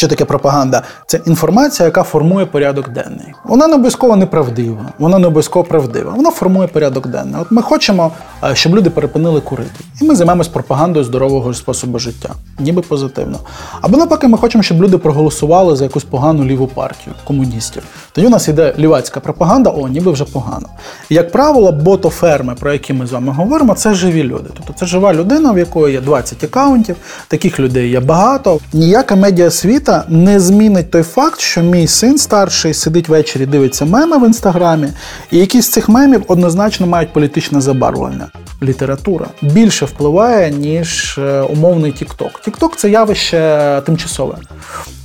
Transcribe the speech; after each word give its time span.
Що 0.00 0.08
таке 0.08 0.24
пропаганда? 0.24 0.82
Це 1.06 1.20
інформація, 1.26 1.86
яка 1.86 2.02
формує 2.02 2.46
порядок 2.46 2.88
денний. 2.88 3.34
Вона 3.44 3.66
не 3.66 3.74
обов'язково 3.74 4.16
неправдива, 4.16 4.92
вона 4.98 5.18
не 5.18 5.26
обов'язково 5.26 5.64
правдива. 5.64 6.12
Вона 6.16 6.30
формує 6.30 6.68
порядок 6.68 7.06
денний. 7.06 7.40
От 7.40 7.50
ми 7.50 7.62
хочемо, 7.62 8.10
е, 8.44 8.54
щоб 8.54 8.76
люди 8.76 8.90
перепинили 8.90 9.40
курити. 9.40 9.84
І 10.00 10.04
ми 10.04 10.14
займемось 10.14 10.48
пропагандою 10.48 11.04
здорового 11.04 11.54
способу 11.54 11.98
життя, 11.98 12.28
ніби 12.58 12.82
позитивно. 12.82 13.38
Або 13.80 13.96
навпаки, 13.96 14.28
ми 14.28 14.38
хочемо, 14.38 14.62
щоб 14.62 14.82
люди 14.82 14.98
проголосували 14.98 15.76
за 15.76 15.84
якусь 15.84 16.04
погану 16.04 16.44
ліву 16.44 16.66
партію 16.66 17.14
комуністів. 17.24 17.82
Тоді 18.12 18.26
у 18.26 18.30
нас 18.30 18.48
йде 18.48 18.74
лівацька 18.78 19.20
пропаганда, 19.20 19.70
о, 19.70 19.88
ніби 19.88 20.12
вже 20.12 20.24
погано. 20.24 20.68
І, 21.08 21.14
як 21.14 21.32
правило, 21.32 21.72
ботоферми, 21.72 22.54
про 22.54 22.72
які 22.72 22.92
ми 22.92 23.06
з 23.06 23.12
вами 23.12 23.32
говоримо, 23.32 23.74
це 23.74 23.94
живі 23.94 24.22
люди. 24.22 24.50
Тобто 24.56 24.72
це 24.72 24.86
жива 24.86 25.14
людина, 25.14 25.52
в 25.52 25.58
якої 25.58 25.94
є 25.94 26.00
20 26.00 26.44
акаунтів, 26.44 26.96
таких 27.28 27.60
людей 27.60 27.90
є 27.90 28.00
багато. 28.00 28.58
Ніяка 28.72 29.16
медіа 29.16 29.50
світа 29.90 30.04
не 30.08 30.40
змінить 30.40 30.90
той 30.90 31.02
факт, 31.02 31.40
що 31.40 31.62
мій 31.62 31.86
син 31.86 32.18
старший 32.18 32.74
сидить 32.74 33.08
ввечері, 33.08 33.46
дивиться 33.46 33.84
меми 33.84 34.18
в 34.18 34.26
інстаграмі, 34.26 34.88
і 35.30 35.38
якісь 35.38 35.66
з 35.66 35.68
цих 35.68 35.88
мемів 35.88 36.24
однозначно 36.28 36.86
мають 36.86 37.12
політичне 37.12 37.60
забарвлення. 37.60 38.26
Література 38.62 39.26
більше 39.42 39.84
впливає, 39.84 40.50
ніж 40.50 41.18
е, 41.18 41.40
умовний 41.40 41.92
Тікток. 41.92 42.40
Тікток 42.40 42.76
це 42.76 42.90
явище 42.90 43.82
тимчасове. 43.86 44.34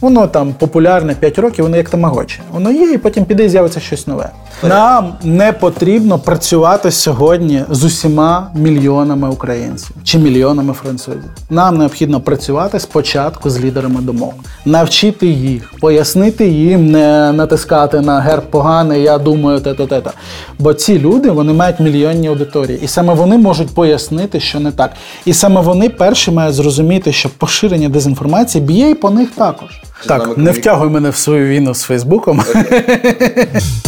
Воно 0.01 0.27
там 0.27 0.53
популярне 0.53 1.15
5 1.15 1.39
років, 1.39 1.65
воно 1.65 1.77
як 1.77 1.89
тамагочі. 1.89 2.39
Воно 2.51 2.71
є, 2.71 2.91
і 2.91 2.97
потім 2.97 3.25
піде 3.25 3.45
і 3.45 3.49
з'явиться 3.49 3.79
щось 3.79 4.07
нове. 4.07 4.29
Нам 4.63 5.13
не 5.23 5.53
потрібно 5.53 6.19
працювати 6.19 6.91
сьогодні 6.91 7.63
з 7.69 7.83
усіма 7.83 8.51
мільйонами 8.55 9.29
українців 9.29 9.95
чи 10.03 10.17
мільйонами 10.19 10.73
французів. 10.73 11.29
Нам 11.49 11.77
необхідно 11.77 12.21
працювати 12.21 12.79
спочатку 12.79 13.49
з 13.49 13.59
лідерами 13.59 14.01
думок, 14.01 14.33
навчити 14.75 15.27
їх, 15.27 15.73
пояснити 15.79 16.47
їм, 16.47 16.91
не 16.91 17.31
натискати 17.31 18.01
на 18.01 18.19
герб 18.19 18.43
поганий, 18.51 19.01
я 19.01 19.17
думаю, 19.17 19.59
те-то, 19.59 19.87
те-то. 19.87 20.11
Бо 20.59 20.73
ці 20.73 20.99
люди 20.99 21.31
вони 21.31 21.53
мають 21.53 21.79
мільйонні 21.79 22.27
аудиторії, 22.27 22.79
і 22.83 22.87
саме 22.87 23.13
вони 23.13 23.37
можуть 23.37 23.75
пояснити, 23.75 24.39
що 24.39 24.59
не 24.59 24.71
так. 24.71 24.91
І 25.25 25.33
саме 25.33 25.61
вони 25.61 25.89
перші 25.89 26.31
мають 26.31 26.55
зрозуміти, 26.55 27.11
що 27.11 27.29
поширення 27.37 27.89
дезінформації 27.89 28.63
б'є 28.63 28.89
і 28.89 28.93
по 28.93 29.09
них 29.09 29.29
також. 29.31 29.69
Так, 30.07 30.37
не 30.37 30.51
втягуй 30.51 30.89
мене 30.89 31.09
в 31.09 31.15
свою 31.15 31.47
війну 31.47 31.73
з 31.73 31.81
Фейсбуком. 31.81 32.41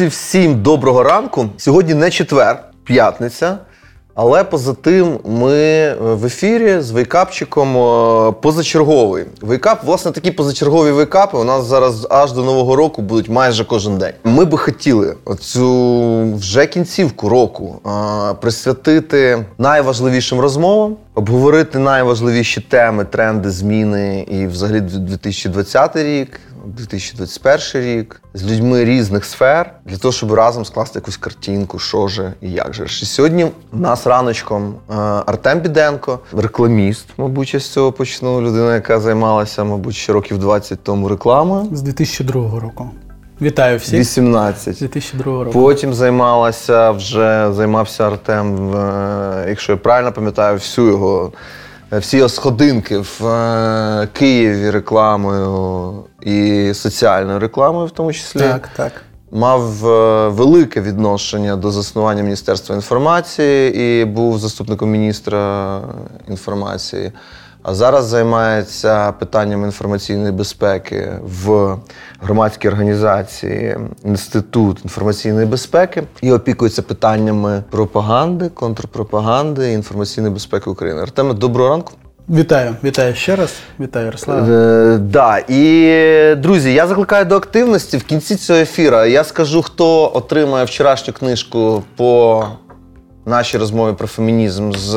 Друзі, 0.00 0.10
всім 0.10 0.62
доброго 0.62 1.02
ранку. 1.02 1.46
Сьогодні 1.56 1.94
не 1.94 2.10
четвер, 2.10 2.64
п'ятниця. 2.84 3.58
Але 4.14 4.44
поза 4.44 4.74
тим, 4.74 5.18
ми 5.24 5.94
в 6.00 6.26
ефірі 6.26 6.80
з 6.80 6.90
вейкапчиком 6.90 7.76
е, 7.76 8.32
позачерговий. 8.32 9.24
Вейкап, 9.40 9.84
власне, 9.84 10.10
такі 10.10 10.30
позачергові 10.30 10.90
вейкапи 10.90 11.38
у 11.38 11.44
нас 11.44 11.64
зараз 11.64 12.06
аж 12.10 12.32
до 12.32 12.44
нового 12.44 12.76
року 12.76 13.02
будуть 13.02 13.28
майже 13.28 13.64
кожен 13.64 13.98
день. 13.98 14.12
Ми 14.24 14.44
би 14.44 14.58
хотіли 14.58 15.16
цю 15.40 16.34
вже 16.34 16.66
кінцівку 16.66 17.28
року 17.28 17.80
е, 17.86 18.34
присвятити 18.34 19.44
найважливішим 19.58 20.40
розмовам, 20.40 20.96
обговорити 21.14 21.78
найважливіші 21.78 22.60
теми, 22.60 23.04
тренди, 23.04 23.50
зміни 23.50 24.26
і 24.30 24.46
взагалі 24.46 24.80
2020 24.80 25.96
рік. 25.96 26.40
2021 26.66 27.82
рік 27.82 28.22
з 28.34 28.44
людьми 28.44 28.84
різних 28.84 29.24
сфер 29.24 29.72
для 29.84 29.96
того, 29.96 30.12
щоб 30.12 30.32
разом 30.32 30.64
скласти 30.64 30.98
якусь 30.98 31.16
картинку, 31.16 31.78
що 31.78 32.08
же 32.08 32.32
і 32.40 32.50
як 32.50 32.74
же. 32.74 32.84
І 32.84 33.06
сьогодні 33.06 33.46
у 33.72 33.76
нас 33.76 34.06
раночком 34.06 34.74
е, 34.90 34.94
Артем 35.26 35.60
Біденко, 35.60 36.18
рекламіст, 36.36 37.06
мабуть, 37.16 37.54
я 37.54 37.60
з 37.60 37.68
цього 37.68 37.92
почну. 37.92 38.40
Людина, 38.40 38.74
яка 38.74 39.00
займалася, 39.00 39.64
мабуть, 39.64 39.94
ще 39.94 40.12
років 40.12 40.38
20 40.38 40.82
тому 40.82 41.08
рекламою. 41.08 41.68
З 41.72 41.82
2002 41.82 42.60
року. 42.60 42.90
Вітаю 43.42 43.78
всіх. 43.78 44.00
18. 44.00 44.76
З 44.76 44.78
2002 44.78 45.44
року. 45.44 45.52
Потім 45.52 45.94
займалася 45.94 46.90
вже 46.90 47.52
займався 47.52 48.06
Артем, 48.06 48.74
е, 48.76 49.44
якщо 49.48 49.72
я 49.72 49.78
правильно 49.78 50.12
пам'ятаю, 50.12 50.56
всю 50.56 50.88
його. 50.88 51.32
Всі 51.92 52.28
сходинки 52.28 52.98
в 52.98 53.26
е, 53.26 54.08
Києві 54.12 54.70
рекламою 54.70 55.94
і 56.22 56.70
соціальною 56.74 57.38
рекламою, 57.38 57.86
в 57.86 57.90
тому 57.90 58.12
числі. 58.12 58.40
Так, 58.40 58.68
так. 58.76 58.92
Мав 59.30 59.86
е, 59.88 60.28
велике 60.28 60.80
відношення 60.80 61.56
до 61.56 61.70
заснування 61.70 62.22
Міністерства 62.22 62.74
інформації 62.76 63.76
і 63.76 64.04
був 64.04 64.38
заступником 64.38 64.90
міністра 64.90 65.80
інформації. 66.28 67.12
А 67.62 67.74
зараз 67.74 68.04
займається 68.04 69.12
питанням 69.12 69.64
інформаційної 69.64 70.32
безпеки 70.32 71.12
в 71.22 71.76
громадській 72.20 72.68
організації 72.68 73.76
Інститут 74.04 74.80
інформаційної 74.84 75.46
безпеки 75.46 76.02
і 76.22 76.32
опікується 76.32 76.82
питаннями 76.82 77.62
пропаганди, 77.70 78.48
контрпропаганди 78.48 79.70
і 79.70 79.74
інформаційної 79.74 80.34
безпеки 80.34 80.70
України. 80.70 81.02
Артеме, 81.02 81.34
доброго 81.34 81.70
ранку. 81.70 81.92
Вітаю, 82.28 82.76
вітаю 82.84 83.14
ще 83.14 83.36
раз. 83.36 83.54
Вітаю, 83.80 84.06
Ярослава. 84.06 84.46
Е, 84.48 84.98
да. 84.98 85.38
І 85.48 86.34
друзі, 86.34 86.72
я 86.72 86.86
закликаю 86.86 87.24
до 87.24 87.36
активності 87.36 87.96
в 87.96 88.04
кінці 88.04 88.36
цього 88.36 88.58
ефіру. 88.58 88.96
Я 88.96 89.24
скажу, 89.24 89.62
хто 89.62 90.12
отримає 90.14 90.64
вчорашню 90.64 91.14
книжку 91.14 91.82
по 91.96 92.44
нашій 93.26 93.58
розмові 93.58 93.94
про 93.94 94.06
фемінізм 94.06 94.72
з 94.72 94.94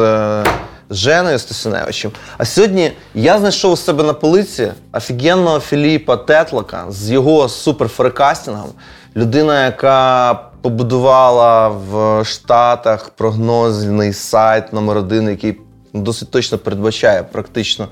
з 0.89 0.95
Женою 0.95 1.39
Стасюневичем. 1.39 2.11
А 2.37 2.45
сьогодні 2.45 2.91
я 3.15 3.39
знайшов 3.39 3.71
у 3.71 3.77
себе 3.77 4.03
на 4.03 4.13
полиці 4.13 4.71
офігенного 4.93 5.59
Філіпа 5.59 6.17
Тетлака 6.17 6.85
з 6.89 7.11
його 7.11 7.49
суперфорекастингом. 7.49 8.69
Людина, 9.15 9.65
яка 9.65 10.33
побудувала 10.61 11.67
в 11.67 12.25
Штатах 12.25 13.09
прогнозний 13.09 14.13
сайт 14.13 14.73
номер 14.73 14.97
один, 14.97 15.29
який 15.29 15.57
досить 15.93 16.31
точно 16.31 16.57
передбачає 16.57 17.23
практично 17.23 17.87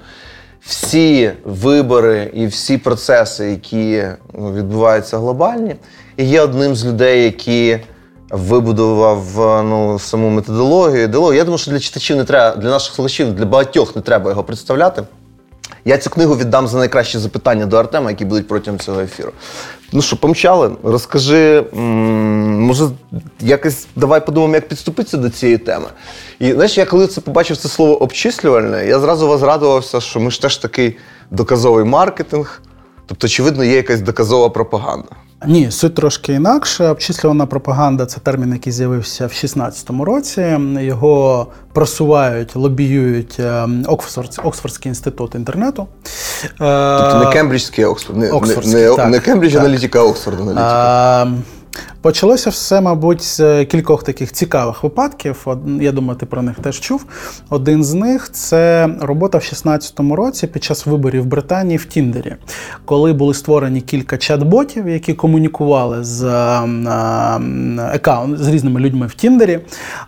всі 0.65 1.31
вибори 1.43 2.31
і 2.33 2.45
всі 2.45 2.77
процеси, 2.77 3.51
які 3.51 4.03
відбуваються 4.33 5.17
глобальні. 5.17 5.75
І 6.17 6.25
є 6.25 6.41
одним 6.41 6.75
з 6.75 6.85
людей, 6.85 7.23
які 7.23 7.79
вибудував 8.31 9.23
ну, 9.65 9.99
саму 9.99 10.29
методологію. 10.29 11.03
ідеологію. 11.03 11.37
Я 11.37 11.43
думаю, 11.43 11.57
що 11.57 11.71
для 11.71 11.79
читачів 11.79 12.17
не 12.17 12.23
треба, 12.23 12.55
для 12.55 12.69
наших 12.69 12.95
слухачів, 12.95 13.35
для 13.35 13.45
багатьох 13.45 13.95
не 13.95 14.01
треба 14.01 14.29
його 14.29 14.43
представляти. 14.43 15.03
Я 15.85 15.97
цю 15.97 16.09
книгу 16.09 16.37
віддам 16.37 16.67
за 16.67 16.77
найкращі 16.77 17.17
запитання 17.17 17.65
до 17.65 17.77
Артема, 17.77 18.09
які 18.09 18.25
будуть 18.25 18.47
протягом 18.47 18.79
цього 18.79 19.01
ефіру. 19.01 19.31
Ну 19.93 20.01
що, 20.01 20.17
помчали? 20.17 20.71
Розкажи, 20.83 21.63
може, 21.71 22.89
якось 23.39 23.87
давай 23.95 24.25
подумаємо, 24.25 24.55
як 24.55 24.67
підступитися 24.67 25.17
до 25.17 25.29
цієї 25.29 25.57
теми. 25.57 25.85
І 26.39 26.53
знаєш, 26.53 26.77
я 26.77 26.85
коли 26.85 27.07
це 27.07 27.21
побачив 27.21 27.57
це 27.57 27.69
слово 27.69 28.03
обчислювальне, 28.03 28.87
я 28.87 28.99
зразу 28.99 29.27
вас 29.27 29.41
радувався, 29.41 30.01
що 30.01 30.19
ми 30.19 30.31
ж 30.31 30.41
теж 30.41 30.57
такий 30.57 30.97
доказовий 31.31 31.85
маркетинг. 31.85 32.61
Тобто, 33.05 33.27
очевидно, 33.27 33.63
є 33.63 33.75
якась 33.75 34.01
доказова 34.01 34.49
пропаганда. 34.49 35.09
Ні, 35.47 35.71
суть 35.71 35.95
трошки 35.95 36.33
інакше. 36.33 36.87
Обчислювана 36.87 37.45
пропаганда 37.45 38.05
це 38.05 38.19
термін, 38.19 38.53
який 38.53 38.73
з'явився 38.73 39.27
в 39.27 39.29
16-му 39.29 40.05
році. 40.05 40.59
Його 40.79 41.47
просувають, 41.73 42.55
лобіюють 42.55 43.39
е, 43.39 43.67
Оксфорд, 43.87 44.39
Оксфордський 44.43 44.89
інститут 44.89 45.35
інтернету. 45.35 45.87
Тобто 46.57 47.23
не 47.25 47.33
Кембриджський 47.33 47.85
Оксфорд, 47.85 48.19
не, 48.19 48.31
Оксфордський, 48.31 48.81
не, 48.81 48.95
так, 48.95 49.09
не 49.09 49.19
Кембридж 49.19 49.55
аналітика, 49.55 49.99
а 49.99 50.03
Оксфорд 50.03 50.39
аналітика. 50.39 51.27
Почалося 52.01 52.49
все, 52.49 52.81
мабуть, 52.81 53.23
з 53.23 53.65
кількох 53.65 54.03
таких 54.03 54.31
цікавих 54.31 54.83
випадків. 54.83 55.47
Я 55.79 55.91
думаю, 55.91 56.19
ти 56.19 56.25
про 56.25 56.41
них 56.41 56.59
теж 56.59 56.79
чув. 56.79 57.05
Один 57.49 57.83
з 57.83 57.93
них 57.93 58.31
це 58.31 58.89
робота 59.01 59.37
в 59.37 59.41
16-му 59.41 60.15
році 60.15 60.47
під 60.47 60.63
час 60.63 60.85
виборів 60.85 61.23
в 61.23 61.25
Британії 61.25 61.77
в 61.77 61.85
Тіндері, 61.85 62.35
коли 62.85 63.13
були 63.13 63.33
створені 63.33 63.81
кілька 63.81 64.15
чат-ботів, 64.15 64.87
які 64.87 65.13
комунікували 65.13 66.03
з 66.03 66.25
аккаунт, 67.93 68.37
з 68.37 68.47
різними 68.47 68.79
людьми 68.79 69.07
в 69.07 69.13
Тіндері, 69.13 69.59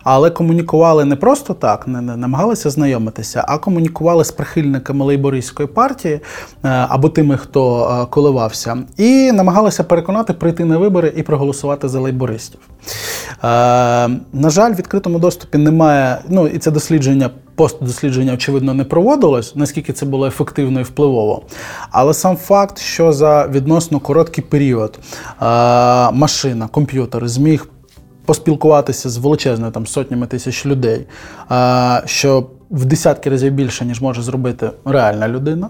але 0.04 0.30
комунікували 0.30 1.04
не 1.04 1.16
просто 1.16 1.54
так, 1.54 1.88
не 1.88 2.00
намагалися 2.00 2.70
знайомитися, 2.70 3.44
а 3.48 3.58
комунікували 3.58 4.24
з 4.24 4.32
прихильниками 4.32 5.04
лейбористської 5.04 5.68
партії 5.68 6.14
е, 6.14 6.20
або 6.88 7.08
тими, 7.08 7.36
хто 7.36 7.84
е, 8.02 8.06
коливався, 8.10 8.78
і 8.96 9.32
намагалися 9.32 9.84
переконати 9.84 10.32
прийти 10.32 10.64
на 10.64 10.78
вибори 10.78 11.12
і 11.16 11.22
проголосувати 11.22 11.53
голосувати 11.54 11.88
за 11.88 12.00
лейбористів. 12.00 12.60
Е, 13.30 14.08
На 14.32 14.50
жаль, 14.50 14.72
в 14.72 14.74
відкритому 14.74 15.18
доступі 15.18 15.58
немає. 15.58 16.18
Ну 16.28 16.46
і 16.48 16.58
це 16.58 16.70
дослідження, 16.70 17.30
постдослідження, 17.54 18.34
очевидно, 18.34 18.74
не 18.74 18.84
проводилось, 18.84 19.56
наскільки 19.56 19.92
це 19.92 20.06
було 20.06 20.26
ефективно 20.26 20.80
і 20.80 20.82
впливово. 20.82 21.42
Але 21.90 22.14
сам 22.14 22.36
факт, 22.36 22.78
що 22.78 23.12
за 23.12 23.46
відносно 23.46 24.00
короткий 24.00 24.44
період 24.44 24.98
е, 25.42 25.44
машина, 26.12 26.68
комп'ютер 26.68 27.28
зміг 27.28 27.66
поспілкуватися 28.26 29.10
з 29.10 29.16
величезною 29.16 29.72
там 29.72 29.86
сотнями 29.86 30.26
тисяч 30.26 30.66
людей, 30.66 31.06
що 32.04 32.46
в 32.74 32.84
десятки 32.84 33.30
разів 33.30 33.52
більше, 33.52 33.84
ніж 33.84 34.00
може 34.00 34.22
зробити 34.22 34.70
реальна 34.84 35.28
людина. 35.28 35.68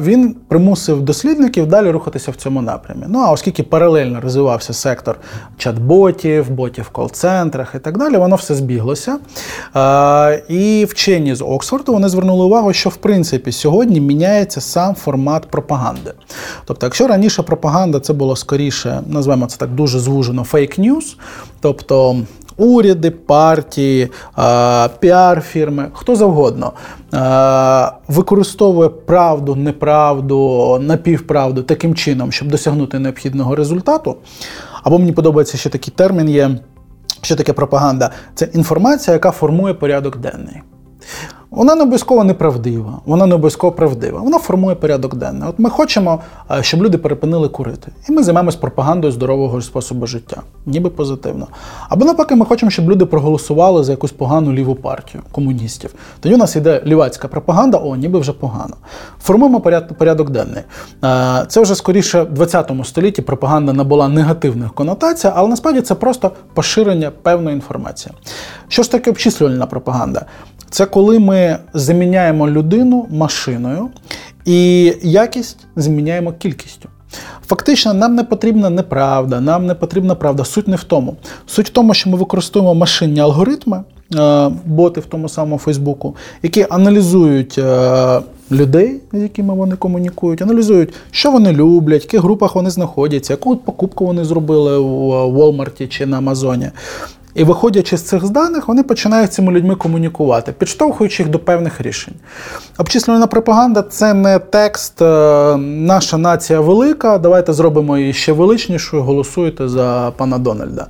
Він 0.00 0.36
примусив 0.48 1.02
дослідників 1.02 1.66
далі 1.66 1.90
рухатися 1.90 2.30
в 2.30 2.36
цьому 2.36 2.62
напрямі. 2.62 3.04
Ну 3.08 3.18
а 3.18 3.30
оскільки 3.30 3.62
паралельно 3.62 4.20
розвивався 4.20 4.72
сектор 4.72 5.16
чат-ботів, 5.58 6.50
ботів 6.50 6.84
в 6.84 6.88
кол-центрах 6.88 7.74
і 7.74 7.78
так 7.78 7.98
далі, 7.98 8.16
воно 8.16 8.36
все 8.36 8.54
збіглося. 8.54 9.18
І 10.48 10.86
вчені 10.90 11.34
з 11.34 11.42
Оксфорду 11.44 11.92
вони 11.92 12.08
звернули 12.08 12.44
увагу, 12.44 12.72
що 12.72 12.90
в 12.90 12.96
принципі 12.96 13.52
сьогодні 13.52 14.00
міняється 14.00 14.60
сам 14.60 14.94
формат 14.94 15.46
пропаганди. 15.46 16.12
Тобто, 16.64 16.86
якщо 16.86 17.06
раніше 17.06 17.42
пропаганда 17.42 18.00
це 18.00 18.12
було 18.12 18.36
скоріше, 18.36 19.02
називаємо 19.06 19.46
це 19.46 19.56
так 19.56 19.74
дуже 19.74 19.98
звужено, 19.98 20.42
фейк-ньюс, 20.42 21.16
тобто 21.60 22.16
уряди, 22.62 23.10
партії, 23.10 24.08
піар-фірми, 25.00 25.88
хто 25.92 26.16
завгодно 26.16 26.72
використовує 28.08 28.88
правду, 28.88 29.54
неправду, 29.54 30.78
напівправду 30.80 31.62
таким 31.62 31.94
чином, 31.94 32.32
щоб 32.32 32.48
досягнути 32.48 32.98
необхідного 32.98 33.56
результату. 33.56 34.16
Або 34.82 34.98
мені 34.98 35.12
подобається 35.12 35.58
ще 35.58 35.70
такий 35.70 35.94
термін 35.96 36.28
є. 36.28 36.50
Що 37.22 37.36
таке 37.36 37.52
пропаганда? 37.52 38.10
Це 38.34 38.48
інформація, 38.52 39.14
яка 39.14 39.30
формує 39.30 39.74
порядок 39.74 40.16
денний. 40.16 40.62
Вона 41.52 41.74
не 41.74 41.82
обов'язково 41.82 42.24
неправдива, 42.24 43.00
вона 43.04 43.26
не 43.26 43.34
обов'язково 43.34 43.72
правдива. 43.72 44.20
Вона 44.20 44.38
формує 44.38 44.76
порядок 44.76 45.14
денний. 45.14 45.48
От 45.48 45.58
ми 45.58 45.70
хочемо, 45.70 46.20
е, 46.50 46.62
щоб 46.62 46.82
люди 46.82 46.98
перепинили 46.98 47.48
курити. 47.48 47.92
І 48.08 48.12
ми 48.12 48.22
займаємось 48.22 48.56
пропагандою 48.56 49.12
здорового 49.12 49.60
способу 49.60 50.06
життя, 50.06 50.42
ніби 50.66 50.90
позитивно. 50.90 51.46
Або 51.88 52.04
навпаки, 52.04 52.34
ми 52.34 52.44
хочемо, 52.44 52.70
щоб 52.70 52.90
люди 52.90 53.04
проголосували 53.06 53.84
за 53.84 53.92
якусь 53.92 54.12
погану 54.12 54.52
ліву 54.52 54.74
партію 54.74 55.22
комуністів. 55.32 55.94
Тоді 56.20 56.34
у 56.34 56.38
нас 56.38 56.56
йде 56.56 56.82
лівацька 56.86 57.28
пропаганда, 57.28 57.78
о, 57.78 57.96
ніби 57.96 58.18
вже 58.18 58.32
погано. 58.32 58.74
Формуємо 59.20 59.60
порядок 59.98 60.30
денний. 60.30 60.62
Е, 61.04 61.44
це 61.48 61.60
вже 61.60 61.74
скоріше 61.74 62.22
в 62.22 62.32
20 62.32 62.72
столітті 62.84 63.22
пропаганда 63.22 63.72
набула 63.72 64.08
негативних 64.08 64.72
конотацій, 64.72 65.30
але 65.34 65.48
насправді 65.48 65.80
це 65.80 65.94
просто 65.94 66.30
поширення 66.54 67.10
певної 67.22 67.54
інформації. 67.56 68.14
Що 68.72 68.82
ж 68.82 68.90
таке 68.90 69.10
обчислювальна 69.10 69.66
пропаганда? 69.66 70.26
Це 70.70 70.86
коли 70.86 71.18
ми 71.18 71.58
заміняємо 71.74 72.48
людину 72.48 73.06
машиною 73.10 73.88
і 74.44 74.84
якість 75.02 75.58
заміняємо 75.76 76.32
кількістю. 76.32 76.88
Фактично, 77.46 77.94
нам 77.94 78.14
не 78.14 78.24
потрібна 78.24 78.70
неправда, 78.70 79.40
нам 79.40 79.66
не 79.66 79.74
потрібна 79.74 80.14
правда. 80.14 80.44
Суть 80.44 80.68
не 80.68 80.76
в 80.76 80.84
тому. 80.84 81.16
Суть 81.46 81.68
в 81.68 81.72
тому, 81.72 81.94
що 81.94 82.10
ми 82.10 82.16
використовуємо 82.16 82.80
машинні 82.80 83.20
алгоритми, 83.20 83.84
е, 84.14 84.50
боти 84.64 85.00
в 85.00 85.06
тому 85.06 85.28
самому 85.28 85.58
Фейсбуку, 85.58 86.16
які 86.42 86.66
аналізують 86.70 87.58
е, 87.58 88.20
людей, 88.52 89.00
з 89.12 89.22
якими 89.22 89.54
вони 89.54 89.76
комунікують, 89.76 90.42
аналізують, 90.42 90.94
що 91.10 91.30
вони 91.30 91.52
люблять, 91.52 92.02
в 92.02 92.04
яких 92.04 92.20
групах 92.20 92.54
вони 92.54 92.70
знаходяться, 92.70 93.32
яку 93.32 93.56
покупку 93.56 94.06
вони 94.06 94.24
зробили 94.24 94.78
у 94.78 95.10
Walmart 95.10 95.88
чи 95.88 96.06
на 96.06 96.18
Амазоні. 96.18 96.70
І 97.34 97.44
виходячи 97.44 97.96
з 97.96 98.02
цих 98.02 98.30
даних, 98.30 98.68
вони 98.68 98.82
починають 98.82 99.32
цими 99.32 99.52
людьми 99.52 99.74
комунікувати, 99.74 100.52
підштовхуючи 100.52 101.22
їх 101.22 101.32
до 101.32 101.38
певних 101.38 101.80
рішень. 101.80 102.14
Обчислювана 102.78 103.26
пропаганда 103.26 103.82
це 103.82 104.14
не 104.14 104.38
текст, 104.38 105.02
е, 105.02 105.56
наша 105.56 106.18
нація 106.18 106.60
велика, 106.60 107.18
давайте 107.18 107.52
зробимо 107.52 107.98
її 107.98 108.12
ще 108.12 108.32
величнішою, 108.32 109.02
голосуйте 109.02 109.68
за 109.68 110.12
пана 110.16 110.38
Дональда. 110.38 110.86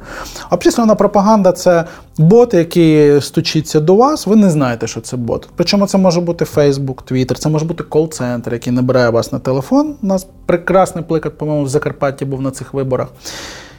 Обчислювана 0.51 0.95
пропаганда 0.95 1.53
це 1.53 1.85
бот, 2.19 2.55
який 2.55 3.21
стучиться 3.21 3.81
до 3.81 3.95
вас, 3.95 4.27
ви 4.27 4.37
не 4.37 4.51
знаєте, 4.51 4.87
що 4.87 5.01
це 5.01 5.17
бот. 5.17 5.49
Причому 5.57 5.87
це 5.87 5.99
може 5.99 6.21
бути 6.21 6.45
Facebook, 6.45 7.13
Twitter, 7.13 7.39
це 7.39 7.49
може 7.49 7.65
бути 7.65 7.85
кол-центр, 7.85 8.53
який 8.53 8.73
набирає 8.73 9.11
вас 9.11 9.33
на 9.33 9.39
телефон. 9.39 9.95
У 10.03 10.07
нас 10.07 10.27
прекрасний 10.47 11.05
приклад, 11.05 11.39
по-моєму, 11.39 11.65
в 11.65 11.69
Закарпатті 11.69 12.25
був 12.25 12.43
на 12.43 12.51
цих 12.51 12.75
виборах 12.75 13.09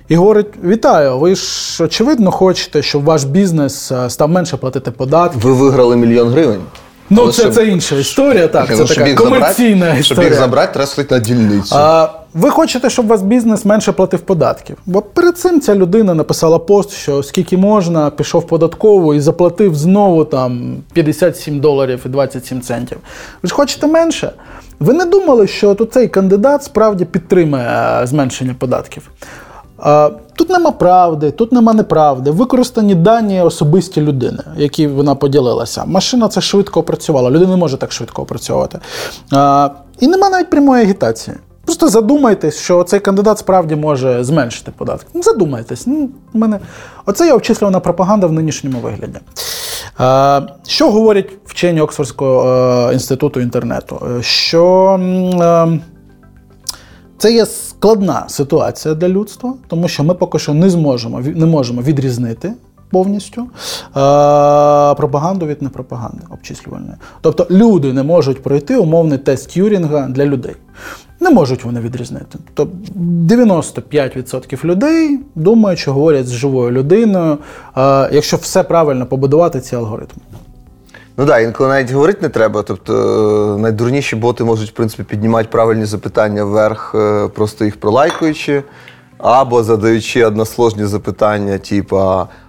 і 0.08 0.16
говорить: 0.16 0.48
Вітаю! 0.64 1.20
Ви 1.20 1.36
ж 1.36 1.84
очевидно 1.84 2.32
хочете, 2.32 2.82
щоб 2.82 3.04
ваш 3.04 3.24
бізнес 3.24 3.92
е, 3.92 4.10
став 4.10 4.30
менше 4.30 4.58
платити 4.58 4.92
податки. 4.92 5.40
Ви 5.42 5.54
виграли 5.54 5.96
мільйон 5.96 6.30
гривень. 6.30 6.62
Ну, 7.10 7.22
Але 7.22 7.32
це 7.32 7.42
щоб... 7.42 7.54
це 7.54 7.68
інша 7.68 7.96
історія, 7.96 8.48
так. 8.48 8.68
Ну, 8.70 8.86
це 8.88 8.96
така 8.96 9.16
комерційна 9.16 9.80
забрати, 9.80 10.00
історія. 10.00 10.04
Щоб 10.04 10.20
їх 10.24 10.34
забрати, 10.34 10.74
треба 10.74 10.88
сходити 10.88 11.16
на 11.16 11.22
дільницю. 11.22 11.76
А, 11.78 12.10
Ви 12.34 12.50
хочете, 12.50 12.90
щоб 12.90 13.08
ваш 13.08 13.22
бізнес 13.22 13.66
менше 13.66 13.92
платив 13.92 14.20
податків. 14.20 14.78
Бо 14.86 15.02
перед 15.02 15.38
цим 15.38 15.62
ця 15.62 15.76
людина 15.76 16.14
написала 16.14 16.60
пост, 16.60 16.92
що 16.92 17.24
скільки 17.24 17.58
можна, 17.58 18.10
пішов 18.10 18.48
податково 18.48 19.16
і 19.16 19.20
заплатив 19.20 19.76
знову 19.76 20.26
там 20.26 20.78
57 20.94 21.60
доларів 21.60 22.02
і 22.06 22.10
27 22.10 22.62
центів. 22.62 22.98
Ви 23.44 23.50
ж 23.50 23.56
хочете 23.56 23.88
менше? 23.88 24.32
Ви 24.80 24.94
не 24.94 25.06
думали, 25.06 25.48
що 25.48 25.76
цей 25.76 26.08
кандидат 26.08 26.64
справді 26.64 27.06
підтримує 27.06 27.64
е, 27.64 28.08
зменшення 28.08 28.56
податків? 28.60 29.10
Тут 30.36 30.50
нема 30.50 30.72
правди, 30.72 31.32
тут 31.32 31.52
нема 31.52 31.74
неправди. 31.74 32.32
Використані 32.32 32.96
дані 32.96 33.42
особисті 33.42 34.02
людини, 34.02 34.44
які 34.58 34.88
вона 34.88 35.16
поділилася. 35.16 35.84
Машина 35.86 36.28
це 36.28 36.42
швидко 36.42 36.80
опрацювала, 36.80 37.30
людина 37.30 37.52
не 37.52 37.58
може 37.58 37.78
так 37.78 37.92
швидко 37.92 38.22
опрацьовувати. 38.22 38.80
І 40.00 40.08
нема 40.08 40.30
навіть 40.30 40.50
прямої 40.50 40.84
агітації. 40.84 41.38
Просто 41.66 41.90
задумайтесь, 41.90 42.60
що 42.60 42.84
цей 42.84 43.00
кандидат 43.00 43.40
справді 43.40 43.76
може 43.76 44.24
зменшити 44.24 44.72
податки. 44.78 45.08
Ну, 45.14 45.24
задумайтесь. 45.24 45.88
Ну, 45.88 46.10
мене... 46.34 46.60
Оце 47.06 47.26
є 47.26 47.34
обчислювана 47.34 47.80
пропаганда 47.80 48.28
в 48.28 48.32
нинішньому 48.32 48.80
вигляді. 48.80 49.20
Що 50.68 50.92
говорять 50.92 51.30
вчені 51.46 51.82
Оксфордського 51.82 52.50
е, 52.90 52.94
інституту 52.94 53.40
інтернету? 53.40 54.02
Що 54.22 55.00
е, 55.42 55.80
це 57.24 57.34
є 57.34 57.46
складна 57.46 58.24
ситуація 58.28 58.96
для 58.96 59.08
людства, 59.08 59.54
тому 59.68 59.88
що 59.88 60.04
ми 60.04 60.14
поки 60.14 60.40
що 60.40 60.54
не 60.54 60.70
зможемо 60.70 61.20
не 61.20 61.46
можемо 61.46 61.82
відрізнити 61.82 62.54
повністю 62.90 63.42
е, 63.42 63.48
пропаганду 64.96 65.46
від 65.46 65.62
непропаганди 65.62 66.22
обчислювальної. 66.30 66.94
Тобто 67.22 67.48
люди 67.50 67.94
не 67.94 68.04
можуть 68.04 68.44
пройти 68.44 68.78
умовний 68.78 69.18
тест 69.18 69.54
Тюрінга 69.54 70.08
для 70.08 70.26
людей. 70.26 70.56
Не 71.20 71.30
можуть 71.30 71.64
вони 71.64 71.80
відрізнити. 71.80 72.40
Тобто 72.54 72.78
95% 72.96 74.66
людей 74.66 75.20
думають, 75.36 75.80
що 75.80 75.94
говорять 75.94 76.28
з 76.28 76.32
живою 76.32 76.72
людиною, 76.72 77.38
е, 77.78 78.10
якщо 78.12 78.38
все 78.38 78.64
правильно 78.64 79.06
побудувати 79.06 79.62
ці 79.62 79.76
алгоритми. 79.76 80.24
Ну 81.18 81.26
так, 81.26 81.44
інколи 81.44 81.70
навіть 81.70 81.92
говорити 81.92 82.20
не 82.22 82.30
треба. 82.30 82.64
Тобто 82.64 82.94
е, 83.56 83.62
найдурніші 83.62 84.16
боти 84.16 84.44
можуть 84.44 84.70
в 84.70 84.74
принципі 84.74 85.04
піднімати 85.04 85.50
правильні 85.52 85.86
запитання 85.86 86.44
вверх, 86.44 86.96
е, 86.96 87.28
просто 87.28 87.66
їх 87.66 87.80
пролайкуючи, 87.80 88.64
або 89.18 89.64
задаючи 89.64 90.26
односложні 90.26 90.86
запитання, 90.86 91.58
типу 91.58 91.98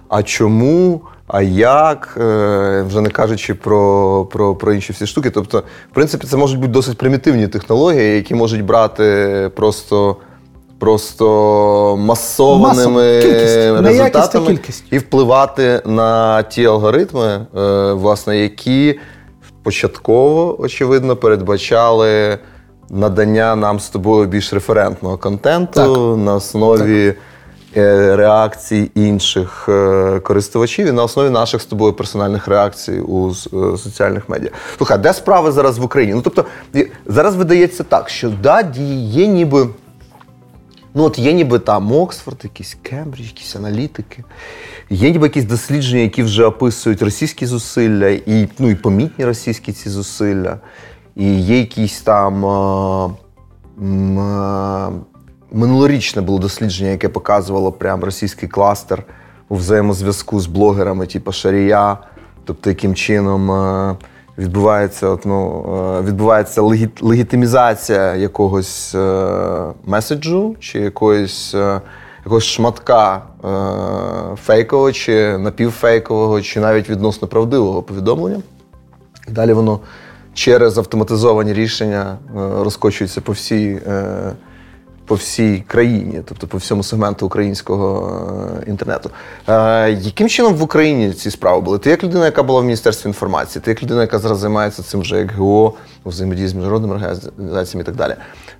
а 0.09 0.23
чому? 0.23 1.01
А 1.27 1.41
як, 1.41 2.17
е, 2.17 2.85
вже 2.87 3.01
не 3.01 3.09
кажучи 3.09 3.53
про 3.53 4.25
про, 4.31 4.55
про 4.55 4.73
інші 4.73 4.93
всі 4.93 5.07
штуки. 5.07 5.29
Тобто, 5.29 5.63
в 5.91 5.93
принципі, 5.93 6.27
це 6.27 6.37
можуть 6.37 6.59
бути 6.59 6.71
досить 6.71 6.97
примітивні 6.97 7.47
технології, 7.47 8.15
які 8.15 8.35
можуть 8.35 8.65
брати 8.65 9.51
просто 9.55 10.17
просто 10.79 11.97
масованими 11.99 13.21
кількість. 13.21 13.55
результатами 13.81 14.47
кількість. 14.47 14.83
і 14.91 14.97
впливати 14.97 15.81
на 15.85 16.43
ті 16.43 16.65
алгоритми, 16.65 17.47
е, 17.57 17.93
власне, 17.93 18.37
які 18.37 18.99
початково, 19.63 20.61
очевидно, 20.61 21.15
передбачали 21.15 22.37
надання 22.89 23.55
нам 23.55 23.79
з 23.79 23.89
тобою 23.89 24.27
більш 24.27 24.53
референтного 24.53 25.17
контенту 25.17 26.15
так. 26.15 26.25
на 26.25 26.35
основі. 26.35 27.07
Так. 27.07 27.17
Е, 27.77 28.15
реакцій 28.15 28.91
інших 28.95 29.65
е, 29.69 30.19
користувачів 30.19 30.87
і 30.87 30.91
на 30.91 31.03
основі 31.03 31.29
наших 31.29 31.61
з 31.61 31.65
тобою 31.65 31.93
персональних 31.93 32.47
реакцій 32.47 32.99
у 32.99 33.33
соціальних 33.77 34.29
медіа. 34.29 34.49
Слухай, 34.77 34.97
де 34.97 35.13
справи 35.13 35.51
зараз 35.51 35.77
в 35.77 35.83
Україні? 35.83 36.13
Ну 36.13 36.21
тобто 36.21 36.45
зараз 37.05 37.35
видається 37.35 37.83
так, 37.83 38.09
що 38.09 38.29
да, 38.43 38.71
є 39.09 39.27
ніби 39.27 39.67
Ну, 40.97 41.03
от 41.03 41.19
є 41.19 41.33
ніби 41.33 41.59
там 41.59 41.91
Оксфорд, 41.91 42.39
якийсь 42.43 42.77
Кембридж, 42.81 43.25
якісь 43.25 43.55
аналітики. 43.55 44.23
Є 44.89 45.11
ніби 45.11 45.27
якісь 45.27 45.43
дослідження, 45.43 46.01
які 46.01 46.23
вже 46.23 46.45
описують 46.45 47.01
російські 47.01 47.45
зусилля, 47.45 48.07
і 48.07 48.47
ну, 48.59 48.69
і 48.69 48.75
помітні 48.75 49.25
російські 49.25 49.73
ці 49.73 49.89
зусилля. 49.89 50.57
І 51.15 51.39
є 51.39 51.59
якісь 51.59 52.01
там 52.01 52.45
а, 52.45 53.09
а, 54.19 54.91
минулорічне 55.51 56.21
було 56.21 56.39
дослідження, 56.39 56.89
яке 56.89 57.09
показувало 57.09 57.71
прям 57.71 58.03
російський 58.03 58.49
кластер 58.49 59.03
у 59.49 59.55
взаємозв'язку 59.55 60.39
з 60.39 60.47
блогерами, 60.47 61.05
типу 61.05 61.31
Шарія, 61.31 61.97
тобто 62.45 62.69
яким 62.69 62.95
чином. 62.95 63.51
Відбувається 64.37 65.07
от, 65.07 65.25
ну, 65.25 65.65
е, 65.99 66.01
відбувається 66.01 66.61
легітимізація 67.01 68.15
якогось 68.15 68.95
е, 68.95 69.27
меседжу 69.85 70.55
чи 70.59 70.79
якоїсь 70.79 71.55
е, 71.55 71.81
якогось 72.25 72.43
шматка 72.43 73.15
е- 73.15 74.35
фейкового 74.35 74.91
чи 74.91 75.37
напівфейкового, 75.37 76.41
чи 76.41 76.59
навіть 76.59 76.89
відносно 76.89 77.27
правдивого 77.27 77.83
повідомлення. 77.83 78.41
Далі 79.27 79.53
воно 79.53 79.79
через 80.33 80.77
автоматизовані 80.77 81.53
рішення 81.53 82.17
е- 82.29 82.63
розкочується 82.63 83.21
по 83.21 83.31
всій. 83.31 83.79
Е- 83.87 84.31
по 85.05 85.15
всій 85.15 85.63
країні, 85.67 86.21
тобто 86.25 86.47
по 86.47 86.57
всьому 86.57 86.83
сегменту 86.83 87.25
українського 87.25 88.59
е, 88.67 88.69
інтернету. 88.69 89.09
Е, 89.47 89.91
Яким 89.91 90.29
чином 90.29 90.53
в 90.53 90.63
Україні 90.63 91.13
ці 91.13 91.31
справи 91.31 91.61
були? 91.61 91.77
Ти 91.77 91.89
як 91.89 92.03
людина, 92.03 92.25
яка 92.25 92.43
була 92.43 92.61
в 92.61 92.63
Міністерстві 92.63 93.07
інформації, 93.07 93.61
ти 93.65 93.71
як 93.71 93.83
людина, 93.83 94.01
яка 94.01 94.19
зараз 94.19 94.37
займається 94.37 94.83
цим 94.83 94.99
вже 94.99 95.17
як 95.17 95.31
ГО, 95.35 95.73
взаємодії 96.05 96.47
з 96.47 96.53
міжнародними 96.53 96.93
організаціями 96.95 97.81
і 97.81 97.85
так 97.85 97.95
далі. 97.95 98.15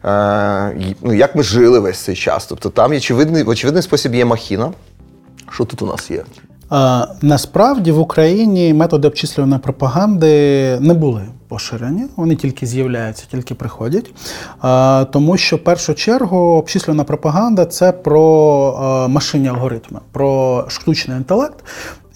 Е, 0.05 0.95
ну, 1.01 1.13
Як 1.13 1.35
ми 1.35 1.43
жили 1.43 1.79
весь 1.79 1.97
цей 1.97 2.15
час? 2.15 2.45
Тобто 2.45 2.69
там 2.69 2.91
очевидний, 2.91 3.43
в 3.43 3.49
очевидний 3.49 3.83
спосіб 3.83 4.15
є 4.15 4.25
махіна. 4.25 4.73
Що 5.51 5.65
тут 5.65 5.81
у 5.81 5.85
нас 5.85 6.11
є? 6.11 6.23
Насправді 7.21 7.91
в 7.91 7.99
Україні 7.99 8.73
методи 8.73 9.07
обчислюваної 9.07 9.61
пропаганди 9.61 10.77
не 10.79 10.93
були 10.93 11.21
поширені, 11.47 12.03
вони 12.15 12.35
тільки 12.35 12.65
з'являються, 12.65 13.25
тільки 13.31 13.55
приходять. 13.55 14.13
Тому 15.11 15.37
що 15.37 15.55
в 15.55 15.59
першу 15.59 15.93
чергу 15.93 16.37
обчислювана 16.37 17.03
пропаганда 17.03 17.65
це 17.65 17.91
про 17.91 19.07
машинні 19.09 19.47
алгоритми, 19.47 19.99
про 20.11 20.65
штучний 20.67 21.17
інтелект. 21.17 21.63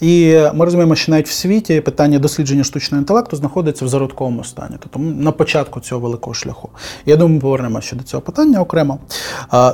І 0.01 0.39
ми 0.53 0.65
розуміємо, 0.65 0.95
що 0.95 1.11
навіть 1.11 1.27
в 1.27 1.31
світі 1.31 1.81
питання 1.81 2.19
дослідження 2.19 2.63
штучного 2.63 3.01
інтелекту 3.01 3.35
знаходиться 3.35 3.85
в 3.85 3.87
зародковому 3.87 4.43
стані, 4.43 4.75
тобто 4.79 4.99
на 4.99 5.31
початку 5.31 5.79
цього 5.79 6.01
великого 6.01 6.33
шляху. 6.33 6.69
Я 7.05 7.15
думаю, 7.15 7.35
ми 7.35 7.41
повернемося 7.41 7.95
до 7.95 8.03
цього 8.03 8.21
питання 8.21 8.61
окремо. 8.61 8.99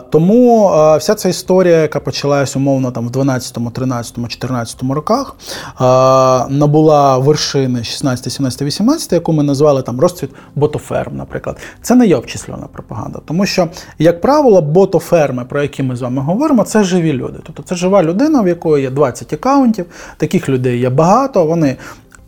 Тому 0.10 0.68
вся 1.00 1.16
ця 1.16 1.30
історія, 1.30 1.78
яка 1.78 2.00
почалась 2.00 2.56
умовно 2.56 2.92
там 2.92 3.08
в 3.08 3.12
12, 3.12 3.74
13, 3.74 4.30
14 4.30 4.84
роках, 4.84 5.36
набула 6.50 7.18
вершини 7.18 7.84
16, 7.84 8.34
17, 8.34 8.62
18, 8.62 9.14
яку 9.14 9.34
ми 9.34 9.44
назвали 9.44 9.82
там 9.82 10.00
розцвіт 10.00 10.30
ботоферм, 10.56 11.16
наприклад. 11.16 11.58
Це 11.82 11.96
не 11.96 12.08
є 12.08 12.16
обчислювана 12.16 12.68
пропаганда, 12.68 13.20
тому 13.26 13.46
що, 13.46 13.68
як 14.00 14.22
правило, 14.22 14.62
ботоферми, 14.62 15.46
про 15.46 15.62
які 15.62 15.84
ми 15.84 15.96
з 15.96 16.02
вами 16.02 16.22
говоримо, 16.22 16.64
це 16.64 16.84
живі 16.84 17.14
люди. 17.14 17.40
Тобто 17.44 17.64
це 17.64 17.76
жива 17.76 18.04
людина, 18.04 18.42
в 18.42 18.48
якої 18.48 18.84
є 18.84 18.90
20 18.90 19.34
акаунтів. 19.34 19.86
Таких 20.18 20.50
людей 20.50 20.80
є 20.80 20.90
багато. 20.90 21.46
Вони 21.46 21.76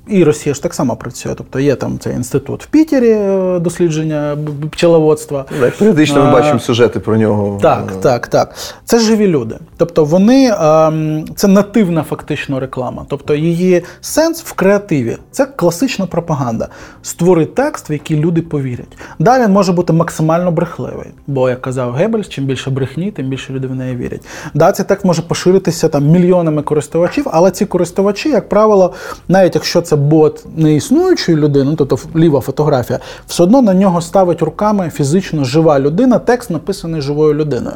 і 0.10 0.24
Росія 0.24 0.56
ж 0.56 0.64
так 0.64 0.74
само 0.74 0.96
працює. 0.96 1.34
Тобто 1.38 1.60
є 1.60 1.76
там 1.76 2.00
цей 2.00 2.14
інститут 2.14 2.64
в 2.64 2.68
Пітері 2.68 3.10
е, 3.10 3.60
дослідження 3.60 4.38
пчеловодства. 4.72 5.46
Так, 5.60 5.78
Періодично 5.78 6.24
ми 6.26 6.32
бачимо 6.32 6.60
сюжети 6.60 7.00
про 7.00 7.18
нього. 7.18 7.60
Так, 7.62 7.92
так, 8.02 8.28
так. 8.28 8.56
Це 8.86 9.00
живі 9.00 9.28
люди. 9.28 9.56
Тобто 9.78 10.06
вони 10.06 10.54
ем, 10.60 11.26
це 11.36 11.48
нативна 11.48 12.04
фактично 12.04 12.60
реклама. 12.60 13.06
Тобто 13.10 13.36
її 13.36 13.84
сенс 14.02 14.44
в 14.44 14.54
креативі. 14.54 15.18
Це 15.32 15.46
класична 15.46 16.06
пропаганда. 16.06 16.68
Створи 17.02 17.46
текст, 17.46 17.90
в 17.90 17.92
який 17.92 18.18
люди 18.18 18.42
повірять. 18.42 18.98
Далі 19.20 19.44
він 19.44 19.52
може 19.52 19.74
бути 19.74 19.94
максимально 19.94 20.52
брехливий. 20.52 21.08
Бо, 21.28 21.50
як 21.50 21.62
казав 21.62 21.94
Геббельс, 21.94 22.30
чим 22.30 22.46
більше 22.46 22.70
брехні, 22.70 23.12
тим 23.12 23.30
більше 23.30 23.54
люди 23.54 23.68
в 23.68 23.76
неї 23.76 23.96
вірять. 23.96 24.22
Да, 24.54 24.72
цей 24.72 24.86
текст 24.86 25.06
може 25.06 25.22
поширитися 25.22 25.90
там 25.90 26.08
мільйонами 26.08 26.62
користувачів, 26.62 27.26
але 27.32 27.52
ці 27.52 27.66
користувачі, 27.66 28.30
як 28.30 28.50
правило, 28.50 28.94
навіть 29.28 29.56
якщо 29.56 29.82
це 29.82 29.96
бот 29.98 30.46
неіснуючої 30.56 31.38
людини, 31.38 31.66
ну, 31.70 31.76
тобто 31.76 32.00
ліва 32.16 32.40
фотографія, 32.40 33.00
все 33.28 33.44
одно 33.44 33.62
на 33.62 33.74
нього 33.74 34.02
ставить 34.02 34.42
руками 34.42 34.92
фізично 34.94 35.44
жива 35.44 35.80
людина, 35.80 36.20
текст 36.20 36.50
написаний 36.50 37.02
живою 37.02 37.34
людиною. 37.34 37.76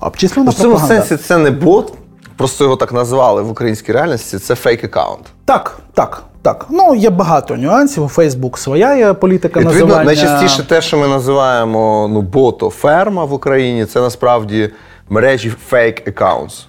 Обчислена 0.00 0.50
В 0.50 0.54
цьому 0.54 0.78
сенсі 0.78 1.16
це 1.16 1.38
не 1.38 1.50
бот, 1.50 1.92
просто 2.36 2.64
його 2.64 2.76
так 2.76 2.92
назвали 2.92 3.42
в 3.42 3.50
українській 3.50 3.92
реальності. 3.92 4.38
Це 4.38 4.54
фейк 4.54 4.84
аккаунт. 4.84 5.26
Так, 5.44 5.78
так. 5.94 6.22
Так, 6.42 6.66
ну 6.70 6.94
є 6.94 7.10
багато 7.10 7.56
нюансів. 7.56 8.04
У 8.04 8.08
Фейсбук 8.08 8.58
своя 8.58 8.96
є 8.96 9.12
політика 9.12 9.60
Відповідно, 9.60 9.86
називання. 9.86 10.04
Найчастіше 10.04 10.62
те, 10.62 10.80
що 10.80 10.98
ми 10.98 11.08
називаємо 11.08 12.08
ну, 12.12 12.22
бото-ферма 12.22 13.24
в 13.24 13.32
Україні, 13.32 13.84
це 13.84 14.00
насправді 14.00 14.70
мережі 15.08 15.52
фейк 15.68 16.08
аккаунтс. 16.08 16.66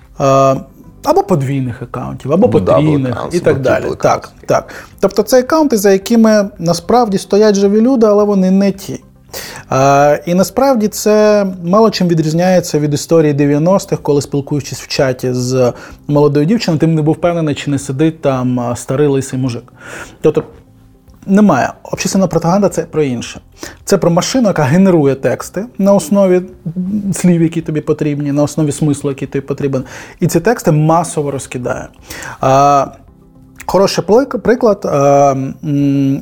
Або 1.04 1.24
подвійних 1.24 1.82
аккаунтів, 1.82 2.34
або 2.34 2.50
потрійних 2.50 3.28
і 3.32 3.40
так 3.40 3.62
далі. 3.62 3.86
Так, 4.02 4.30
так. 4.46 4.74
Тобто 5.00 5.24
це 5.24 5.40
аккаунти, 5.40 5.78
за 5.78 5.92
якими 5.92 6.50
насправді 6.60 7.18
стоять 7.18 7.56
живі 7.56 7.82
люди, 7.82 8.08
але 8.08 8.24
вони 8.24 8.52
не 8.52 8.72
ті. 8.72 9.04
А, 9.70 10.18
І 10.26 10.34
насправді 10.34 10.88
це 10.88 11.46
мало 11.64 11.90
чим 11.90 12.08
відрізняється 12.08 12.80
від 12.80 12.94
історії 12.94 13.34
90-х, 13.34 13.98
коли 14.02 14.22
спілкуючись 14.22 14.82
в 14.82 14.88
чаті 14.88 15.34
з 15.34 15.74
молодою 16.08 16.46
дівчиною, 16.46 16.80
ти 16.80 16.88
не 16.88 17.02
був 17.02 17.16
впевнений, 17.16 17.56
чи 17.56 17.72
не 17.72 17.80
сидить 17.80 18.22
там 18.22 18.74
старий 18.76 19.08
лисий 19.08 19.40
мужик. 19.40 19.74
Тобто 20.22 20.44
немає. 21.26 21.74
Общественна 21.84 22.28
пропаганда 22.28 22.70
це 22.70 22.82
про 22.82 23.04
інше. 23.04 23.42
Це 23.84 23.98
про 23.98 24.12
машину, 24.12 24.48
яка 24.48 24.64
генерує 24.64 25.16
тексти 25.16 25.66
на 25.78 25.94
основі 25.94 26.42
слів, 27.14 27.42
які 27.42 27.62
тобі 27.62 27.82
потрібні, 27.82 28.32
на 28.32 28.44
основі 28.44 28.72
смислу, 28.72 29.10
який 29.10 29.28
тобі 29.28 29.46
потрібен. 29.46 29.84
І 30.20 30.28
ці 30.28 30.40
тексти 30.40 30.72
масово 30.72 31.32
розкидає. 31.32 31.88
А, 32.42 32.88
Хороший 33.66 34.04
приклад, 34.44 34.90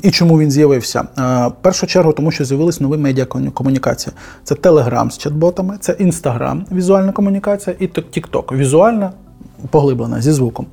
і 0.04 0.12
чому 0.12 0.40
він 0.40 0.52
з'явився. 0.52 1.08
В 1.18 1.52
першу 1.62 1.88
чергу, 1.88 2.14
тому 2.14 2.32
що 2.32 2.46
з'явились 2.46 2.82
нові 2.82 2.98
медіакомунікації. 2.98 4.14
Це 4.44 4.56
Телеграм 4.56 5.12
з 5.12 5.20
чат-ботами, 5.20 5.78
це 5.80 5.96
Інстаграм, 6.00 6.66
візуальна 6.72 7.12
комунікація, 7.12 7.76
і 7.80 7.88
Тікток, 7.88 8.54
візуальна 8.54 9.12
поглиблена 9.70 10.22
зі 10.22 10.32
звуком. 10.32 10.66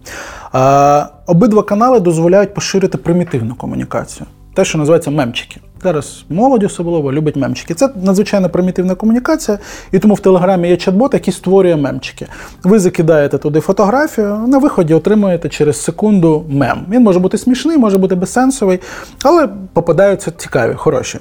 Обидва 1.26 1.62
канали 1.62 2.00
дозволяють 2.00 2.54
поширити 2.54 2.98
примітивну 2.98 3.54
комунікацію, 3.54 4.26
те, 4.54 4.64
що 4.64 4.78
називається 4.78 5.10
мемчики. 5.10 5.60
Зараз 5.84 6.24
молодь 6.28 6.62
особливо 6.62 7.12
любить 7.12 7.36
мемчики. 7.36 7.74
Це 7.74 7.88
надзвичайно 8.02 8.50
примітивна 8.50 8.94
комунікація, 8.94 9.58
і 9.92 9.98
тому 9.98 10.14
в 10.14 10.20
Телеграмі 10.20 10.68
є 10.68 10.76
чат-бот, 10.76 11.08
який 11.12 11.34
створює 11.34 11.76
мемчики. 11.76 12.26
Ви 12.62 12.78
закидаєте 12.78 13.38
туди 13.38 13.60
фотографію, 13.60 14.38
на 14.46 14.58
виході 14.58 14.94
отримуєте 14.94 15.48
через 15.48 15.82
секунду 15.82 16.44
мем. 16.48 16.86
Він 16.90 17.02
може 17.02 17.18
бути 17.18 17.38
смішний, 17.38 17.78
може 17.78 17.98
бути 17.98 18.14
безсенсовий, 18.14 18.80
але 19.24 19.48
попадаються 19.72 20.30
цікаві, 20.30 20.74
хороші. 20.74 21.18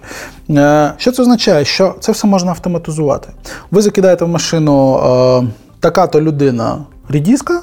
Е, 0.50 0.94
що 0.98 1.12
це 1.12 1.22
означає? 1.22 1.66
Що 1.66 1.96
це 2.00 2.12
все 2.12 2.28
можна 2.28 2.52
автоматизувати. 2.52 3.30
Ви 3.72 3.82
закидаєте 3.82 4.26
в 4.26 4.30
машину 4.30 4.98
е, 4.98 5.48
така-то 5.80 6.22
людина 6.22 6.78
рідіска, 7.10 7.62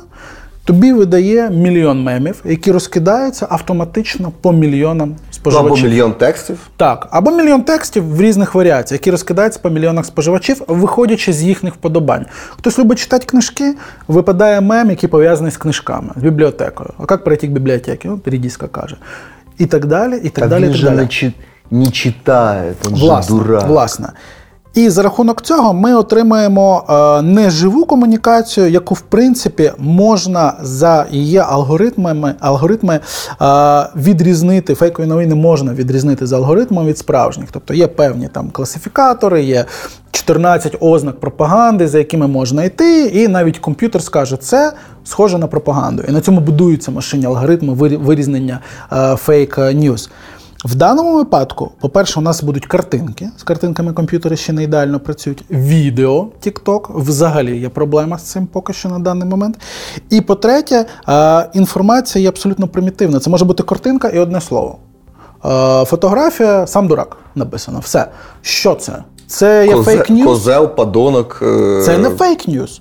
тобі 0.64 0.92
видає 0.92 1.50
мільйон 1.50 2.02
мемів, 2.02 2.42
які 2.44 2.72
розкидаються 2.72 3.46
автоматично 3.50 4.32
по 4.40 4.52
мільйонам 4.52 5.16
споживачів. 5.30 5.72
Або 5.72 5.88
мільйон 5.88 6.12
текстів. 6.12 6.58
Так, 6.76 7.08
або 7.10 7.30
мільйон 7.30 7.62
текстів 7.62 8.16
в 8.16 8.20
різних 8.20 8.54
варіаціях, 8.54 9.00
які 9.00 9.10
розкидаються 9.10 9.60
по 9.62 9.70
мільйонах 9.70 10.06
споживачів, 10.06 10.62
виходячи 10.68 11.32
з 11.32 11.42
їхніх 11.42 11.74
вподобань. 11.74 12.26
Хтось 12.50 12.78
любить 12.78 12.98
читати 12.98 13.26
книжки, 13.26 13.74
випадає 14.08 14.60
мем, 14.60 14.90
який 14.90 15.08
пов'язаний 15.08 15.52
з 15.52 15.56
книжками, 15.56 16.12
з 16.16 16.22
бібліотекою. 16.22 16.90
А 16.98 17.02
як 17.10 17.24
пройти 17.24 17.46
к 17.46 17.52
бібліотеці? 17.52 18.08
От 18.08 18.28
Рідіска 18.28 18.66
каже. 18.66 18.96
І 19.58 19.66
так 19.66 19.86
далі, 19.86 20.20
і 20.24 20.28
так 20.28 20.44
а 20.44 20.48
далі. 20.48 20.62
Він 20.62 20.70
і 20.70 20.72
так 20.72 20.80
же 20.80 20.86
далі. 20.86 20.96
Не, 20.96 21.06
чи... 21.06 21.32
не 21.70 21.90
читає, 21.90 22.72
він 22.84 22.94
власне, 22.94 23.36
же 23.36 23.44
дурак. 23.44 23.68
Власне. 23.68 24.08
І 24.74 24.88
за 24.88 25.02
рахунок 25.02 25.42
цього 25.42 25.74
ми 25.74 25.94
отримаємо 25.94 26.84
е, 26.88 27.22
неживу 27.22 27.84
комунікацію, 27.84 28.68
яку 28.68 28.94
в 28.94 29.00
принципі 29.00 29.72
можна 29.78 30.52
за 30.62 31.06
її 31.10 31.38
алгоритмами 31.38 32.34
алгоритми 32.40 32.94
е, 32.94 33.00
відрізнити. 33.96 34.74
Фейкові 34.74 35.06
новини 35.06 35.34
можна 35.34 35.74
відрізнити 35.74 36.26
за 36.26 36.36
алгоритмом 36.36 36.86
від 36.86 36.98
справжніх. 36.98 37.48
Тобто 37.52 37.74
є 37.74 37.86
певні 37.86 38.28
там 38.28 38.50
класифікатори, 38.50 39.42
є 39.42 39.64
14 40.10 40.76
ознак 40.80 41.20
пропаганди, 41.20 41.88
за 41.88 41.98
якими 41.98 42.26
можна 42.26 42.64
йти, 42.64 43.04
і 43.04 43.28
навіть 43.28 43.58
комп'ютер 43.58 44.02
скаже, 44.02 44.36
це 44.36 44.72
схоже 45.04 45.38
на 45.38 45.46
пропаганду. 45.46 46.02
І 46.08 46.12
на 46.12 46.20
цьому 46.20 46.40
будуються 46.40 46.90
машинні 46.90 47.26
алгоритми 47.26 47.74
вирізнення 47.96 48.60
фейк 49.16 49.58
ньюс. 49.58 50.10
В 50.64 50.74
даному 50.74 51.16
випадку, 51.16 51.72
по-перше, 51.80 52.20
у 52.20 52.22
нас 52.22 52.42
будуть 52.42 52.66
картинки. 52.66 53.30
З 53.36 53.42
картинками 53.42 53.92
комп'ютери 53.92 54.36
ще 54.36 54.52
не 54.52 54.62
ідеально 54.62 55.00
працюють. 55.00 55.44
Відео 55.50 56.28
TikTok, 56.46 57.00
взагалі 57.02 57.58
є 57.58 57.68
проблема 57.68 58.18
з 58.18 58.22
цим 58.22 58.46
поки 58.46 58.72
що 58.72 58.88
на 58.88 58.98
даний 58.98 59.28
момент. 59.28 59.58
І 60.10 60.20
по-третє, 60.20 60.86
інформація 61.54 62.22
є 62.22 62.28
абсолютно 62.28 62.68
примітивна. 62.68 63.20
Це 63.20 63.30
може 63.30 63.44
бути 63.44 63.62
картинка 63.62 64.08
і 64.08 64.18
одне 64.18 64.40
слово. 64.40 64.78
Фотографія, 65.86 66.66
сам 66.66 66.88
дурак 66.88 67.16
написано. 67.34 67.78
Все. 67.78 68.06
Що 68.42 68.74
це? 68.74 69.04
Це 69.26 69.66
є 69.66 69.82
фейк 69.82 70.10
ньюс. 70.10 70.24
Козел, 70.24 70.68
падонок. 70.68 71.40
Е... 71.42 71.82
Це 71.86 71.98
не 71.98 72.10
фейк 72.10 72.48
ньюс. 72.48 72.80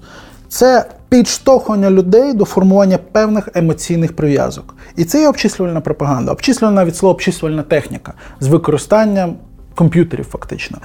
Це 0.50 0.86
підштовхування 1.10 1.90
людей 1.90 2.34
до 2.34 2.46
формування 2.46 2.98
певних 3.12 3.50
емоційних 3.54 4.16
прив'язок. 4.16 4.76
І 4.96 5.06
це 5.06 5.22
є 5.22 5.28
обчислювальна 5.28 5.82
пропаганда, 5.82 6.32
обчислювальна 6.32 6.86
від 6.86 6.96
слова 6.96 7.14
обчислювальна 7.14 7.64
техніка 7.64 8.14
з 8.40 8.48
використанням 8.48 9.36
комп'ютерів, 9.76 10.26
фактично. 10.32 10.78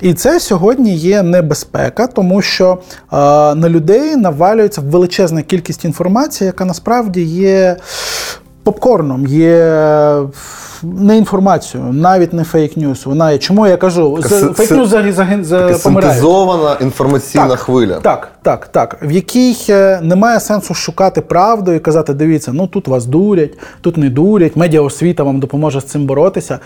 І 0.00 0.14
це 0.14 0.40
сьогодні 0.40 0.94
є 0.96 1.22
небезпека, 1.22 2.06
тому 2.06 2.42
що 2.42 2.78
е, 3.12 3.16
на 3.54 3.68
людей 3.68 4.16
навалюється 4.16 4.80
величезна 4.80 5.42
кількість 5.42 5.84
інформації, 5.84 6.46
яка 6.46 6.64
насправді 6.64 7.22
є 7.22 7.76
попкорном, 8.64 9.26
є 9.26 9.58
не 10.82 11.16
інформацією, 11.18 11.92
навіть 11.92 12.32
не 12.32 12.42
fake 12.42 12.70
news. 12.70 13.04
Вона 13.04 13.32
є. 13.32 13.38
Чому 13.38 13.66
я 13.66 13.76
кажу? 13.76 14.18
Fake 14.22 14.54
news 14.54 14.86
за 15.44 15.78
Синтезована 15.78 16.76
інформаційна 16.80 17.48
так, 17.48 17.58
хвиля. 17.58 18.00
Так, 18.00 18.28
так, 18.42 18.66
так. 18.66 18.96
В 19.02 19.10
якій 19.10 19.56
е, 19.70 20.00
немає 20.02 20.40
сенсу 20.40 20.74
шукати 20.74 21.20
правду 21.20 21.72
і 21.72 21.78
казати, 21.78 22.14
дивіться, 22.14 22.52
ну 22.52 22.66
тут 22.66 22.88
вас 22.88 23.06
дурять, 23.06 23.58
тут 23.80 23.96
не 23.96 24.10
дурять, 24.10 24.56
медіаосвіта 24.56 25.22
вам 25.22 25.40
допоможе 25.40 25.80
з 25.80 25.84
цим 25.84 26.06
боротися. 26.06 26.58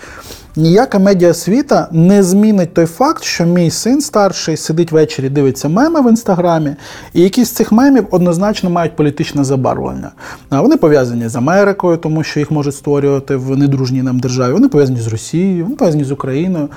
Ніяка 0.55 0.99
медіаосвіта 0.99 1.87
не 1.91 2.23
змінить 2.23 2.73
той 2.73 2.85
факт, 2.85 3.23
що 3.23 3.45
мій 3.45 3.71
син 3.71 4.01
старший 4.01 4.57
сидить 4.57 4.91
ввечері, 4.91 5.29
дивиться 5.29 5.69
меми 5.69 6.01
в 6.01 6.09
інстаграмі, 6.09 6.75
і 7.13 7.21
якісь 7.21 7.47
з 7.47 7.51
цих 7.51 7.71
мемів 7.71 8.07
однозначно 8.11 8.69
мають 8.69 8.95
політичне 8.95 9.43
забарвлення. 9.43 10.11
Вони 10.51 10.77
пов'язані 10.77 11.27
з 11.27 11.35
Америкою, 11.35 11.88
тому 11.97 12.23
що 12.23 12.39
їх 12.39 12.51
можуть 12.51 12.75
створювати 12.75 13.35
в 13.35 13.57
недружній 13.57 14.01
нам 14.01 14.19
державі. 14.19 14.53
Вони 14.53 14.69
пов'язані 14.69 14.99
з 14.99 15.07
Росією, 15.07 15.63
вони 15.63 15.75
пов'язані 15.75 16.03
з 16.03 16.11
Україною. 16.11 16.69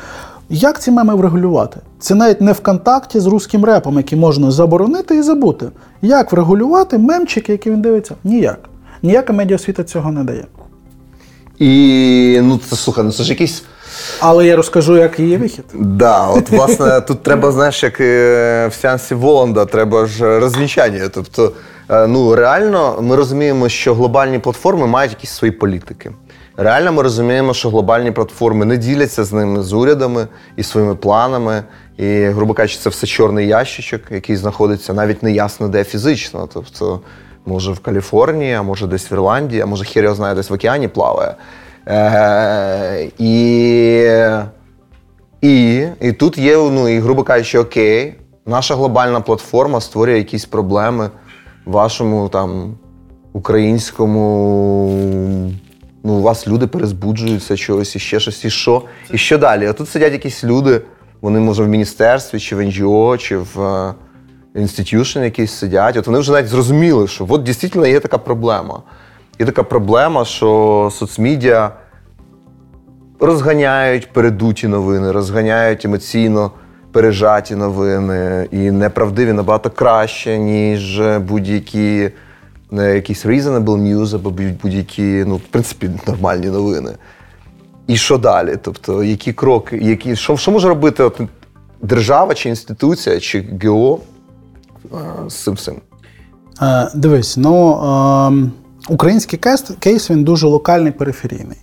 Як 0.51 0.81
ці 0.81 0.91
меми 0.91 1.15
врегулювати? 1.15 1.81
Це 1.99 2.15
навіть 2.15 2.41
не 2.41 2.53
в 2.53 2.61
контакті 2.61 3.21
з 3.21 3.27
русським 3.27 3.65
репом, 3.65 3.97
який 3.97 4.19
можна 4.19 4.51
заборонити 4.51 5.17
і 5.17 5.23
забути. 5.23 5.67
Як 6.03 6.33
врегулювати 6.33 6.99
мемчики, 6.99 7.53
які 7.53 7.71
він 7.71 7.83
дивиться? 7.83 8.15
Ніяк. 8.25 8.59
Ніяка 9.03 9.33
медіасвіта 9.33 9.85
цього 9.85 10.13
не 10.13 10.25
дає. 10.25 10.45
І 11.59 12.41
ну 12.43 12.61
це 12.71 12.77
слухай, 12.77 13.05
ну 13.05 13.13
це 13.13 13.23
ж 13.23 13.31
якийсь. 13.31 13.63
Але 14.21 14.47
я 14.47 14.57
розкажу, 14.57 14.97
як 14.97 15.21
є 15.21 15.39
вихід. 15.39 15.65
Да, 15.75 16.27
от 16.27 16.51
власне 16.51 17.01
тут 17.01 17.23
треба, 17.23 17.53
знаєш, 17.53 17.83
як 17.83 18.01
в 18.71 18.73
сеансі 18.81 19.15
Воланда, 19.15 19.65
треба 19.65 20.07
ж 20.07 20.41
розвінчання. 20.41 21.09
Тобто, 21.15 21.45
е, 21.45 21.51
ну 21.89 22.35
реально 22.35 22.99
ми 23.01 23.17
розуміємо, 23.17 23.69
що 23.69 23.95
глобальні 23.95 24.39
платформи 24.39 24.87
мають 24.87 25.13
якісь 25.13 25.31
свої 25.31 25.53
політики. 25.53 26.13
Реально 26.57 26.93
ми 26.93 27.03
розуміємо, 27.03 27.55
що 27.55 27.71
глобальні 27.71 28.11
платформи 28.11 28.65
не 28.65 28.77
діляться 28.77 29.25
з 29.25 29.33
ними 29.33 29.63
з 29.63 29.73
урядами 29.73 30.27
і 30.57 30.63
своїми 30.63 30.95
планами. 30.95 31.63
І, 31.97 32.25
грубо 32.25 32.55
кажучи, 32.55 32.81
це 32.81 32.91
все 32.91 33.07
чорний 33.07 33.47
ящичок, 33.47 34.01
який 34.11 34.37
знаходиться 34.37 34.95
навіть 34.95 35.23
не 35.23 35.33
ясно 35.33 35.69
де 35.69 35.85
фізично. 35.85 36.49
Тобто, 36.55 37.01
може 37.47 37.73
в 37.73 37.79
Каліфорнії, 37.79 38.55
а 38.55 38.63
може 38.63 38.87
десь 38.87 39.11
в 39.11 39.13
Ірландії, 39.13 39.63
а 39.63 39.67
може 39.67 39.85
хер 39.85 40.05
його 40.05 40.17
знає, 40.17 40.35
десь 40.35 40.51
в 40.51 40.53
океані 40.53 40.89
плаває. 40.89 41.35
Е, 41.89 43.09
І 43.19 44.09
і, 45.41 45.87
і 46.01 46.13
тут 46.13 46.39
є, 46.39 46.57
ну, 46.57 46.89
і, 46.89 46.99
грубо 46.99 47.23
кажучи, 47.23 47.59
окей, 47.59 48.15
наша 48.47 48.75
глобальна 48.75 49.21
платформа 49.21 49.81
створює 49.81 50.19
якісь 50.19 50.45
проблеми 50.45 51.11
вашому 51.67 52.29
там 52.29 52.75
українському 53.33 54.19
ну, 56.05 56.13
у 56.13 56.23
вас 56.23 56.49
люди 56.49 56.67
перезбуджуються 56.67 57.57
чогось 57.57 57.97
і 57.97 57.99
ще 57.99 58.21
щось, 58.21 58.45
і 58.45 58.51
що? 58.51 58.83
І 59.13 59.19
що 59.19 59.39
далі? 59.39 59.67
А 59.67 59.73
тут 59.73 59.89
сидять 59.89 60.13
якісь 60.13 60.45
люди, 60.45 60.83
вони, 61.21 61.41
може, 61.41 61.65
в 61.65 61.69
міністерстві, 61.69 62.41
чи 62.41 62.57
в 62.57 62.63
НГО, 62.63 63.19
чи 63.19 63.37
в 63.37 63.95
інститюшн 64.55 65.23
якийсь 65.23 65.53
сидять. 65.53 65.97
От 65.97 66.07
вони 66.07 66.19
вже 66.19 66.33
навіть 66.33 66.49
зрозуміли, 66.49 67.09
що 67.09 67.27
от 67.29 67.43
дійсно 67.43 67.87
є 67.87 68.01
така 68.01 68.19
проблема. 68.19 68.83
Є 69.39 69.47
така 69.47 69.63
проблема, 69.63 70.25
що 70.25 70.91
соцмедіа 70.93 71.71
розганяють 73.21 74.13
передуті 74.13 74.69
новини, 74.69 75.13
розганяють 75.13 75.85
емоційно 75.85 76.51
пережаті 76.93 77.57
новини 77.57 78.49
і 78.51 78.71
неправдиві 78.71 79.33
набагато 79.33 79.71
краще, 79.71 80.39
ніж 80.39 81.01
будь-які 81.19 82.11
якісь 82.73 83.27
reasonable 83.27 83.63
news 83.63 84.15
або 84.15 84.31
будь-які, 84.63 85.25
ну, 85.27 85.37
в 85.37 85.41
принципі, 85.41 85.91
нормальні 86.07 86.47
новини. 86.47 86.91
І 87.87 87.97
що 87.97 88.19
далі? 88.19 88.57
Тобто, 88.63 89.05
які 89.05 89.33
кроки, 89.33 89.77
які, 89.77 90.17
що 90.17 90.37
що 90.37 90.51
може 90.51 90.69
робити 90.69 91.03
от, 91.03 91.21
держава 91.83 92.35
чи 92.35 92.49
інституція, 92.49 93.21
чи 93.21 93.45
ГО 93.65 94.01
з 95.29 95.55
цим? 95.55 95.77
Е, 96.63 96.91
дивись, 96.95 97.37
ну 97.37 97.73
е, 97.73 98.62
український 98.89 99.39
кейс, 99.79 100.11
він 100.11 100.25
дуже 100.25 100.47
локальний 100.47 100.93
периферійний. 100.93 101.59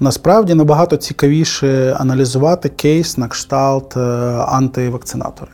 Насправді 0.00 0.54
набагато 0.54 0.96
цікавіше 0.96 1.96
аналізувати 1.98 2.68
кейс 2.68 3.18
на 3.18 3.28
кшталт 3.28 3.96
е, 3.96 4.00
антивакцинатори 4.46 5.50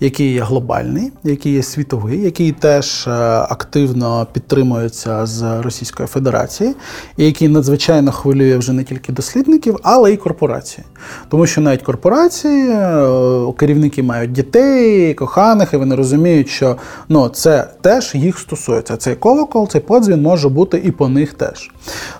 який 0.00 0.32
є 0.32 0.42
глобальний, 0.42 1.12
який 1.24 1.52
є 1.52 1.62
світовий, 1.62 2.20
який 2.20 2.52
теж 2.52 3.06
е, 3.06 3.10
активно 3.48 4.26
підтримується 4.32 5.26
з 5.26 5.60
Російської 5.62 6.06
Федерації, 6.06 6.74
і 7.16 7.24
який 7.24 7.48
надзвичайно 7.48 8.12
хвилює 8.12 8.56
вже 8.56 8.72
не 8.72 8.84
тільки 8.84 9.12
дослідників, 9.12 9.78
але 9.82 10.12
й 10.12 10.16
корпорації. 10.16 10.84
Тому 11.28 11.46
що 11.46 11.60
навіть 11.60 11.82
корпорації, 11.82 12.68
е, 12.70 13.52
керівники 13.58 14.02
мають 14.02 14.32
дітей, 14.32 15.14
коханих, 15.14 15.72
і 15.72 15.76
вони 15.76 15.94
розуміють, 15.94 16.48
що 16.48 16.76
ну, 17.08 17.28
це 17.28 17.68
теж 17.80 18.14
їх 18.14 18.38
стосується. 18.38 18.96
Цей 18.96 19.14
колокол, 19.14 19.68
цей 19.68 19.80
подзвін 19.80 20.22
може 20.22 20.48
бути 20.48 20.82
і 20.84 20.90
по 20.90 21.08
них 21.08 21.32
теж. 21.32 21.70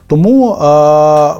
Тому 0.06 0.52
е, 0.52 0.56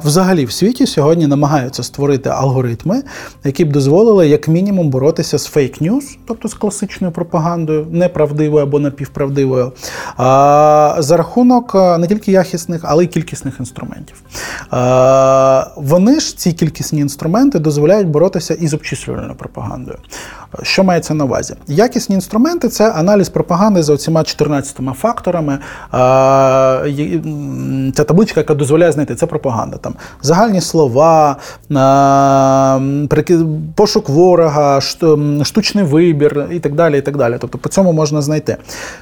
взагалі 0.03 0.45
в 0.45 0.51
світі 0.51 0.87
сьогодні 0.87 1.27
намагаються 1.27 1.83
створити 1.83 2.29
алгоритми, 2.29 3.03
які 3.43 3.65
б 3.65 3.71
дозволили 3.71 4.27
як 4.27 4.47
мінімум 4.47 4.89
боротися 4.89 5.37
з 5.37 5.55
фейк-ньюс, 5.55 5.96
тобто 6.27 6.47
з 6.47 6.53
класичною 6.53 7.13
пропагандою, 7.13 7.87
неправдивою 7.91 8.63
або 8.63 8.79
напівправдивою, 8.79 9.71
за 10.97 11.17
рахунок 11.17 11.75
е, 11.75 11.97
не 11.97 12.07
тільки 12.07 12.31
якісних, 12.31 12.81
але 12.83 13.03
й 13.03 13.07
кількісних 13.07 13.59
інструментів. 13.59 14.21
Вони 15.75 16.19
ж 16.19 16.37
ці 16.37 16.53
кількісні 16.53 16.99
інструменти 16.99 17.59
дозволяють 17.59 18.07
боротися 18.07 18.53
із 18.53 18.73
обчислювальною 18.73 19.35
пропагандою. 19.35 19.97
Що 20.61 20.83
мається 20.83 21.13
на 21.13 21.25
увазі? 21.25 21.55
Якісні 21.67 22.15
інструменти 22.15 22.69
це 22.69 22.91
аналіз 22.91 23.29
пропаганди 23.29 23.83
за 23.83 23.93
оціма 23.93 24.23
14 24.23 24.77
факторами. 24.95 25.59
Ця 27.95 28.03
табличка, 28.03 28.39
яка 28.39 28.55
дозволяє 28.55 28.91
знайти 28.91 29.15
це 29.15 29.25
пропаганда. 29.25 29.77
Там 29.77 29.93
Загальні 30.21 30.61
слова, 30.61 31.35
пошук 33.75 34.09
ворога, 34.09 34.81
штучний 35.43 35.83
вибір 35.83 36.45
і 36.51 36.59
так 36.59 36.75
далі. 36.75 36.97
і 36.97 37.01
так 37.01 37.17
далі. 37.17 37.37
Тобто 37.39 37.57
по 37.57 37.69
цьому 37.69 37.93
можна 37.93 38.21
знайти. 38.21 38.57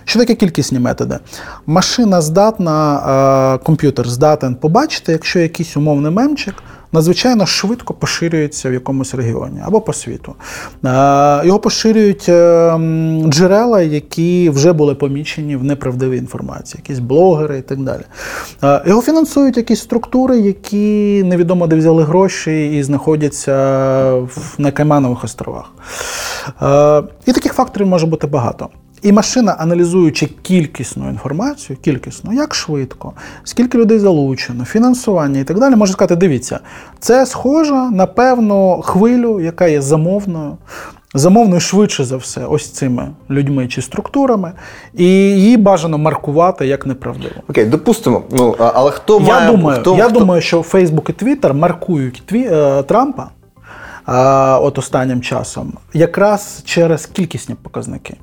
Що 0.05 0.19
таке 0.19 0.35
кількісні 0.35 0.79
методи? 0.79 1.17
Машина 1.65 2.21
здатна, 2.21 3.59
комп'ютер 3.63 4.09
здатен 4.09 4.55
побачити, 4.55 5.11
якщо 5.11 5.39
якийсь 5.39 5.77
умовний 5.77 6.11
мемчик 6.11 6.55
надзвичайно 6.91 7.45
швидко 7.45 7.93
поширюється 7.93 8.69
в 8.69 8.73
якомусь 8.73 9.13
регіоні 9.13 9.59
або 9.65 9.81
по 9.81 9.93
світу. 9.93 10.35
Його 11.43 11.59
поширюють 11.59 12.29
е, 12.29 12.77
джерела, 13.25 13.81
які 13.81 14.49
вже 14.49 14.73
були 14.73 14.95
помічені 14.95 15.55
в 15.55 15.63
неправдивій 15.63 16.17
інформації, 16.17 16.81
якісь 16.83 16.99
блогери 16.99 17.57
і 17.57 17.61
так 17.61 17.79
далі. 17.79 18.01
Його 18.85 19.01
фінансують 19.01 19.57
якісь 19.57 19.79
структури, 19.79 20.39
які 20.39 21.23
невідомо 21.25 21.67
де 21.67 21.75
взяли 21.75 22.03
гроші 22.03 22.77
і 22.77 22.83
знаходяться 22.83 23.51
на 24.57 24.71
Кайманових 24.71 25.23
островах. 25.23 25.71
І 27.25 27.31
таких 27.31 27.53
факторів 27.53 27.87
може 27.87 28.05
бути 28.05 28.27
багато. 28.27 28.69
І 29.05 29.11
машина, 29.11 29.55
аналізуючи 29.59 30.29
кількісну 30.41 31.09
інформацію, 31.09 31.77
кількісну, 31.81 32.33
як 32.33 32.55
швидко, 32.55 33.13
скільки 33.43 33.77
людей 33.77 33.99
залучено, 33.99 34.65
фінансування 34.65 35.39
і 35.39 35.43
так 35.43 35.59
далі, 35.59 35.75
може 35.75 35.93
сказати: 35.93 36.15
дивіться, 36.15 36.59
це 36.99 37.25
схоже 37.25 37.73
на 37.73 38.05
певну 38.05 38.81
хвилю, 38.81 39.41
яка 39.41 39.67
є 39.67 39.81
замовною. 39.81 40.57
Замовною 41.13 41.61
швидше 41.61 42.03
за 42.03 42.17
все, 42.17 42.45
ось 42.45 42.69
цими 42.69 43.07
людьми 43.29 43.67
чи 43.67 43.81
структурами, 43.81 44.51
і 44.93 45.05
її 45.05 45.57
бажано 45.57 45.97
маркувати 45.97 46.67
як 46.67 46.85
неправдиво. 46.85 47.35
Окей, 47.49 47.65
допустимо. 47.65 48.23
Ну 48.31 48.55
але 48.59 48.91
хто 48.91 49.19
я 49.19 49.25
має 49.27 49.51
думаю, 49.51 49.79
хто, 49.81 49.95
я 49.95 50.03
хто... 50.03 50.19
думаю, 50.19 50.41
що 50.41 50.61
Фейсбук 50.61 51.09
і 51.09 51.13
Твіттер 51.13 51.53
маркують 51.53 52.23
тві, 52.25 52.49
е, 52.51 52.83
Трампа 52.83 53.29
е, 54.07 54.11
от 54.65 54.77
останнім 54.77 55.21
часом, 55.21 55.73
якраз 55.93 56.61
через 56.65 57.05
кількісні 57.05 57.55
показники 57.63 58.17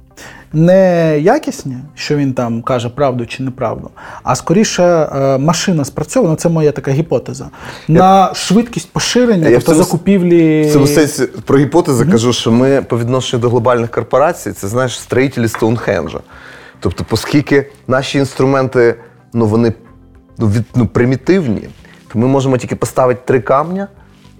не 0.52 1.18
якісні, 1.18 1.76
що 1.94 2.16
він 2.16 2.34
там 2.34 2.62
каже 2.62 2.88
правду 2.88 3.26
чи 3.26 3.42
неправду, 3.42 3.90
а 4.22 4.34
скоріше 4.34 4.82
е, 4.82 5.38
машина 5.38 5.84
спрацьована, 5.84 6.30
ну, 6.30 6.36
це 6.36 6.48
моя 6.48 6.72
така 6.72 6.90
гіпотеза, 6.90 7.48
на 7.88 8.34
швидкість 8.34 8.92
поширення, 8.92 9.48
Я 9.48 9.56
тобто 9.58 9.74
закупівлі. 9.74 10.62
В 10.62 10.72
цьому 10.72 10.86
сенсі 10.86 11.26
про 11.26 11.58
гіпотези 11.58 12.04
mm-hmm. 12.04 12.10
кажу, 12.10 12.32
що 12.32 12.52
ми 12.52 12.82
по 12.82 12.98
відношенню 12.98 13.42
до 13.42 13.50
глобальних 13.50 13.90
корпорацій, 13.90 14.52
це 14.52 14.68
знаєш, 14.68 15.00
строїтелі 15.00 15.48
Стоунхенджа. 15.48 16.20
Тобто, 16.80 17.04
оскільки 17.10 17.70
наші 17.88 18.18
інструменти 18.18 18.94
ну, 19.32 19.46
вони 19.46 19.72
ну, 20.38 20.48
від, 20.48 20.64
ну, 20.74 20.86
примітивні, 20.86 21.68
то 22.12 22.18
ми 22.18 22.26
можемо 22.26 22.58
тільки 22.58 22.76
поставити 22.76 23.20
три 23.24 23.40
камня 23.40 23.88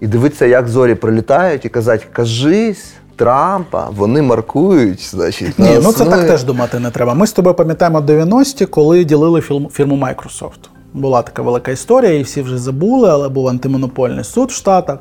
і 0.00 0.06
дивитися, 0.06 0.46
як 0.46 0.68
зорі 0.68 0.94
прилітають, 0.94 1.64
і 1.64 1.68
казати, 1.68 2.06
кажись. 2.12 2.92
Трампа 3.16 3.88
вони 3.96 4.22
маркують, 4.22 5.10
значить, 5.10 5.58
Ні, 5.58 5.78
ну 5.82 5.92
це 5.92 6.04
так 6.04 6.26
теж 6.26 6.44
думати 6.44 6.78
не 6.78 6.90
треба. 6.90 7.14
Ми 7.14 7.26
з 7.26 7.32
тобою 7.32 7.54
пам'ятаємо 7.54 8.00
90-ті, 8.00 8.66
коли 8.66 9.04
ділили 9.04 9.40
фірму 9.40 9.96
Microsoft. 9.96 10.71
Була 10.94 11.22
така 11.22 11.42
велика 11.42 11.70
історія, 11.70 12.12
і 12.12 12.22
всі 12.22 12.42
вже 12.42 12.58
забули, 12.58 13.10
але 13.10 13.28
був 13.28 13.48
антимонопольний 13.48 14.24
суд 14.24 14.50
в 14.50 14.54
Штатах, 14.54 14.98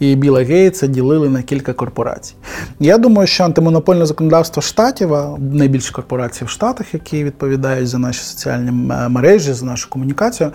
і 0.00 0.14
Біла 0.14 0.42
Гейтса 0.42 0.86
ділили 0.86 1.28
на 1.28 1.42
кілька 1.42 1.72
корпорацій. 1.72 2.34
Я 2.80 2.98
думаю, 2.98 3.26
що 3.26 3.44
антимонопольне 3.44 4.06
законодавство 4.06 4.62
штатів, 4.62 5.14
а 5.14 5.36
найбільші 5.52 5.92
корпорації 5.92 6.46
в 6.46 6.50
Штатах, 6.50 6.94
які 6.94 7.24
відповідають 7.24 7.88
за 7.88 7.98
наші 7.98 8.20
соціальні 8.20 8.70
мережі, 9.08 9.52
за 9.52 9.66
нашу 9.66 9.90
комунікацію, 9.90 10.50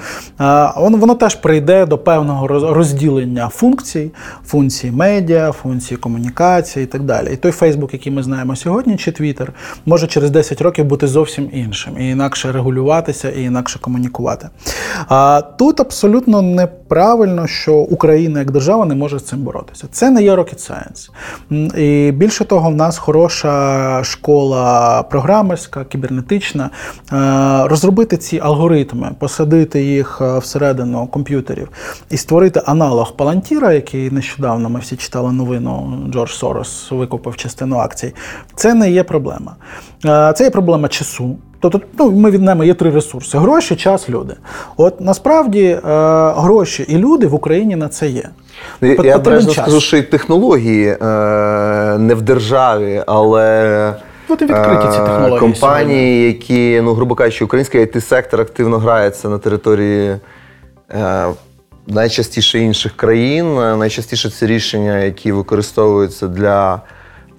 воно 0.77 0.97
воно 0.97 1.15
теж 1.15 1.35
прийде 1.35 1.85
до 1.85 1.97
певного 1.97 2.47
розділення 2.47 3.49
функцій, 3.49 4.11
функцій 4.45 4.91
медіа, 4.91 5.51
функцій 5.51 5.95
комунікації 5.95 6.83
і 6.83 6.87
так 6.87 7.03
далі. 7.03 7.33
І 7.33 7.35
той 7.35 7.51
Фейсбук, 7.51 7.93
який 7.93 8.11
ми 8.11 8.23
знаємо 8.23 8.55
сьогодні, 8.55 8.97
чи 8.97 9.11
Твіттер, 9.11 9.53
може 9.85 10.07
через 10.07 10.31
10 10.31 10.61
років 10.61 10.85
бути 10.85 11.07
зовсім 11.07 11.49
іншим 11.53 11.93
і 11.99 12.09
інакше 12.09 12.51
регулюватися, 12.51 13.29
і 13.29 13.43
інакше 13.43 13.79
комунікувати. 13.79 14.49
А 15.07 15.41
тут 15.41 15.79
абсолютно 15.79 16.41
неправильно, 16.41 17.47
що 17.47 17.75
Україна 17.75 18.39
як 18.39 18.51
держава 18.51 18.85
не 18.85 18.95
може 18.95 19.19
з 19.19 19.23
цим 19.23 19.39
боротися. 19.39 19.87
Це 19.91 20.09
не 20.09 20.23
є 20.23 20.35
rocket 20.35 20.71
science. 20.71 21.09
І 21.77 22.11
більше 22.11 22.45
того, 22.45 22.69
в 22.69 22.75
нас 22.75 22.97
хороша 22.97 24.03
школа 24.03 25.03
програмерська, 25.03 25.83
кібернетична. 25.83 26.69
Розробити 27.65 28.17
ці 28.17 28.39
алгоритми, 28.39 29.11
посадити 29.19 29.83
їх 29.83 30.21
всередину 30.21 31.07
комп'ютерів 31.07 31.69
і 32.09 32.17
створити 32.17 32.61
аналог 32.65 33.15
Палантіра, 33.15 33.73
який 33.73 34.11
нещодавно 34.11 34.69
ми 34.69 34.79
всі 34.79 34.95
читали 34.95 35.31
новину, 35.31 35.99
Джордж 36.11 36.31
Сорос 36.31 36.91
викупив 36.91 37.35
частину 37.35 37.77
акцій. 37.77 38.13
Це 38.55 38.73
не 38.73 38.91
є 38.91 39.03
проблема. 39.03 39.55
Це 40.35 40.43
є 40.43 40.49
проблема 40.49 40.87
часу. 40.87 41.37
Тобто, 41.59 41.81
ну, 41.99 42.11
ми 42.11 42.31
від 42.31 42.41
нами 42.41 42.67
є 42.67 42.73
три 42.73 42.89
ресурси: 42.89 43.37
гроші, 43.37 43.75
час, 43.75 44.09
люди. 44.09 44.33
От 44.77 45.01
насправді 45.01 45.63
е, 45.63 45.79
гроші 46.37 46.85
і 46.87 46.97
люди 46.97 47.27
в 47.27 47.33
Україні 47.33 47.75
на 47.75 47.87
це 47.87 48.07
є. 48.07 48.29
Ну, 48.81 48.93
я 49.03 49.15
обережно 49.15 49.53
скажу, 49.53 49.81
що 49.81 49.97
і 49.97 50.01
технології 50.01 50.87
е, 50.87 50.97
не 51.97 52.15
в 52.15 52.21
державі, 52.21 53.03
але. 53.07 53.95
От 54.29 54.41
і 54.41 54.45
відкриті 54.45 54.81
ці 54.81 54.99
е, 55.01 55.05
технології. 55.05 55.39
Компанії, 55.39 56.27
які, 56.27 56.81
ну, 56.83 56.93
грубо 56.93 57.15
кажучи, 57.15 57.45
український 57.45 57.81
it 57.81 58.01
сектор 58.01 58.41
активно 58.41 58.77
грається 58.77 59.29
на 59.29 59.37
території 59.37 60.15
е, 60.91 61.25
найчастіше 61.87 62.59
інших 62.59 62.95
країн. 62.95 63.55
Найчастіше 63.55 64.29
це 64.29 64.45
рішення, 64.45 64.97
які 64.97 65.31
використовуються 65.31 66.27
для. 66.27 66.81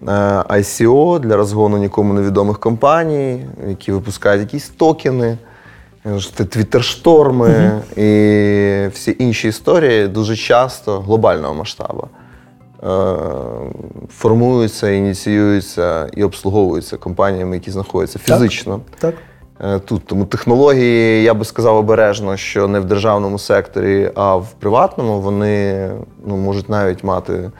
Е, 0.08 0.12
ICO 0.48 1.18
для 1.18 1.36
розгону 1.36 1.78
нікому 1.78 2.14
невідомих 2.14 2.58
компаній, 2.58 3.46
які 3.68 3.92
випускають 3.92 4.40
якісь 4.40 4.68
токени, 4.68 5.38
твіттершторми 6.50 7.48
uh 7.48 7.80
і 8.00 8.88
всі 8.88 9.16
інші 9.18 9.48
історії 9.48 10.08
дуже 10.08 10.36
часто 10.36 11.00
глобального 11.00 11.54
масштабу 11.54 12.08
е, 12.82 13.14
формуються, 14.08 14.90
ініціюються 14.90 16.08
і 16.16 16.24
обслуговуються 16.24 16.96
компаніями, 16.96 17.56
які 17.56 17.70
знаходяться 17.70 18.18
фізично. 18.18 18.80
Так, 18.90 19.14
так. 19.60 19.74
Е, 19.74 19.78
тут 19.78 20.06
тому 20.06 20.24
технології, 20.24 21.22
я 21.22 21.34
би 21.34 21.44
сказав 21.44 21.76
обережно, 21.76 22.36
що 22.36 22.68
не 22.68 22.80
в 22.80 22.84
державному 22.84 23.38
секторі, 23.38 24.10
а 24.14 24.36
в 24.36 24.52
приватному 24.52 25.20
вони 25.20 25.90
ну, 26.26 26.36
можуть 26.36 26.68
навіть 26.68 27.04
мати 27.04 27.50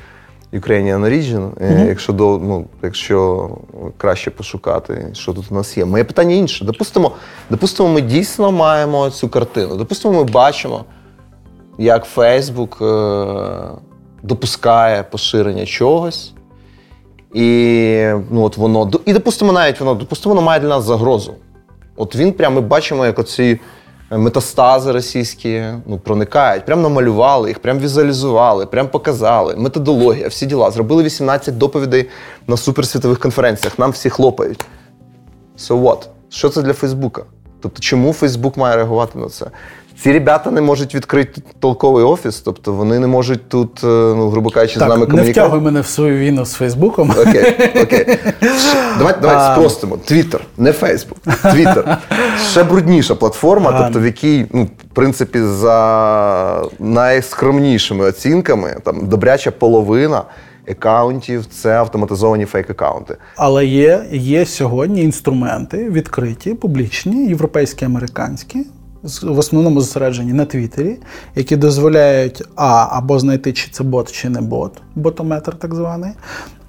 Ukrainian 0.52 1.04
Origin, 1.04 1.50
mm-hmm. 1.50 1.88
якщо 1.88 2.12
до, 2.12 2.38
ну, 2.38 2.64
якщо 2.82 3.50
краще 3.96 4.30
пошукати, 4.30 5.08
що 5.12 5.32
тут 5.32 5.44
у 5.50 5.54
нас 5.54 5.76
є. 5.76 5.84
Моє 5.84 6.04
питання 6.04 6.34
інше. 6.34 6.64
Допустимо, 6.64 7.12
допустимо, 7.50 7.88
ми 7.88 8.00
дійсно 8.00 8.52
маємо 8.52 9.10
цю 9.10 9.28
картину. 9.28 9.76
Допустимо, 9.76 10.14
ми 10.14 10.24
бачимо, 10.24 10.84
як 11.78 12.04
Фейсбук 12.04 12.82
допускає 14.22 15.02
поширення 15.02 15.66
чогось. 15.66 16.32
І 17.34 18.12
ну, 18.30 18.42
от 18.42 18.56
воно, 18.56 18.90
і 19.04 19.12
допустимо, 19.12 19.52
навіть 19.52 19.80
воно 19.80 19.94
допустимо, 19.94 20.34
воно 20.34 20.46
має 20.46 20.60
для 20.60 20.68
нас 20.68 20.84
загрозу. 20.84 21.34
От 21.96 22.16
він 22.16 22.32
прямо 22.32 22.60
ми 22.60 22.66
бачимо, 22.66 23.06
як 23.06 23.18
оці 23.18 23.60
метастази 24.10 24.92
російські 24.92 25.64
ну, 25.86 25.98
проникають. 25.98 26.64
Прям 26.64 26.82
намалювали 26.82 27.48
їх, 27.48 27.58
прям 27.58 27.78
візуалізували, 27.78 28.66
прям 28.66 28.88
показали. 28.88 29.56
Методологія, 29.56 30.28
всі 30.28 30.46
діла. 30.46 30.70
Зробили 30.70 31.02
18 31.02 31.58
доповідей 31.58 32.08
на 32.46 32.56
суперсвітових 32.56 33.18
конференціях. 33.18 33.78
Нам 33.78 33.90
всі 33.90 34.10
хлопають. 34.10 34.64
So 35.58 35.82
what? 35.82 36.06
Що 36.28 36.48
це 36.48 36.62
для 36.62 36.72
Фейсбука? 36.72 37.22
Тобто, 37.60 37.80
чому 37.80 38.12
Фейсбук 38.12 38.56
має 38.56 38.76
реагувати 38.76 39.18
на 39.18 39.28
це? 39.28 39.46
Ці 40.02 40.12
ребята 40.12 40.50
не 40.50 40.60
можуть 40.60 40.94
відкрити 40.94 41.42
толковий 41.58 42.04
офіс, 42.04 42.40
тобто 42.40 42.72
вони 42.72 42.98
не 42.98 43.06
можуть 43.06 43.48
тут, 43.48 43.84
е, 43.84 43.86
ну, 43.86 44.28
грубо 44.28 44.50
кажучи, 44.50 44.78
так, 44.78 44.88
з 44.88 44.90
нами 44.90 45.06
комунікувати. 45.06 45.40
Не 45.40 45.46
втягуй 45.46 45.60
мене 45.60 45.80
в 45.80 45.86
свою 45.86 46.18
війну 46.18 46.44
з 46.44 46.52
Фейсбуком. 46.52 47.10
Окей, 47.10 47.56
окей. 47.82 48.18
Давайте 48.98 49.20
давай 49.20 49.56
спростимо. 49.56 49.96
Твіттер, 49.96 50.40
не 50.58 50.72
Фейсбук. 50.72 51.18
Твіттер. 51.52 51.98
Ще 52.50 52.64
брудніша 52.64 53.14
платформа, 53.14 53.82
тобто 53.82 54.00
в 54.00 54.04
якій, 54.04 54.46
ну, 54.52 54.64
в 54.64 54.94
принципі, 54.94 55.42
за 55.42 56.62
найскромнішими 56.78 58.04
оцінками, 58.04 58.76
там 58.84 59.08
добряча 59.08 59.50
половина. 59.50 60.22
Акаунтів 60.70 61.46
це 61.46 61.70
автоматизовані 61.70 62.44
фейк-акаунти. 62.44 63.16
Але 63.36 63.66
є 63.66 64.04
є 64.12 64.46
сьогодні 64.46 65.02
інструменти 65.02 65.90
відкриті, 65.90 66.54
публічні, 66.54 67.26
європейські, 67.26 67.84
американські, 67.84 68.58
в 69.22 69.38
основному 69.38 69.80
зосереджені 69.80 70.32
на 70.32 70.44
Твіттері, 70.44 70.96
які 71.34 71.56
дозволяють 71.56 72.42
а, 72.56 72.88
або 72.90 73.18
знайти, 73.18 73.52
чи 73.52 73.70
це 73.70 73.84
бот, 73.84 74.12
чи 74.12 74.28
не 74.28 74.40
бот, 74.40 74.72
ботометр 74.94 75.54
так 75.58 75.74
званий, 75.74 76.12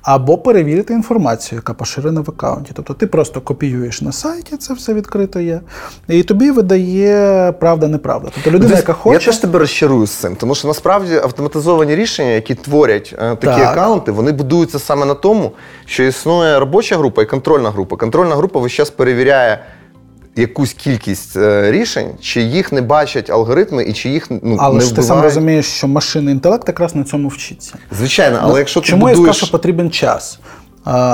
або 0.02 0.38
перевірити 0.38 0.94
інформацію, 0.94 1.58
яка 1.58 1.74
поширена 1.74 2.22
в 2.22 2.30
аккаунті. 2.30 2.72
Тобто 2.74 2.94
ти 2.94 3.08
просто 3.08 3.42
копіюєш 3.42 4.02
на 4.02 4.12
сайті, 4.12 4.58
це 4.58 4.74
все 4.74 4.94
відкрито 4.94 5.40
є, 5.40 5.62
і 6.08 6.24
тобі 6.24 6.52
видає 6.52 7.52
правда-неправда. 7.52 8.30
Тобто 8.36 8.52
людина, 8.52 8.76
яка 8.76 8.94
хоче. 8.94 9.14
Я 9.14 9.26
теж 9.26 9.38
тебе 9.38 9.60
розчарую 9.60 10.08
з 10.08 10.12
цим, 10.12 10.36
тому 10.36 10.56
що 10.56 10.68
насправді 10.68 11.16
автоматизовані 11.16 11.96
рішення, 11.96 12.30
які 12.30 12.56
творять 12.56 13.16
е, 13.18 13.36
такі 13.36 13.62
так. 13.62 13.72
аккаунти, 13.72 14.12
вони 14.12 14.32
будуються 14.32 14.80
саме 14.80 15.06
на 15.06 15.14
тому, 15.14 15.52
що 15.86 16.04
існує 16.04 16.60
робоча 16.60 16.98
група 16.98 17.22
і 17.22 17.26
контрольна 17.26 17.70
група. 17.70 17.96
Контрольна 17.96 18.36
група 18.36 18.60
весь 18.60 18.72
час 18.72 18.90
перевіряє 18.90 19.60
якусь 20.36 20.74
кількість 20.74 21.36
е, 21.36 21.72
рішень, 21.72 22.08
чи 22.22 22.42
їх 22.42 22.72
не 22.72 22.82
бачать 22.82 23.30
алгоритми, 23.30 23.84
і 23.84 23.94
чи 23.94 24.10
їх 24.10 24.28
ну, 24.30 24.58
але 24.60 24.76
не 24.76 24.82
ж 24.82 24.96
ти 24.96 25.04
сам 25.04 25.22
розумієш, 25.22 25.66
що 25.66 25.88
машинний 25.88 26.34
інтелект 26.34 26.68
якраз 26.68 26.96
на 26.96 27.04
цьому 27.04 27.28
вчиться. 27.28 27.74
Звичайно, 27.98 28.40
але 28.42 28.52
ну, 28.52 28.58
якщо 28.58 28.82
чому 28.82 29.06
ти 29.06 29.12
будуєш... 29.12 29.28
я 29.28 29.34
скажу, 29.34 29.46
що 29.46 29.52
потрібен 29.52 29.92
час? 29.92 30.40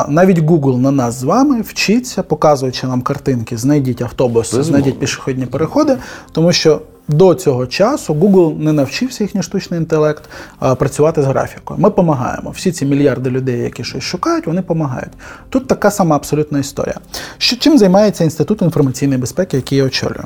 Навіть 0.07 0.39
Google 0.39 0.77
на 0.77 0.91
нас 0.91 1.19
з 1.19 1.23
вами 1.23 1.61
вчиться, 1.61 2.23
показуючи 2.23 2.87
нам 2.87 3.01
картинки, 3.01 3.57
знайдіть 3.57 4.01
автобуси, 4.01 4.63
знайдіть 4.63 4.99
пішохідні 4.99 5.45
переходи, 5.45 5.97
тому 6.31 6.53
що 6.53 6.81
до 7.07 7.33
цього 7.35 7.67
часу 7.67 8.13
Google 8.13 8.59
не 8.59 8.73
навчився 8.73 9.23
їхній 9.23 9.43
штучний 9.43 9.79
інтелект 9.79 10.29
працювати 10.77 11.21
з 11.21 11.25
графікою. 11.25 11.79
Ми 11.79 11.89
допомагаємо. 11.89 12.49
Всі 12.49 12.71
ці 12.71 12.85
мільярди 12.85 13.29
людей, 13.29 13.59
які 13.59 13.83
щось 13.83 14.03
шукають, 14.03 14.47
вони 14.47 14.61
допомагають. 14.61 15.11
Тут 15.49 15.67
така 15.67 15.91
сама 15.91 16.15
абсолютна 16.15 16.59
історія. 16.59 16.95
Що 17.37 17.55
чим 17.55 17.77
займається 17.77 18.23
інститут 18.23 18.61
інформаційної 18.61 19.19
безпеки, 19.19 19.57
який 19.57 19.77
я 19.77 19.83
очолюю? 19.83 20.23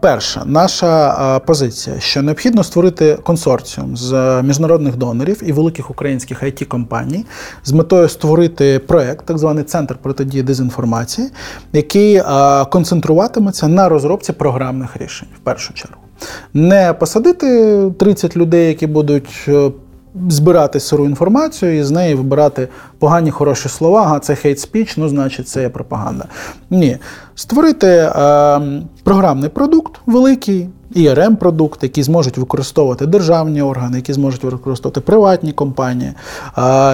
Перша 0.00 0.42
наша 0.44 1.38
позиція, 1.38 2.00
що 2.00 2.22
необхідно 2.22 2.64
створити 2.64 3.18
консорціум 3.22 3.96
з 3.96 4.42
міжнародних 4.42 4.96
донорів 4.96 5.42
і 5.48 5.52
великих 5.52 5.90
українських 5.90 6.42
it 6.42 6.64
компаній 6.64 7.24
з 7.64 7.72
метою 7.72 8.08
створити 8.08 8.78
проект, 8.78 9.26
так 9.26 9.38
званий 9.38 9.64
центр 9.64 9.96
протидії 10.02 10.42
дезінформації, 10.42 11.28
який 11.72 12.22
концентруватиметься 12.70 13.68
на 13.68 13.88
розробці 13.88 14.32
програмних 14.32 14.96
рішень. 14.96 15.28
В 15.36 15.38
першу 15.64 15.74
чергу. 15.74 16.00
Не 16.54 16.92
посадити 16.92 17.90
30 17.98 18.36
людей, 18.36 18.68
які 18.68 18.86
будуть 18.86 19.44
е, 19.48 19.70
збирати 20.28 20.80
сиру 20.80 21.04
інформацію 21.04 21.78
і 21.78 21.82
з 21.82 21.90
неї 21.90 22.14
вибирати 22.14 22.68
погані 22.98 23.30
хороші 23.30 23.68
слова, 23.68 24.12
а 24.16 24.18
це 24.18 24.34
хейт 24.34 24.60
спіч, 24.60 24.96
ну, 24.96 25.08
значить, 25.08 25.48
це 25.48 25.62
є 25.62 25.68
пропаганда. 25.68 26.24
Ні. 26.70 26.98
Створити 27.34 27.86
е, 27.86 28.10
програмний 29.04 29.48
продукт 29.48 30.00
великий, 30.06 30.68
ірм 30.94 31.36
продукти 31.36 31.86
які 31.86 32.02
зможуть 32.02 32.38
використовувати 32.38 33.06
державні 33.06 33.62
органи, 33.62 33.96
які 33.96 34.12
зможуть 34.12 34.44
використовувати 34.44 35.00
приватні 35.00 35.52
компанії, 35.52 36.12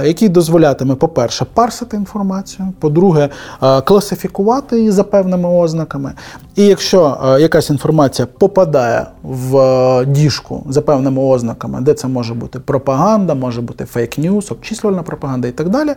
які 0.05 0.29
дозволятиме, 0.29 0.95
по-перше, 0.95 1.47
парсити 1.55 1.97
інформацію, 1.97 2.69
по-друге, 2.79 3.29
класифікувати 3.85 4.79
її 4.79 4.91
за 4.91 5.05
певними 5.05 5.49
ознаками. 5.49 6.13
І 6.61 6.67
якщо 6.67 7.19
якась 7.41 7.71
інформація 7.71 8.29
попадає 8.39 9.07
в 9.23 10.05
діжку 10.07 10.63
за 10.69 10.83
певними 10.83 11.23
ознаками, 11.23 11.81
де 11.81 11.95
це 11.95 12.09
може 12.09 12.35
бути 12.35 12.59
пропаганда, 12.59 13.35
може 13.35 13.61
бути 13.61 13.85
фейк-ньюс, 13.85 14.53
обчислювальна 14.53 15.03
пропаганда 15.03 15.49
і 15.49 15.53
так 15.53 15.69
далі, 15.69 15.95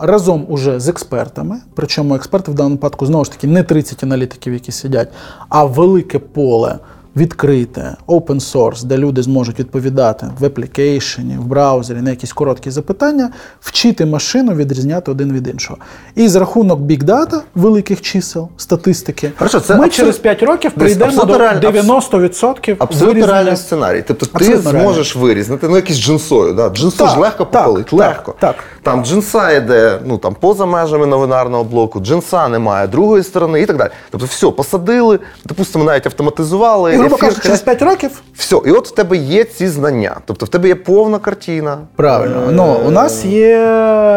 разом 0.00 0.46
уже 0.48 0.80
з 0.80 0.88
експертами, 0.88 1.56
причому 1.74 2.14
експерти 2.14 2.52
в 2.52 2.54
даному 2.54 2.74
випадку 2.74 3.06
знову 3.06 3.24
ж 3.24 3.32
таки 3.32 3.46
не 3.46 3.62
30 3.62 4.04
аналітиків, 4.04 4.52
які 4.52 4.72
сидять, 4.72 5.08
а 5.48 5.64
велике 5.64 6.18
поле 6.18 6.78
відкрите, 7.16 7.96
open 8.06 8.40
source, 8.52 8.84
де 8.84 8.96
люди 8.96 9.22
зможуть 9.22 9.58
відповідати 9.58 10.26
в 10.38 10.44
аплікейшені, 10.44 11.36
в 11.38 11.44
браузері 11.44 11.98
на 11.98 12.10
якісь 12.10 12.32
короткі 12.32 12.70
запитання, 12.70 13.30
вчити 13.60 14.06
машину 14.06 14.54
відрізняти 14.54 15.10
один 15.10 15.32
від 15.32 15.48
іншого. 15.48 15.78
І 16.14 16.28
з 16.28 16.36
рахунок 16.36 16.80
Big 16.80 17.04
Data, 17.04 17.40
великих 17.54 18.00
чисел, 18.00 18.48
статистики, 18.56 19.32
Хорошо, 19.38 19.60
це 19.60 19.76
ми 19.76 19.84
абсолют... 19.84 19.94
через 19.94 20.18
5 20.18 20.42
років 20.42 20.72
прийдемо 20.72 21.24
до 21.24 21.34
90% 21.34 22.76
Абсолютно 22.78 23.26
реальний 23.26 23.56
сценарій. 23.56 24.04
Тобто 24.06 24.26
абсолютно 24.32 24.70
ти 24.72 24.78
зможеш 24.78 25.14
реальний. 25.14 25.28
вирізнити 25.28 25.68
ну 25.68 25.76
якийсь 25.76 25.98
джинсою. 25.98 26.54
Да? 26.54 26.68
Джинсу 26.68 27.06
ж 27.06 27.18
легко 27.18 27.46
попалить, 27.46 27.92
легко. 27.92 28.34
Так, 28.38 28.54
Там 28.82 29.04
джинса 29.04 29.52
йде 29.52 29.98
ну, 30.04 30.18
там, 30.18 30.36
поза 30.40 30.66
межами 30.66 31.06
новинарного 31.06 31.64
блоку, 31.64 32.00
джинса 32.00 32.48
немає, 32.48 32.86
другої 32.86 33.22
сторони 33.22 33.60
і 33.60 33.66
так 33.66 33.76
далі. 33.76 33.90
Тобто, 34.10 34.26
все, 34.26 34.50
посадили, 34.50 35.18
допустимо, 35.44 35.84
навіть 35.84 36.06
автоматизували 36.06 36.99
грубо 37.00 37.16
кажучи, 37.16 37.42
через 37.42 37.60
5 37.60 37.82
років. 37.82 38.22
Все, 38.34 38.56
і 38.66 38.70
от 38.70 38.88
в 38.88 38.90
тебе 38.90 39.16
є 39.16 39.44
ці 39.44 39.68
знання. 39.68 40.16
Тобто 40.26 40.46
в 40.46 40.48
тебе 40.48 40.68
є 40.68 40.74
повна 40.74 41.18
картина. 41.18 41.78
Правильно. 41.96 42.42
Е, 42.48 42.52
ну, 42.52 42.80
у 42.86 42.90
нас 42.90 43.24
є 43.24 43.56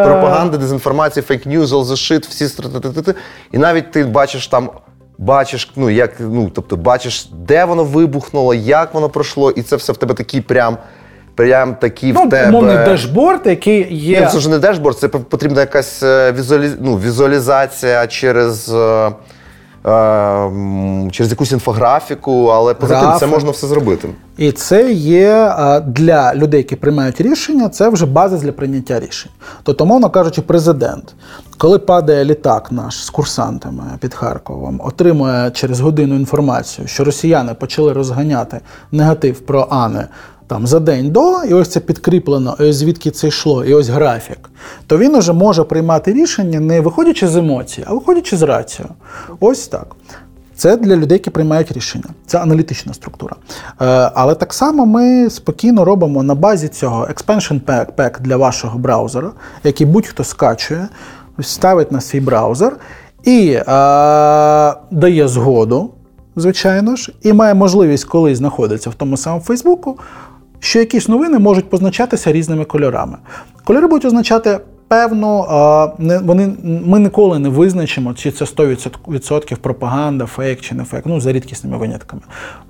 пропаганда, 0.06 0.58
дезінформація, 0.58 1.24
фейк 1.24 1.48
news, 1.48 1.66
all 1.66 1.86
the 1.86 2.12
shit, 2.12 2.30
всі 2.30 2.48
стратити. 2.48 3.14
І 3.52 3.58
навіть 3.58 3.92
ти 3.92 4.04
бачиш 4.04 4.48
там. 4.48 4.70
Бачиш, 5.18 5.72
ну 5.76 5.90
як 5.90 6.12
ну 6.20 6.52
тобто, 6.56 6.78
бачиш, 6.78 7.30
де 7.34 7.66
воно 7.66 7.84
вибухнуло, 7.84 8.54
як 8.54 8.94
воно 8.94 9.10
пройшло, 9.10 9.52
і 9.52 9.62
це 9.62 9.76
все 9.76 9.94
в 9.94 9.98
тебе 9.98 10.14
такий 10.14 10.42
прям. 10.42 10.78
Прям 11.36 11.76
такі 11.76 12.14
ну, 12.14 12.26
в 12.26 12.30
тебе. 12.30 12.50
Умовний 12.50 12.76
дешборд, 12.76 13.42
який 13.46 13.96
є. 13.96 14.20
Ні, 14.20 14.28
Це 14.32 14.40
ж 14.40 14.50
не 14.50 14.60
дешборд, 14.60 14.98
це 14.98 15.08
потрібна 15.08 15.62
якась 15.62 16.04
е, 16.04 16.32
візуалі... 16.32 16.70
ну, 16.80 16.98
візуалізація 16.98 18.08
через 18.08 18.74
е, 18.74 19.12
через 21.12 21.32
якусь 21.32 21.52
інфографіку, 21.52 22.48
але 22.48 22.74
поза 22.74 23.02
тим 23.02 23.20
це 23.20 23.28
можна 23.28 23.52
все 23.52 23.68
зробити. 23.68 24.10
І 24.38 24.52
це 24.52 24.92
є 24.94 25.56
для 25.86 26.36
людей, 26.36 26.58
які 26.58 26.76
приймають 26.76 27.22
рішення, 27.22 27.70
це 27.70 27.90
вже 27.90 28.06
база 28.06 28.38
для 28.38 28.52
прийняття 28.52 29.00
рішень. 29.00 29.32
Тобто, 29.64 29.86
мовно 29.86 30.10
кажучи, 30.10 30.42
президент, 30.42 31.16
коли 31.58 31.80
падає 31.80 32.26
літак 32.26 32.72
наш 32.72 33.06
з 33.06 33.10
курсантами 33.10 33.84
під 34.00 34.14
Харковом, 34.14 34.82
отримує 34.84 35.52
через 35.52 35.80
годину 35.80 36.16
інформацію, 36.16 36.88
що 36.88 37.04
росіяни 37.04 37.54
почали 37.54 37.94
розганяти 37.94 38.60
негатив 38.92 39.40
про 39.40 39.68
Ани 39.70 40.08
там 40.54 40.68
за 40.68 40.80
день 40.80 41.12
до, 41.12 41.44
і 41.44 41.54
ось 41.54 41.68
це 41.70 41.80
підкріплено, 41.80 42.56
ось 42.60 42.76
звідки 42.76 43.12
це 43.12 43.28
йшло, 43.28 43.66
і 43.66 43.74
ось 43.74 43.90
графік, 43.90 44.50
то 44.88 44.98
він 44.98 45.16
уже 45.16 45.34
може 45.34 45.64
приймати 45.64 46.14
рішення 46.14 46.60
не 46.60 46.82
виходячи 46.82 47.28
з 47.28 47.36
емоцій, 47.36 47.84
а 47.88 47.94
виходячи 47.94 48.38
з 48.38 48.42
рацією. 48.42 48.94
Ось 49.40 49.68
так. 49.68 49.96
Це 50.56 50.78
для 50.78 50.96
людей, 50.96 51.16
які 51.16 51.30
приймають 51.30 51.72
рішення. 51.72 52.06
Це 52.26 52.38
аналітична 52.38 52.94
структура. 52.94 53.36
Е, 53.82 54.12
але 54.16 54.36
так 54.36 54.54
само 54.54 54.86
ми 54.86 55.30
спокійно 55.30 55.86
робимо 55.86 56.24
на 56.24 56.36
базі 56.36 56.68
цього 56.68 57.06
expansion 57.06 57.62
pack 57.98 58.22
для 58.22 58.38
вашого 58.38 58.80
браузера, 58.80 59.32
який 59.64 59.88
будь-хто 59.88 60.24
скачує, 60.24 60.88
ставить 61.42 61.92
на 61.92 62.02
свій 62.02 62.20
браузер 62.20 62.78
і 63.24 63.52
е, 63.52 63.64
дає 64.92 65.28
згоду, 65.28 65.90
звичайно 66.36 66.96
ж, 66.96 67.14
і 67.22 67.34
має 67.34 67.54
можливість, 67.54 68.06
коли 68.06 68.36
знаходиться 68.36 68.90
в 68.90 68.94
тому 68.94 69.18
самому 69.18 69.44
Фейсбуку, 69.44 70.00
що 70.64 70.80
якісь 70.80 71.08
новини 71.08 71.40
можуть 71.40 71.70
позначатися 71.70 72.32
різними 72.32 72.66
кольорами. 72.66 73.18
Кольори 73.64 73.88
будуть 73.88 74.06
означати 74.06 74.60
певну, 74.88 75.46
вони, 76.24 76.54
ми 76.64 77.00
ніколи 77.00 77.40
не 77.40 77.50
визначимо, 77.50 78.14
чи 78.14 78.32
це 78.32 78.46
100% 78.46 79.56
пропаганда, 79.56 80.26
фейк 80.26 80.62
чи 80.62 80.76
не 80.76 80.84
фейк, 80.84 81.06
ну 81.06 81.22
за 81.22 81.32
рідкісними 81.32 81.78
винятками. 81.78 82.22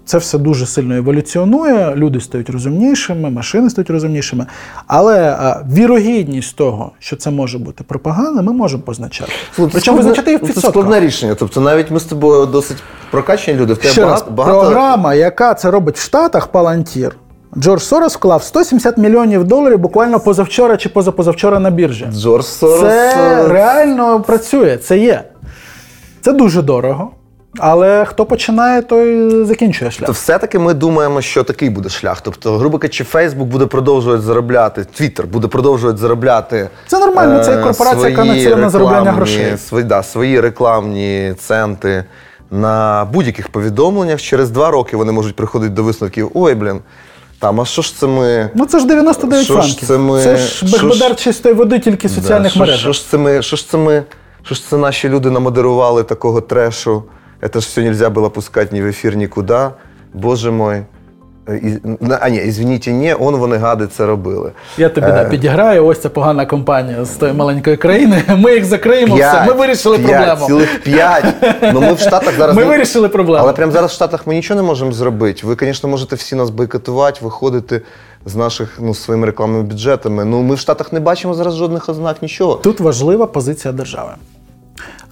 Це 0.05 0.17
все 0.17 0.37
дуже 0.37 0.65
сильно 0.65 0.95
еволюціонує, 0.95 1.95
люди 1.95 2.21
стають 2.21 2.49
розумнішими, 2.49 3.29
машини 3.29 3.69
стають 3.69 3.89
розумнішими. 3.89 4.45
Але 4.87 5.37
вірогідність 5.71 6.55
того, 6.55 6.91
що 6.99 7.15
це 7.15 7.31
може 7.31 7.57
бути 7.57 7.83
пропаганда, 7.83 8.41
ми 8.41 8.53
можемо 8.53 8.83
позначати. 8.83 9.31
Причому 9.71 9.97
визначати 9.97 10.31
її 10.31 10.37
в 10.37 10.39
підсотках. 10.39 10.63
Це 10.63 10.69
складне 10.69 10.99
рішення. 10.99 11.35
Тобто 11.35 11.61
навіть 11.61 11.91
ми 11.91 11.99
з 11.99 12.03
тобою 12.03 12.45
досить 12.45 12.77
прокачені 13.11 13.59
люди. 13.59 13.73
В 13.73 13.77
тебе 13.77 13.89
Ще 13.89 14.01
багато, 14.01 14.25
раз, 14.25 14.35
багато... 14.35 14.59
Програма, 14.59 15.13
яка 15.13 15.53
це 15.53 15.71
робить 15.71 15.97
в 15.97 16.01
Штатах, 16.01 16.47
Палантір. 16.47 17.15
Джордж 17.57 17.81
Сорос 17.81 18.15
вклав 18.15 18.43
170 18.43 18.97
мільйонів 18.97 19.43
доларів 19.43 19.79
буквально 19.79 20.19
позавчора 20.19 20.77
чи 20.77 20.89
позапозавчора 20.89 21.59
на 21.59 21.69
біржі. 21.69 22.07
Джордж 22.11 22.45
Сорос... 22.45 22.79
Це 22.79 23.47
реально 23.47 24.21
працює, 24.21 24.77
це 24.77 24.97
є. 24.97 25.23
Це 26.21 26.33
дуже 26.33 26.61
дорого. 26.61 27.11
Але 27.59 28.05
хто 28.05 28.25
починає, 28.25 28.81
той 28.81 29.45
закінчує 29.45 29.91
шлях. 29.91 30.07
То 30.07 30.11
все-таки 30.11 30.59
ми 30.59 30.73
думаємо, 30.73 31.21
що 31.21 31.43
такий 31.43 31.69
буде 31.69 31.89
шлях. 31.89 32.21
Тобто, 32.21 32.57
грубо 32.57 32.77
кажучи, 32.77 33.03
Фейсбук 33.03 33.47
буде 33.47 33.65
продовжувати 33.65 34.21
заробляти, 34.21 34.85
Твіттер 34.93 35.27
буде 35.27 35.47
продовжувати 35.47 35.97
заробляти. 35.97 36.69
Це 36.87 36.99
нормально, 36.99 37.43
це 37.43 37.57
корпорація, 37.57 38.09
яка 38.09 38.23
націлена 38.23 38.61
на 38.61 38.69
заробляння 38.69 39.11
грошей. 39.11 39.57
Свої, 39.57 39.83
да, 39.83 40.03
свої 40.03 40.39
рекламні 40.39 41.33
центи 41.39 42.03
на 42.51 43.07
будь-яких 43.13 43.49
повідомленнях. 43.49 44.21
Через 44.21 44.49
два 44.51 44.71
роки 44.71 44.97
вони 44.97 45.11
можуть 45.11 45.35
приходити 45.35 45.73
до 45.73 45.83
висновків: 45.83 46.31
ой, 46.33 46.55
блін. 46.55 46.79
Там, 47.43 47.61
а 47.61 47.65
що 47.65 47.81
ж 47.81 47.97
це 47.97 48.07
ми. 48.07 48.49
Ну 48.55 48.65
це 48.65 48.79
ж 48.79 48.87
99 48.87 49.45
що 49.45 49.53
франків. 49.53 49.87
Це 49.87 49.97
ми... 49.97 50.23
це 50.23 50.37
ж 50.37 50.65
Бехбодар 50.71 51.15
чистої 51.15 51.55
води 51.55 51.79
тільки 51.79 52.07
в 52.07 52.11
соціальних 52.11 52.53
да, 52.53 52.59
мережах. 52.59 52.79
Що 52.79 52.93
ж 52.93 53.09
це 53.09 53.17
ми, 53.17 53.41
що 53.41 53.55
ж 53.55 53.69
це 53.69 53.77
ми, 53.77 54.03
що 54.43 54.55
ж 54.55 54.69
це 54.69 54.77
наші 54.77 55.09
люди 55.09 55.29
намодерували 55.29 56.03
такого 56.03 56.41
трешу? 56.41 57.03
Це 57.41 57.59
ж 57.59 57.67
все 57.67 57.81
нельзя 57.81 58.09
було 58.09 58.29
пускати 58.29 58.75
ні 58.75 58.81
в 58.81 58.85
ефір, 58.85 59.15
нікуди. 59.15 59.59
Боже 60.13 60.51
мой. 60.51 60.83
А 62.21 62.29
ні, 62.29 62.41
извините, 62.47 62.91
ні, 62.91 63.13
он 63.13 63.35
вони 63.35 63.57
гади 63.57 63.87
це 63.87 64.05
робили. 64.05 64.51
Я 64.77 64.89
тобі 64.89 65.07
да, 65.07 65.21
е. 65.21 65.29
підіграю. 65.29 65.85
Ось 65.85 66.01
ця 66.01 66.09
погана 66.09 66.45
компанія 66.45 67.05
з 67.05 67.09
тої 67.09 67.33
маленької 67.33 67.77
країни. 67.77 68.23
Ми 68.37 68.53
їх 68.53 68.65
закриємо. 68.65 69.15
П'ять, 69.15 69.35
все. 69.35 69.45
Ми 69.45 69.53
вирішили 69.53 69.97
п'ять, 69.97 70.25
проблему. 70.25 70.47
Цілих 70.47 70.83
п'ять. 70.83 71.25
Ну 71.73 71.81
ми 71.81 71.93
в 71.93 71.99
Штатах 71.99 72.37
зараз. 72.37 72.55
Ми 72.57 72.63
вирішили 72.63 73.09
проблему. 73.09 73.43
Але 73.43 73.53
прямо 73.53 73.71
зараз 73.71 73.91
в 73.91 73.93
Штатах 73.93 74.27
ми 74.27 74.35
нічого 74.35 74.61
не 74.61 74.67
можемо 74.67 74.91
зробити. 74.91 75.47
Ви, 75.47 75.57
звісно, 75.59 75.89
можете 75.89 76.15
всі 76.15 76.35
нас 76.35 76.49
бойкотувати, 76.49 77.19
виходити 77.21 77.81
з 78.25 78.35
наших 78.35 78.77
ну, 78.81 78.93
своїми 78.93 79.25
рекламними 79.25 79.63
бюджетами. 79.63 80.25
Ну 80.25 80.41
ми 80.41 80.55
в 80.55 80.59
Штатах 80.59 80.93
не 80.93 80.99
бачимо 80.99 81.33
зараз 81.33 81.55
жодних 81.55 81.89
ознак, 81.89 82.21
нічого. 82.21 82.55
Тут 82.55 82.79
важлива 82.79 83.25
позиція 83.25 83.73
держави. 83.73 84.11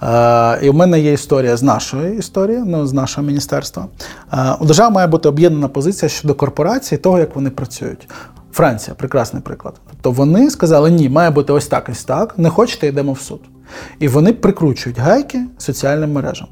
Е, 0.04 0.60
і 0.62 0.70
в 0.70 0.74
мене 0.74 1.00
є 1.00 1.14
історія 1.14 1.58
з 1.58 1.64
нашої 1.64 2.18
історії, 2.18 2.64
ну 2.66 2.88
з 2.88 2.94
нашого 2.94 3.28
міністерства. 3.28 3.86
Е, 4.34 4.56
у 4.60 4.66
держави 4.66 4.92
має 4.92 5.08
бути 5.08 5.30
об'єднана 5.30 5.68
позиція 5.68 6.10
щодо 6.10 6.36
корпорації, 6.36 7.00
того, 7.00 7.20
як 7.20 7.36
вони 7.36 7.50
працюють. 7.50 8.08
Франція 8.52 8.96
прекрасний 8.96 9.44
приклад. 9.44 9.74
Тобто 9.90 10.12
вони 10.12 10.50
сказали, 10.50 10.92
ні, 10.92 11.10
має 11.10 11.30
бути 11.30 11.54
ось 11.54 11.68
так, 11.68 11.90
ось 11.92 12.04
так. 12.04 12.34
Не 12.38 12.50
хочете, 12.50 12.88
йдемо 12.88 13.14
в 13.14 13.20
суд. 13.20 13.40
І 14.00 14.08
вони 14.08 14.34
прикручують 14.34 15.00
гайки 15.00 15.42
соціальним 15.58 16.12
мережам. 16.12 16.48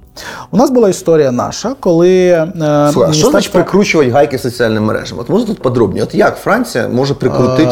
У 0.51 0.57
нас 0.57 0.69
була 0.69 0.89
історія 0.89 1.31
наша, 1.31 1.75
коли. 1.79 2.09
Е, 2.27 2.89
Слухай, 2.93 3.09
а 3.09 3.13
що 3.13 3.29
значить 3.29 3.51
прикручувати 3.51 4.11
гайки 4.11 4.37
соціальним 4.37 4.83
мережам? 4.85 5.19
От 5.19 5.29
можна 5.29 5.47
тут 5.47 5.61
подробні? 5.61 6.01
От 6.01 6.15
як 6.15 6.37
Франція 6.37 6.87
може 6.87 7.13
прикрутити 7.13 7.71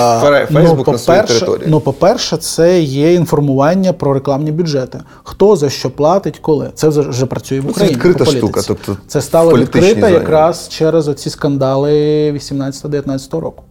Фейсбук 0.53 0.87
ну, 0.87 0.93
на 0.93 0.99
своїй 0.99 1.21
території? 1.21 1.67
Ну, 1.69 1.79
по-перше, 1.79 2.37
це 2.37 2.81
є 2.81 3.13
інформування 3.13 3.93
про 3.93 4.13
рекламні 4.13 4.51
бюджети. 4.51 4.99
Хто 5.23 5.55
за 5.55 5.69
що 5.69 5.89
платить, 5.89 6.39
коли. 6.39 6.69
Це 6.73 6.87
вже 6.87 7.25
працює 7.25 7.59
в 7.59 7.69
Україні. 7.69 7.95
Це 7.95 8.07
відкрита 8.07 8.25
штука. 8.25 8.61
Тобто 8.67 8.97
Це 9.07 9.21
стало 9.21 9.57
відкрита 9.57 10.09
якраз 10.09 10.69
через 10.69 11.07
оці 11.07 11.29
скандали 11.29 11.91
18-19 12.31 13.39
року. 13.39 13.63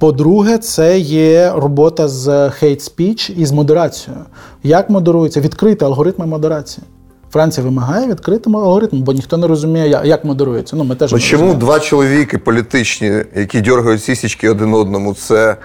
По-друге, 0.00 0.58
це 0.58 0.98
є 0.98 1.52
робота 1.56 2.08
з 2.08 2.28
hate 2.28 2.90
speech 2.90 3.32
і 3.38 3.46
з 3.46 3.52
модерацією. 3.52 4.24
Як 4.62 4.90
модерується? 4.90 5.40
Відкриті 5.40 5.78
алгоритми 5.80 6.26
модерації. 6.26 6.86
Франція 7.32 7.64
вимагає 7.64 8.06
відкритим 8.06 8.56
алгоритмом, 8.56 9.02
бо 9.02 9.12
ніхто 9.12 9.36
не 9.36 9.46
розуміє, 9.46 10.00
як 10.04 10.24
модерується. 10.24 10.76
Ну, 10.76 10.84
ми 10.84 10.94
теж 10.94 11.12
ну, 11.12 11.18
Чому 11.18 11.54
два 11.54 11.80
чоловіки 11.80 12.38
політичні, 12.38 13.24
які 13.36 13.60
дергають 13.60 14.04
сісічки 14.04 14.50
один 14.50 14.74
одному, 14.74 15.14
це 15.14 15.56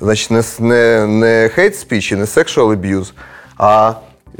значить 0.00 0.30
не 0.30 0.42
не, 0.58 1.06
не 1.06 1.50
hate 1.58 1.86
speech 1.86 2.12
і 2.12 2.16
не 2.16 2.24
sexual 2.24 2.76
abuse, 2.76 3.12
а 3.58 3.92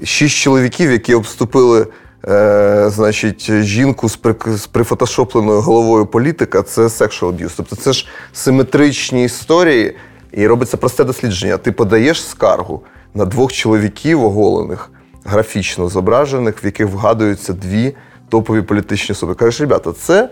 шість 0.04 0.36
чоловіків, 0.36 0.90
які 0.90 1.14
обступили 1.14 1.86
е, 2.28 2.90
значить, 2.90 3.52
жінку 3.62 4.08
з, 4.08 4.16
при, 4.16 4.34
з 4.56 4.66
прифотошопленою 4.66 5.60
головою 5.60 6.06
політика 6.06 6.62
це 6.62 6.82
sexual 6.82 7.32
abuse. 7.32 7.52
Тобто 7.56 7.76
це 7.76 7.92
ж 7.92 8.08
симетричні 8.32 9.24
історії, 9.24 9.96
і 10.32 10.46
робиться 10.46 10.76
просте 10.76 11.04
дослідження. 11.04 11.56
Ти 11.56 11.72
подаєш 11.72 12.24
скаргу 12.28 12.82
на 13.14 13.24
двох 13.24 13.52
чоловіків 13.52 14.24
оголених, 14.24 14.90
графічно 15.24 15.88
зображених, 15.88 16.64
в 16.64 16.66
яких 16.66 16.86
вгадуються 16.86 17.52
дві 17.52 17.94
топові 18.28 18.62
політичні 18.62 19.12
особи. 19.12 19.34
Кажеш, 19.34 19.60
ребята, 19.60 19.92
це. 19.92 20.30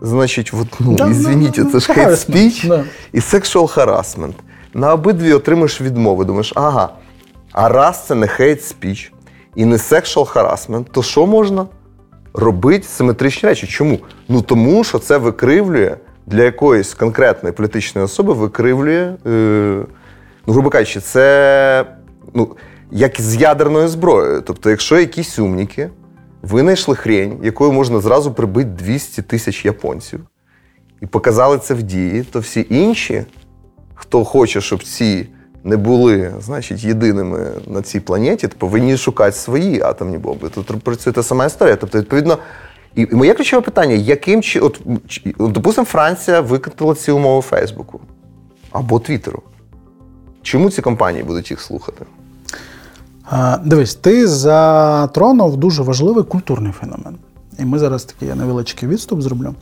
Значить, 0.00 0.52
от, 0.60 0.66
ну, 0.80 0.94
Да, 0.94 1.10
извините, 1.10 1.62
ну, 1.64 1.70
це 1.70 1.80
ж 1.80 1.92
hate 1.92 2.10
speech 2.10 2.68
да. 2.68 2.84
і 3.12 3.20
sexual 3.20 3.74
harassment. 3.74 4.34
На 4.74 4.92
обидві 4.92 5.32
отримаєш 5.32 5.80
відмови. 5.80 6.24
Думаєш, 6.24 6.52
ага, 6.56 6.88
а 7.52 7.68
раз 7.68 8.06
це 8.06 8.14
не 8.14 8.26
hate 8.26 8.74
speech 8.74 9.10
і 9.56 9.64
не 9.64 9.76
sexual 9.76 10.32
harassment, 10.32 10.84
то 10.90 11.02
що 11.02 11.26
можна 11.26 11.66
робити 12.34 12.86
симетричні 12.88 13.48
речі? 13.48 13.66
Чому? 13.66 13.98
Ну 14.28 14.42
тому 14.42 14.84
що 14.84 14.98
це 14.98 15.18
викривлює 15.18 15.96
для 16.26 16.42
якоїсь 16.42 16.94
конкретної 16.94 17.52
політичної 17.52 18.04
особи, 18.04 18.32
викривлює, 18.32 19.14
е, 19.26 19.84
ну, 20.46 20.52
грубо 20.52 20.70
кажучи, 20.70 21.00
це 21.00 21.86
ну, 22.34 22.56
як 22.90 23.20
з 23.20 23.36
ядерною 23.36 23.88
зброєю. 23.88 24.42
Тобто, 24.46 24.70
якщо 24.70 24.98
якісь 24.98 25.38
умніки 25.38 25.90
винайшли 26.42 26.94
хрень, 26.94 27.38
якою 27.42 27.72
можна 27.72 28.00
зразу 28.00 28.32
прибити 28.32 28.70
200 28.70 29.22
тисяч 29.22 29.64
японців, 29.64 30.20
і 31.00 31.06
показали 31.06 31.58
це 31.58 31.74
в 31.74 31.82
дії, 31.82 32.22
то 32.22 32.40
всі 32.40 32.66
інші, 32.70 33.24
хто 33.94 34.24
хоче, 34.24 34.60
щоб 34.60 34.84
ці 34.84 35.28
були 35.76 36.34
значить, 36.40 36.84
єдиними 36.84 37.50
на 37.66 37.82
цій 37.82 38.00
планеті, 38.00 38.48
повинні 38.48 38.96
шукати 38.96 39.36
свої 39.36 39.80
атомні 39.80 40.18
бомби. 40.18 40.48
Тут 40.48 40.66
працює 40.66 41.12
та 41.12 41.22
сама 41.22 41.46
історія. 41.46 41.76
Тобто, 41.76 41.98
відповідно, 41.98 42.38
і 42.94 43.14
моє 43.14 43.34
ключове 43.34 43.62
питання: 43.62 43.94
яким 43.94 44.42
чи, 44.42 44.60
от, 44.60 44.80
от, 45.38 45.52
допустимо, 45.52 45.84
Франція 45.84 46.40
викатила 46.40 46.94
ці 46.94 47.10
умови 47.10 47.42
Фейсбуку 47.42 48.00
або 48.70 49.00
Твіттеру. 49.00 49.42
Чому 50.42 50.70
ці 50.70 50.82
компанії 50.82 51.24
будуть 51.24 51.50
їх 51.50 51.60
слухати? 51.60 52.04
А, 53.24 53.58
Дивись, 53.64 53.94
ти 53.94 54.26
затронув 54.26 55.56
дуже 55.56 55.82
важливий 55.82 56.24
культурний 56.24 56.72
феномен. 56.72 57.16
І 57.58 57.64
ми 57.64 57.78
зараз 57.78 58.04
такий 58.04 58.34
невеличкий 58.34 58.88
відступ 58.88 59.20
зроблю. 59.20 59.54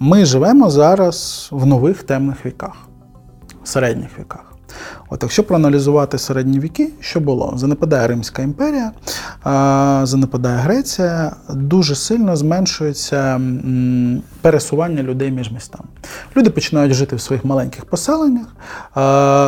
Ми 0.00 0.24
живемо 0.24 0.70
зараз 0.70 1.48
в 1.52 1.66
нових 1.66 2.02
темних 2.02 2.46
віках, 2.46 2.76
середніх 3.68 4.18
віках. 4.18 4.44
От 5.10 5.22
якщо 5.22 5.44
проаналізувати 5.44 6.18
середні 6.18 6.60
віки, 6.60 6.90
що 7.00 7.20
було? 7.20 7.52
Занепадає 7.56 8.08
Римська 8.08 8.42
імперія, 8.42 8.92
занепадає 10.06 10.56
Греція, 10.56 11.32
дуже 11.50 11.94
сильно 11.94 12.36
зменшується 12.36 13.40
пересування 14.40 15.02
людей 15.02 15.30
між 15.30 15.52
містами. 15.52 15.84
Люди 16.36 16.50
починають 16.50 16.94
жити 16.94 17.16
в 17.16 17.20
своїх 17.20 17.44
маленьких 17.44 17.84
поселеннях, 17.84 18.46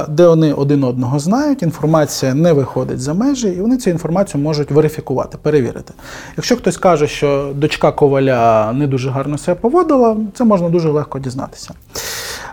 де 0.09 0.27
вони 0.27 0.53
один 0.53 0.85
одного 0.85 1.19
знають, 1.19 1.63
інформація 1.63 2.35
не 2.35 2.53
виходить 2.53 3.01
за 3.01 3.15
межі, 3.15 3.49
і 3.49 3.61
вони 3.61 3.77
цю 3.77 3.91
інформацію 3.91 4.43
можуть 4.43 4.71
верифікувати, 4.71 5.39
перевірити. 5.43 5.95
Якщо 6.37 6.57
хтось 6.57 6.77
каже, 6.77 7.07
що 7.07 7.53
дочка 7.55 7.93
коваля 7.93 8.73
не 8.73 8.87
дуже 8.87 9.11
гарно 9.11 9.39
себе 9.39 9.61
поводила, 9.61 10.17
це 10.35 10.45
можна 10.45 10.69
дуже 10.69 10.91
легко 10.91 11.19
дізнатися. 11.19 11.71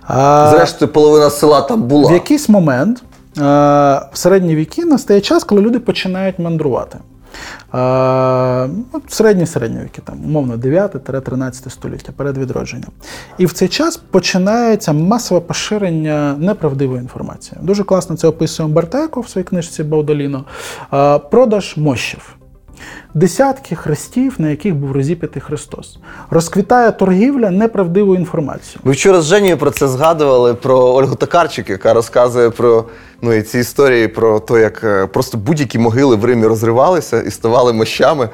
А, 0.07 0.51
Зрештою, 0.55 0.91
половина 0.91 1.29
села 1.29 1.61
там 1.61 1.83
була. 1.83 2.09
в 2.09 2.13
якийсь 2.13 2.49
момент 2.49 3.03
е, 3.37 3.41
в 3.41 4.09
середні 4.13 4.55
віки 4.55 4.85
настає 4.85 5.21
час, 5.21 5.43
коли 5.43 5.61
люди 5.61 5.79
починають 5.79 6.39
мандрувати. 6.39 6.97
Е, 7.75 8.69
середні 9.07 9.45
середні 9.45 9.83
віки, 9.83 10.01
там, 10.05 10.25
умовно 10.25 10.55
9-13 10.55 11.69
століття 11.69 12.11
перед 12.15 12.37
відродженням. 12.37 12.89
І 13.37 13.45
в 13.45 13.53
цей 13.53 13.67
час 13.67 13.97
починається 13.97 14.93
масове 14.93 15.41
поширення 15.41 16.35
неправдивої 16.39 17.01
інформації. 17.01 17.57
Дуже 17.61 17.83
класно 17.83 18.15
це 18.17 18.27
описує 18.27 18.67
Умберто 18.67 18.97
Еко 18.97 19.21
в 19.21 19.29
своїй 19.29 19.45
книжці 19.45 19.83
Баудоліно. 19.83 20.45
Е, 20.93 21.19
продаж 21.19 21.77
мощів. 21.77 22.33
Десятки 23.17 23.75
хрестів, 23.75 24.35
на 24.37 24.49
яких 24.49 24.75
був 24.75 24.91
розіп'ятий 24.91 25.41
Христос. 25.41 25.97
Розквітає 26.29 26.91
торгівля 26.91 27.51
неправдивою 27.51 28.19
інформацією. 28.19 28.79
Ми 28.83 28.91
вчора 28.91 29.21
з 29.21 29.25
Женєю 29.25 29.57
про 29.57 29.71
це 29.71 29.87
згадували 29.87 30.53
про 30.53 30.77
Ольгу 30.79 31.15
Токарчик, 31.15 31.69
яка 31.69 31.93
розказує 31.93 32.49
про 32.49 32.85
ну, 33.21 33.33
і 33.33 33.41
ці 33.41 33.59
історії 33.59 34.07
про 34.07 34.39
те, 34.39 34.59
як 34.59 34.83
е, 34.83 35.07
просто 35.07 35.37
будь-які 35.37 35.79
могили 35.79 36.15
в 36.15 36.25
Римі 36.25 36.45
розривалися 36.45 37.21
і 37.21 37.31
ставали 37.31 37.73
мощами, 37.73 38.29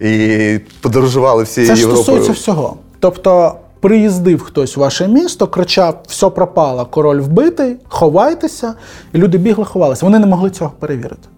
і 0.00 0.60
подорожували 0.80 1.42
всією 1.42 1.72
Це 1.72 1.76
ж 1.76 1.82
стосується 1.82 2.32
всього. 2.32 2.76
Тобто, 3.00 3.54
приїздив 3.80 4.42
хтось 4.42 4.76
в 4.76 4.80
ваше 4.80 5.08
місто, 5.08 5.46
кричав: 5.46 6.02
все 6.06 6.30
пропало, 6.30 6.86
король 6.86 7.20
вбитий, 7.20 7.76
ховайтеся, 7.88 8.74
і 9.12 9.18
люди 9.18 9.38
бігли, 9.38 9.64
ховалися. 9.64 10.06
Вони 10.06 10.18
не 10.18 10.26
могли 10.26 10.50
цього 10.50 10.72
перевірити. 10.78 11.28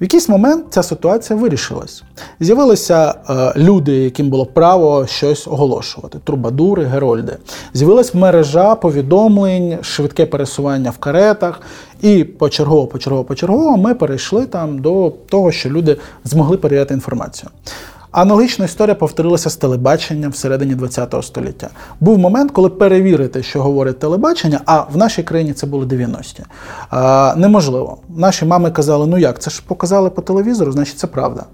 В 0.00 0.02
якийсь 0.02 0.28
момент 0.28 0.66
ця 0.70 0.82
ситуація 0.82 1.38
вирішилась. 1.38 2.02
З'явилися 2.40 3.14
е, 3.30 3.52
люди, 3.56 3.92
яким 3.92 4.30
було 4.30 4.46
право 4.46 5.06
щось 5.06 5.46
оголошувати: 5.48 6.18
трубадури, 6.24 6.84
герольди. 6.84 7.36
З'явилась 7.74 8.14
мережа 8.14 8.74
повідомлень, 8.74 9.78
швидке 9.82 10.26
пересування 10.26 10.90
в 10.90 10.98
каретах. 10.98 11.60
І 12.02 12.24
почергово, 12.24 12.86
почергово, 12.86 13.24
почергово 13.24 13.76
ми 13.76 13.94
перейшли 13.94 14.46
там 14.46 14.78
до 14.78 15.12
того, 15.28 15.52
що 15.52 15.70
люди 15.70 15.96
змогли 16.24 16.56
перевіряти 16.56 16.94
інформацію. 16.94 17.50
Аналогічна 18.16 18.64
історія 18.64 18.94
повторилася 18.94 19.50
з 19.50 19.56
телебаченням 19.56 20.30
всередині 20.30 20.74
ХХ 20.74 21.22
століття. 21.22 21.68
Був 22.00 22.18
момент, 22.18 22.50
коли 22.50 22.68
перевірити, 22.68 23.42
що 23.42 23.62
говорить 23.62 23.98
телебачення, 23.98 24.60
а 24.66 24.80
в 24.80 24.96
нашій 24.96 25.22
країні 25.22 25.52
це 25.52 25.66
були 25.66 25.86
90-ті. 25.86 26.42
А, 26.90 27.34
неможливо. 27.36 27.98
Наші 28.16 28.44
мами 28.44 28.70
казали: 28.70 29.06
ну 29.06 29.18
як, 29.18 29.38
це 29.42 29.50
ж 29.50 29.62
показали 29.66 30.10
по 30.10 30.22
телевізору, 30.22 30.72
значить 30.72 30.98
це 30.98 31.06
правда. 31.06 31.44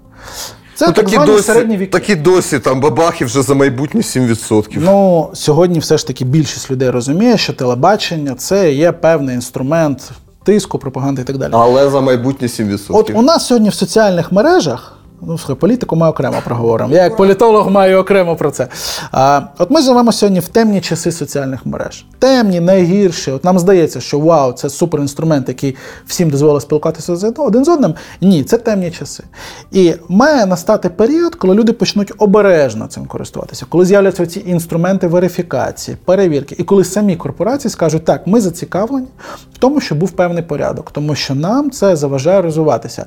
Це 0.75 0.87
Ну, 0.87 0.93
так 0.93 1.05
такі, 1.05 1.25
досі, 1.25 1.43
середні 1.43 1.77
віки. 1.77 1.91
такі 1.91 2.15
досі 2.15 2.59
там 2.59 2.81
бабахи 2.81 3.25
вже 3.25 3.41
за 3.41 3.53
майбутнє 3.53 4.01
7%. 4.01 4.67
Ну, 4.75 5.29
сьогодні 5.33 5.79
все 5.79 5.97
ж 5.97 6.07
таки 6.07 6.25
більшість 6.25 6.71
людей 6.71 6.89
розуміє, 6.89 7.37
що 7.37 7.53
телебачення 7.53 8.35
це 8.35 8.71
є 8.73 8.91
певний 8.91 9.35
інструмент 9.35 10.11
тиску, 10.43 10.77
пропаганди 10.79 11.21
і 11.21 11.25
так 11.25 11.37
далі. 11.37 11.51
Але 11.55 11.89
за 11.89 12.01
майбутнє 12.01 12.47
7%. 12.47 12.79
От 12.89 13.09
у 13.09 13.21
нас 13.21 13.47
сьогодні 13.47 13.69
в 13.69 13.73
соціальних 13.73 14.31
мережах, 14.31 14.97
ну 15.21 15.37
слухай, 15.37 15.55
політику 15.55 15.95
ми 15.95 16.07
окремо 16.07 16.35
проговоримо. 16.45 16.93
Я 16.93 17.03
як 17.03 17.17
політолог 17.17 17.69
маю 17.71 17.97
окремо 17.99 18.35
про 18.35 18.51
це. 18.51 18.67
А, 19.11 19.41
от 19.57 19.71
ми 19.71 19.81
живемо 19.81 20.11
сьогодні 20.11 20.39
в 20.39 20.47
темні 20.47 20.81
часи 20.81 21.11
соціальних 21.11 21.65
мереж. 21.65 22.05
Темні, 22.19 22.59
найгірші. 22.59 23.31
От 23.31 23.43
нам 23.43 23.59
здається, 23.59 24.01
що 24.01 24.19
вау, 24.19 24.53
це 24.53 24.69
суперінструмент, 24.69 25.47
який 25.47 25.75
всім 26.05 26.29
дозволить 26.29 26.61
спілкуватися 26.61 27.15
з- 27.15 27.33
один 27.37 27.65
з 27.65 27.69
одним. 27.69 27.93
Ні, 28.21 28.43
це 28.43 28.57
темні 28.57 28.91
часи. 28.91 29.23
І 29.71 29.93
має 30.09 30.45
настати 30.45 30.89
період, 30.89 31.35
коли 31.35 31.55
люди 31.55 31.73
почнуть 31.73 32.11
обережно 32.17 32.87
цим 32.87 33.05
користуватися, 33.05 33.65
коли 33.69 33.85
з'являться 33.85 34.25
ці 34.25 34.43
інструменти 34.45 35.07
верифікації, 35.07 35.97
перевірки, 36.05 36.55
і 36.59 36.63
коли 36.63 36.83
самі 36.83 37.15
корпорації 37.15 37.71
скажуть, 37.71 38.05
так, 38.05 38.27
ми 38.27 38.41
зацікавлені 38.41 39.07
в 39.53 39.57
тому, 39.57 39.81
щоб 39.81 39.97
був 39.97 40.11
певний 40.11 40.43
порядок, 40.43 40.91
тому 40.91 41.15
що 41.15 41.35
нам 41.35 41.71
це 41.71 41.95
заважає 41.95 42.41
розвиватися. 42.41 43.05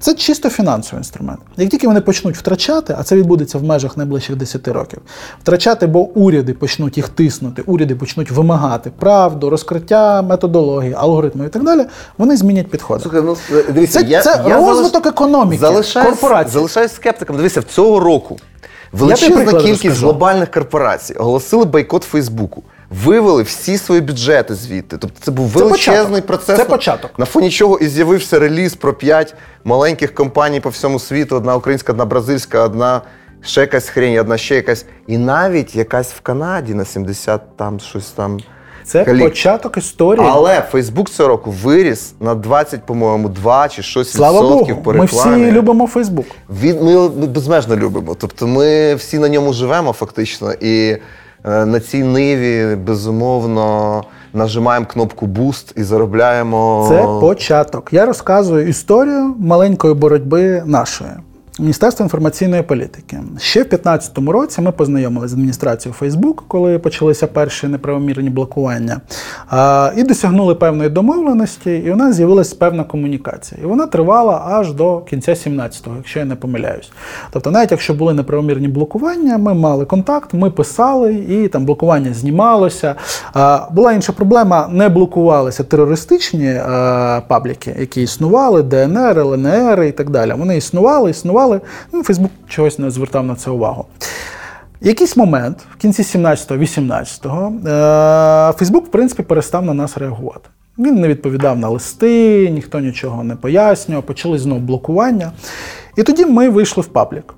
Це 0.00 0.14
чисто 0.14 0.48
фінансовий 0.50 1.00
інструмент. 1.00 1.17
Як 1.56 1.68
тільки 1.70 1.86
вони 1.86 2.00
почнуть 2.00 2.36
втрачати, 2.36 2.94
а 2.98 3.02
це 3.02 3.16
відбудеться 3.16 3.58
в 3.58 3.62
межах 3.64 3.96
найближчих 3.96 4.36
10 4.36 4.68
років, 4.68 4.98
втрачати, 5.42 5.86
бо 5.86 6.00
уряди 6.00 6.52
почнуть 6.52 6.96
їх 6.96 7.08
тиснути, 7.08 7.62
уряди 7.62 7.94
почнуть 7.94 8.30
вимагати 8.30 8.90
правду, 8.98 9.50
розкриття 9.50 10.22
методології, 10.22 10.94
алгоритмів 10.98 11.46
і 11.46 11.48
так 11.48 11.64
далі, 11.64 11.84
вони 12.18 12.36
змінять 12.36 12.70
підходи. 12.70 13.02
Слухай, 13.02 13.22
ну, 13.22 13.36
дивіться, 13.72 14.04
Це- 14.04 14.20
це 14.22 14.42
розвиток 14.56 15.06
економіки, 15.06 15.60
залишаюсь, 15.60 16.08
корпорацій. 16.08 16.52
Залишаюсь 16.52 16.92
скептиком. 16.92 17.36
Дивіться, 17.36 17.60
в 17.60 17.64
цього 17.64 18.00
року 18.00 18.36
величезна 18.92 19.44
кількість 19.44 19.84
розкажу. 19.84 20.06
глобальних 20.06 20.50
корпорацій 20.50 21.14
оголосили 21.14 21.64
бойкот 21.64 22.02
Фейсбуку. 22.02 22.62
Вивели 22.90 23.42
всі 23.42 23.78
свої 23.78 24.00
бюджети 24.00 24.54
звідти. 24.54 24.96
Тобто 24.98 25.16
це 25.20 25.30
був 25.30 25.52
Це 25.52 25.58
величезний 25.58 26.04
початок. 26.04 26.26
процес. 26.26 26.56
Це 26.56 26.64
початок. 26.64 27.10
На 27.18 27.24
фоні 27.24 27.50
чого 27.50 27.78
і 27.78 27.88
з'явився 27.88 28.38
реліз 28.38 28.74
про 28.74 28.94
п'ять 28.94 29.34
маленьких 29.64 30.14
компаній 30.14 30.60
по 30.60 30.68
всьому 30.68 30.98
світу: 30.98 31.36
одна 31.36 31.56
українська, 31.56 31.92
одна 31.92 32.04
бразильська, 32.04 32.64
одна 32.64 33.02
ще 33.42 33.60
якась 33.60 33.88
хрень, 33.88 34.18
одна 34.18 34.38
ще 34.38 34.54
якась. 34.54 34.84
І 35.06 35.18
навіть 35.18 35.76
якась 35.76 36.12
в 36.12 36.20
Канаді 36.20 36.74
на 36.74 36.84
70 36.84 37.56
там 37.56 37.80
щось 37.80 38.10
там. 38.10 38.40
Це 38.84 39.04
колік. 39.04 39.22
початок 39.22 39.76
історії. 39.76 40.26
Але 40.30 40.60
Фейсбук 40.60 41.10
цього 41.10 41.28
року 41.28 41.50
виріс 41.62 42.14
на 42.20 42.34
20, 42.34 42.86
по-моєму, 42.86 43.28
2 43.28 43.68
чи 43.68 43.82
щось 43.82 44.12
Слава 44.12 44.40
відсотків 44.40 44.74
Богу, 44.74 44.84
по 44.84 44.92
ми 44.92 45.04
всі 45.04 45.52
любимо 45.52 45.86
Фейсбук. 45.86 46.26
Він, 46.50 46.84
ми 46.84 47.08
безмежно 47.08 47.76
любимо. 47.76 48.14
Тобто 48.14 48.46
ми 48.46 48.94
всі 48.94 49.18
на 49.18 49.28
ньому 49.28 49.52
живемо 49.52 49.92
фактично. 49.92 50.52
І 50.60 50.96
на 51.44 51.80
цій 51.80 52.04
ниві, 52.04 52.76
безумовно, 52.76 54.04
нажимаємо 54.34 54.86
кнопку 54.86 55.26
Boost 55.26 55.72
і 55.78 55.82
заробляємо. 55.82 56.86
Це 56.88 57.06
початок. 57.20 57.88
Я 57.92 58.06
розказую 58.06 58.68
історію 58.68 59.34
маленької 59.38 59.94
боротьби 59.94 60.62
нашої. 60.66 61.10
Міністерство 61.60 62.04
інформаційної 62.04 62.62
політики. 62.62 63.18
Ще 63.38 63.60
в 63.60 63.68
2015 63.68 64.18
році 64.18 64.60
ми 64.60 64.72
познайомилися 64.72 65.30
з 65.30 65.32
адміністрацією 65.32 65.96
Facebook, 66.00 66.34
коли 66.48 66.78
почалися 66.78 67.26
перші 67.26 67.66
неправомірні 67.66 68.30
блокування, 68.30 69.00
і 69.96 70.02
досягнули 70.02 70.54
певної 70.54 70.90
домовленості, 70.90 71.70
і 71.70 71.92
у 71.92 71.96
нас 71.96 72.16
з'явилася 72.16 72.56
певна 72.58 72.84
комунікація. 72.84 73.60
І 73.64 73.66
вона 73.66 73.86
тривала 73.86 74.42
аж 74.48 74.72
до 74.72 75.00
кінця 75.00 75.32
17-го, 75.32 75.96
якщо 75.96 76.18
я 76.18 76.24
не 76.24 76.34
помиляюсь. 76.36 76.90
Тобто, 77.30 77.50
навіть 77.50 77.70
якщо 77.70 77.94
були 77.94 78.14
неправомірні 78.14 78.68
блокування, 78.68 79.38
ми 79.38 79.54
мали 79.54 79.84
контакт, 79.84 80.34
ми 80.34 80.50
писали, 80.50 81.14
і 81.14 81.48
там 81.48 81.64
блокування 81.64 82.14
знімалося. 82.14 82.94
Була 83.70 83.92
інша 83.92 84.12
проблема: 84.12 84.68
не 84.72 84.88
блокувалися 84.88 85.64
терористичні 85.64 86.60
пабліки, 87.28 87.76
які 87.78 88.02
існували, 88.02 88.62
ДНР, 88.62 89.18
ЛНР 89.18 89.82
і 89.82 89.92
так 89.92 90.10
далі. 90.10 90.32
Вони 90.38 90.56
існували, 90.56 91.10
існували. 91.10 91.47
Ну, 91.92 92.02
Фейсбук 92.02 92.30
чогось 92.48 92.78
не 92.78 92.90
звертав 92.90 93.26
на 93.26 93.34
це 93.34 93.50
увагу. 93.50 93.86
Якийсь 94.80 95.16
момент, 95.16 95.66
в 95.72 95.76
кінці 95.76 96.02
17-18-го, 96.02 97.52
е, 97.68 98.52
Фейсбук, 98.58 98.86
в 98.86 98.90
принципі, 98.90 99.22
перестав 99.22 99.64
на 99.64 99.74
нас 99.74 99.98
реагувати. 99.98 100.48
Він 100.78 100.94
не 100.94 101.08
відповідав 101.08 101.58
на 101.58 101.68
листи, 101.68 102.50
ніхто 102.50 102.80
нічого 102.80 103.24
не 103.24 103.36
пояснював, 103.36 104.02
почали 104.02 104.38
знову 104.38 104.60
блокування. 104.60 105.32
І 105.96 106.02
тоді 106.02 106.26
ми 106.26 106.48
вийшли 106.48 106.82
в 106.82 106.86
паблік. 106.86 107.34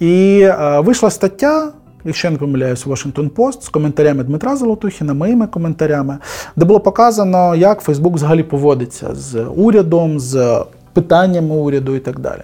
І 0.00 0.40
е, 0.42 0.80
вийшла 0.80 1.10
стаття, 1.10 1.72
якщо 2.04 2.28
я 2.28 2.32
не 2.32 2.38
помиляюсь, 2.38 2.86
Washington 2.86 3.30
Post 3.30 3.62
з 3.62 3.68
коментарями 3.68 4.24
Дмитра 4.24 4.56
Золотухіна, 4.56 5.14
моїми 5.14 5.46
коментарями, 5.46 6.18
де 6.56 6.64
було 6.64 6.80
показано, 6.80 7.54
як 7.54 7.80
Фейсбук 7.80 8.14
взагалі 8.14 8.42
поводиться 8.42 9.14
з 9.14 9.44
урядом, 9.44 10.20
з 10.20 10.64
питаннями 10.92 11.54
уряду 11.54 11.96
і 11.96 12.00
так 12.00 12.18
далі. 12.18 12.42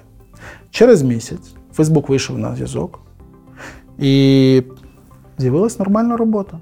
Через 0.72 1.02
місяць 1.02 1.54
Фейсбук 1.72 2.08
вийшов 2.08 2.38
на 2.38 2.54
зв'язок 2.54 3.00
і 3.98 4.62
з'явилась 5.38 5.78
нормальна 5.78 6.16
робота. 6.16 6.58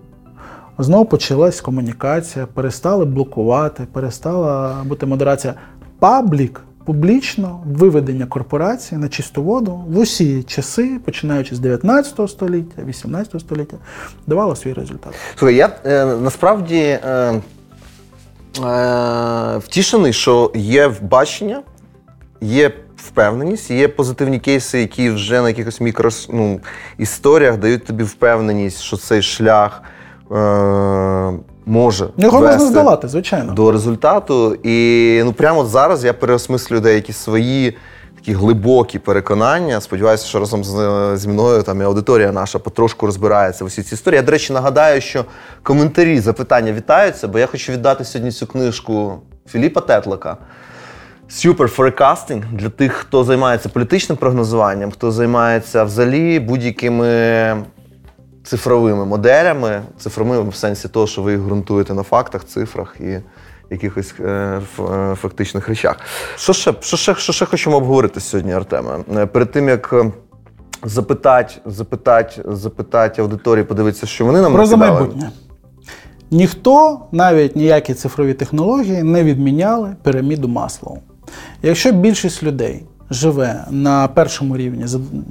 Знову 0.79 1.05
почалась 1.05 1.61
комунікація, 1.61 2.47
перестали 2.47 3.05
блокувати, 3.05 3.87
перестала 3.93 4.83
бути 4.85 5.07
модерація. 5.07 5.55
Паблік, 5.99 6.61
публічно 6.85 7.63
виведення 7.67 8.27
корпорації 8.27 9.01
на 9.01 9.09
чисту 9.09 9.43
воду 9.43 9.85
в 9.89 9.99
усі 9.99 10.43
часи, 10.43 11.01
починаючи 11.05 11.55
з 11.55 11.59
19 11.59 12.31
століття, 12.31 12.83
18 12.87 13.41
століття, 13.41 13.77
давало 14.27 14.57
свій 14.57 14.73
результат. 14.73 15.15
Слухай, 15.37 15.57
я 15.57 15.77
е, 15.85 16.07
насправді 16.07 16.79
е, 16.79 17.41
е, 18.65 19.59
Втішений, 19.59 20.13
що 20.13 20.53
є 20.55 20.93
бачення, 21.03 21.63
є 22.41 22.73
впевненість, 23.07 23.71
є 23.71 23.89
позитивні 23.89 24.39
кейси, 24.39 24.81
які 24.81 25.11
вже 25.11 25.43
на 25.43 25.49
якихось 25.49 25.81
мікро 25.81 26.11
ну, 26.29 26.61
історіях 26.99 27.57
дають 27.57 27.85
тобі 27.85 28.05
впевненість, 28.05 28.81
що 28.81 28.97
цей 28.97 29.23
шлях 29.23 29.83
е, 30.33 31.33
може 31.67 32.09
Його 32.17 32.41
можна 32.41 32.59
здолати, 32.59 33.09
звичайно. 33.09 33.53
до 33.53 33.73
результату. 33.73 34.55
І 34.55 35.21
ну 35.25 35.33
прямо 35.33 35.65
зараз 35.65 36.05
я 36.05 36.13
переосмислюю 36.13 36.83
деякі 36.83 37.13
свої 37.13 37.77
такі 38.21 38.33
глибокі 38.33 38.99
переконання. 38.99 39.81
Сподіваюся, 39.81 40.27
що 40.27 40.39
разом 40.39 40.65
з, 40.65 41.13
зі 41.17 41.29
мною 41.29 41.63
там 41.63 41.81
і 41.81 41.85
аудиторія 41.85 42.33
наша 42.33 42.59
потрошку 42.59 43.07
розбирається 43.07 43.65
в 43.65 43.67
усі 43.67 43.83
ці 43.83 43.95
історії. 43.95 44.17
Я, 44.17 44.23
до 44.23 44.33
речі, 44.33 44.53
нагадаю, 44.53 45.01
що 45.01 45.25
коментарі, 45.63 46.21
запитання 46.21 46.73
вітаються, 46.73 47.29
бо 47.29 47.39
я 47.39 47.47
хочу 47.47 47.73
віддати 47.73 48.05
сьогодні 48.05 48.33
цю 48.33 48.47
книжку 48.47 49.19
Філіпа 49.47 49.81
Тетлика. 49.81 50.37
Super 51.31 51.77
Forecasting 51.77 52.43
для 52.53 52.69
тих, 52.69 52.93
хто 52.93 53.25
займається 53.25 53.69
політичним 53.69 54.19
прогнозуванням, 54.19 54.91
хто 54.91 55.11
займається 55.13 55.85
взагалі 55.85 56.41
будь-якими 56.41 57.57
цифровими 58.45 59.05
моделями, 59.05 59.83
цифровими 59.99 60.51
в 60.51 60.55
сенсі 60.55 60.89
того, 60.89 61.07
що 61.07 61.23
ви 61.23 61.33
їх 61.33 61.41
ґрунтуєте 61.41 61.95
на 61.95 62.03
фактах, 62.03 62.45
цифрах 62.45 62.97
і 63.01 63.19
якихось 63.71 64.15
е, 64.21 64.59
ф- 64.77 64.81
е, 64.91 65.15
фактичних 65.15 65.69
речах. 65.69 65.97
Що 66.37 66.53
ще, 66.53 66.75
що, 66.81 66.97
ще, 66.97 67.15
що 67.15 67.33
ще 67.33 67.47
хочемо 67.47 67.77
обговорити 67.77 68.21
сьогодні, 68.21 68.53
Артеме? 68.53 68.99
Е, 69.17 69.27
Перед 69.27 69.51
тим 69.53 69.69
як 69.69 69.91
е, 69.93 70.13
запитати, 70.85 71.55
запитати, 71.67 72.43
запитати 72.45 73.23
аудиторії, 73.23 73.65
подивитися, 73.65 74.07
що 74.07 74.25
вони 74.25 74.41
нам 74.41 74.53
Про 74.55 74.67
за 74.67 74.77
майбутнє. 74.77 75.31
Ніхто, 76.31 77.01
навіть 77.13 77.57
ніякі 77.57 77.95
цифрові 77.95 78.35
технології, 78.35 79.03
не 79.03 79.25
відміняли 79.25 79.97
піраміду 80.05 80.49
Маслоу. 80.49 80.99
Якщо 81.63 81.93
більшість 81.93 82.43
людей 82.43 82.85
живе 83.11 83.65
на 83.71 84.09
першому 84.09 84.57
рівні 84.57 84.85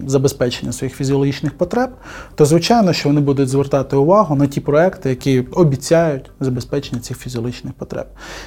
забезпечення 0.08 0.72
своїх 0.72 0.96
фізіологічних 0.96 1.58
потреб, 1.58 1.90
то 2.36 2.46
звичайно, 2.46 2.94
що 2.94 3.10
вони 3.10 3.22
будуть 3.22 3.50
звертати 3.50 3.96
увагу 3.96 4.36
на 4.36 4.48
ті 4.48 4.62
проекти, 4.62 5.10
які 5.10 5.40
обіцяють 5.40 6.32
забезпечення 6.40 7.02
цих 7.02 7.18
фізіологічних 7.18 7.74
потреб. 7.74 8.06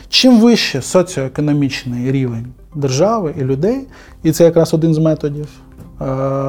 Чим 0.08 0.40
вище 0.40 0.82
соціоекономічний 0.82 2.12
рівень 2.12 2.46
держави 2.74 3.34
і 3.38 3.44
людей, 3.44 3.86
і 4.22 4.32
це 4.32 4.44
якраз 4.44 4.74
один 4.74 4.94
з 4.94 4.98
методів 4.98 5.48
е, 6.00 6.04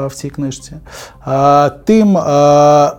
в 0.08 0.12
цій 0.14 0.30
книжці, 0.30 0.74
е, 1.28 1.70
тим 1.70 2.18
е, 2.18 2.92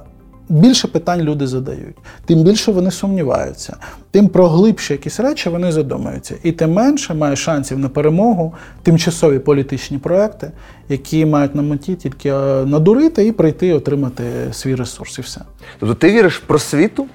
більше 0.49 0.89
питань 0.89 1.21
люди 1.21 1.47
задають, 1.47 1.97
тим 2.27 2.43
більше 2.43 2.73
вони 2.73 2.91
сумніваються, 2.91 3.77
тим 4.11 4.29
про 4.29 4.49
глибші 4.49 4.93
якісь 4.93 5.21
речі 5.21 5.49
вони 5.49 5.73
задумаються. 5.73 6.35
І 6.43 6.53
тим 6.53 6.73
менше 6.73 7.15
має 7.15 7.37
шансів 7.37 7.79
на 7.79 7.89
перемогу 7.89 8.55
тимчасові 8.83 9.39
політичні 9.39 9.99
проекти, 9.99 10.51
які 10.89 11.27
мають 11.27 11.55
на 11.55 11.63
меті 11.63 11.95
тільки 11.95 12.29
е, 12.29 12.65
надурити 12.67 13.27
і 13.27 13.33
прийти 13.33 13.67
і 13.67 13.73
отримати 13.73 14.25
свій 14.53 14.75
ресурс, 14.75 15.19
і 15.19 15.21
все. 15.23 15.41
Тобто 15.81 15.95
ти 15.95 16.13
віриш 16.13 16.37
в 16.39 16.41
просвіту? 16.41 17.07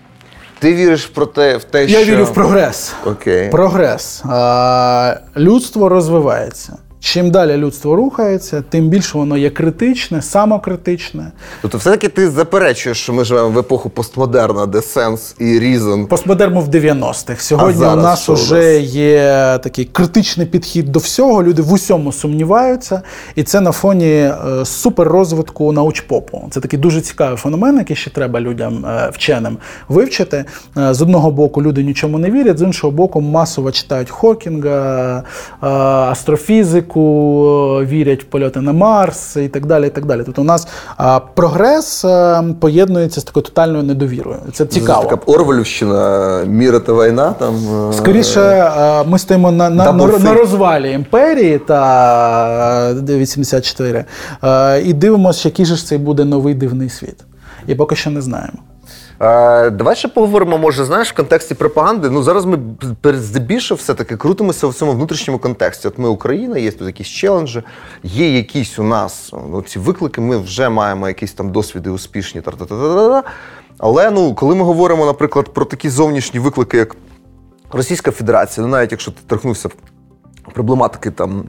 Ти 0.60 0.74
віриш 0.74 1.06
про 1.06 1.26
те, 1.26 1.58
в 1.58 1.64
те, 1.64 1.86
Я 1.86 2.02
що. 2.04 2.12
вірю 2.12 2.26
в 2.26 2.34
прогрес. 2.34 2.94
Окей. 3.06 3.50
Прогрес. 3.50 4.24
А, 4.26 5.16
людство 5.38 5.90
розвивається. 5.90 6.78
Чим 7.02 7.32
далі 7.32 7.58
людство 7.58 7.96
рухається, 7.96 8.64
тим 8.70 8.88
більше 8.90 9.18
воно 9.18 9.38
є 9.38 9.50
критичне, 9.50 10.22
самокритичне. 10.22 11.32
Тобто, 11.62 11.78
все-таки 11.78 12.08
ти 12.08 12.30
заперечуєш, 12.30 12.98
що 12.98 13.14
ми 13.14 13.24
живемо 13.24 13.50
в 13.50 13.58
епоху 13.58 13.90
постмодерна, 13.90 14.66
де 14.66 14.82
сенс 14.82 15.36
і 15.40 15.60
різон. 15.60 16.06
Постмодерн 16.06 16.60
в 16.60 16.70
90-х. 16.70 17.44
Сьогодні 17.44 17.74
зараз 17.80 17.98
у 17.98 18.02
нас 18.02 18.24
що 18.24 18.32
у 18.32 18.36
вже 18.36 18.80
є 18.82 19.60
такий 19.64 19.86
критичний 19.86 20.48
підхід 20.48 20.92
до 20.92 21.00
всього. 21.00 21.44
Люди 21.44 21.62
в 21.62 21.74
усьому 21.74 22.12
сумніваються, 22.12 23.02
і 23.36 23.44
це 23.44 23.62
на 23.62 23.72
фоні 23.72 24.12
е, 24.12 24.36
суперрозвитку 24.66 25.72
научпопу. 25.72 26.48
Це 26.52 26.60
такий 26.60 26.80
дуже 26.80 27.02
цікавий 27.02 27.38
феномен, 27.38 27.78
який 27.78 27.96
ще 27.96 28.10
треба 28.10 28.42
людям 28.42 28.86
е, 28.86 29.10
вченим 29.14 29.58
вивчити. 29.90 30.46
Е, 30.78 30.94
З 30.94 31.02
одного 31.02 31.32
боку, 31.32 31.62
люди 31.64 31.84
нічому 31.84 32.18
не 32.18 32.32
вірять, 32.32 32.58
з 32.58 32.62
іншого 32.62 32.92
боку, 32.92 33.22
масово 33.22 33.72
читають 33.72 34.10
Хокінга, 34.10 35.24
е, 35.64 35.68
астрофізику, 35.68 36.89
е, 36.98 37.86
вірять 37.86 38.24
в 38.24 38.26
польоти 38.26 38.62
на 38.62 38.74
Марс 38.74 39.36
і 39.36 39.48
так 39.48 39.66
далі. 39.66 39.88
І 39.88 39.90
так 39.90 40.06
далі. 40.06 40.22
Тобто 40.26 40.42
у 40.42 40.46
нас 40.46 40.68
прогрес 41.36 42.06
е, 42.06 42.44
поєднується 42.60 43.22
з 43.22 43.24
такою 43.24 43.44
тотальною 43.44 43.84
недовірою. 43.84 44.38
Це 44.54 44.66
цікаво. 44.66 45.04
Це 45.04 45.10
Така 45.10 45.32
Орвелівщина, 45.32 46.44
міра 46.48 46.80
та 46.80 46.94
війна 46.94 47.34
там. 47.40 47.56
е, 47.90 47.94
Скоріше, 47.94 48.72
ми 49.08 49.20
стоїмо 49.20 49.52
на, 49.52 49.70
на, 49.70 49.92
на, 49.92 50.08
на 50.20 50.34
розвалі 50.34 50.92
імперії 50.92 51.60
та 51.68 52.92
е, 53.10 53.18
84 53.18 54.06
е, 54.44 54.82
і 54.82 54.94
дивимося, 54.94 55.48
який 55.48 55.66
же 55.66 55.76
ж 55.76 55.86
це 55.86 55.98
буде 55.98 56.26
новий 56.26 56.54
дивний 56.54 56.90
світ. 56.90 57.26
І 57.68 57.76
поки 57.76 57.96
що 57.96 58.10
не 58.10 58.22
знаємо. 58.22 58.58
Е, 59.22 59.70
давай 59.70 59.96
ще 59.96 60.08
поговоримо, 60.08 60.58
може, 60.58 60.86
знаєш, 60.86 61.12
в 61.12 61.16
контексті 61.16 61.56
пропаганди. 61.56 62.10
Ну 62.10 62.24
зараз 62.24 62.46
ми 62.46 62.60
здебільшого 63.04 63.78
все-таки 63.78 64.18
крутимося 64.18 64.68
в 64.68 64.74
цьому 64.74 64.92
внутрішньому 64.92 65.40
контексті. 65.40 65.88
От 65.88 65.98
ми 65.98 66.10
Україна, 66.10 66.58
є 66.58 66.72
тут 66.72 66.88
якісь 66.88 67.08
челенджі, 67.08 67.64
є 68.04 68.38
якісь 68.38 68.80
у 68.80 68.84
нас 68.84 69.34
ну, 69.50 69.62
ці 69.62 69.80
виклики. 69.80 70.22
Ми 70.22 70.38
вже 70.38 70.70
маємо 70.70 71.08
якісь 71.08 71.34
там 71.34 71.52
досвіди 71.52 71.90
успішні. 71.90 72.42
Та-та-та-та-та. 72.42 73.24
Але 73.78 74.12
ну, 74.12 74.36
коли 74.36 74.56
ми 74.56 74.64
говоримо, 74.64 75.06
наприклад, 75.06 75.54
про 75.54 75.66
такі 75.66 75.90
зовнішні 75.90 76.40
виклики, 76.40 76.78
як 76.78 76.96
Російська 77.72 78.12
Федерація, 78.12 78.68
ну 78.68 78.72
навіть 78.72 78.92
якщо 78.92 79.12
ти 79.12 79.18
торкнувся 79.28 79.70
проблематики 80.54 81.12
там. 81.12 81.46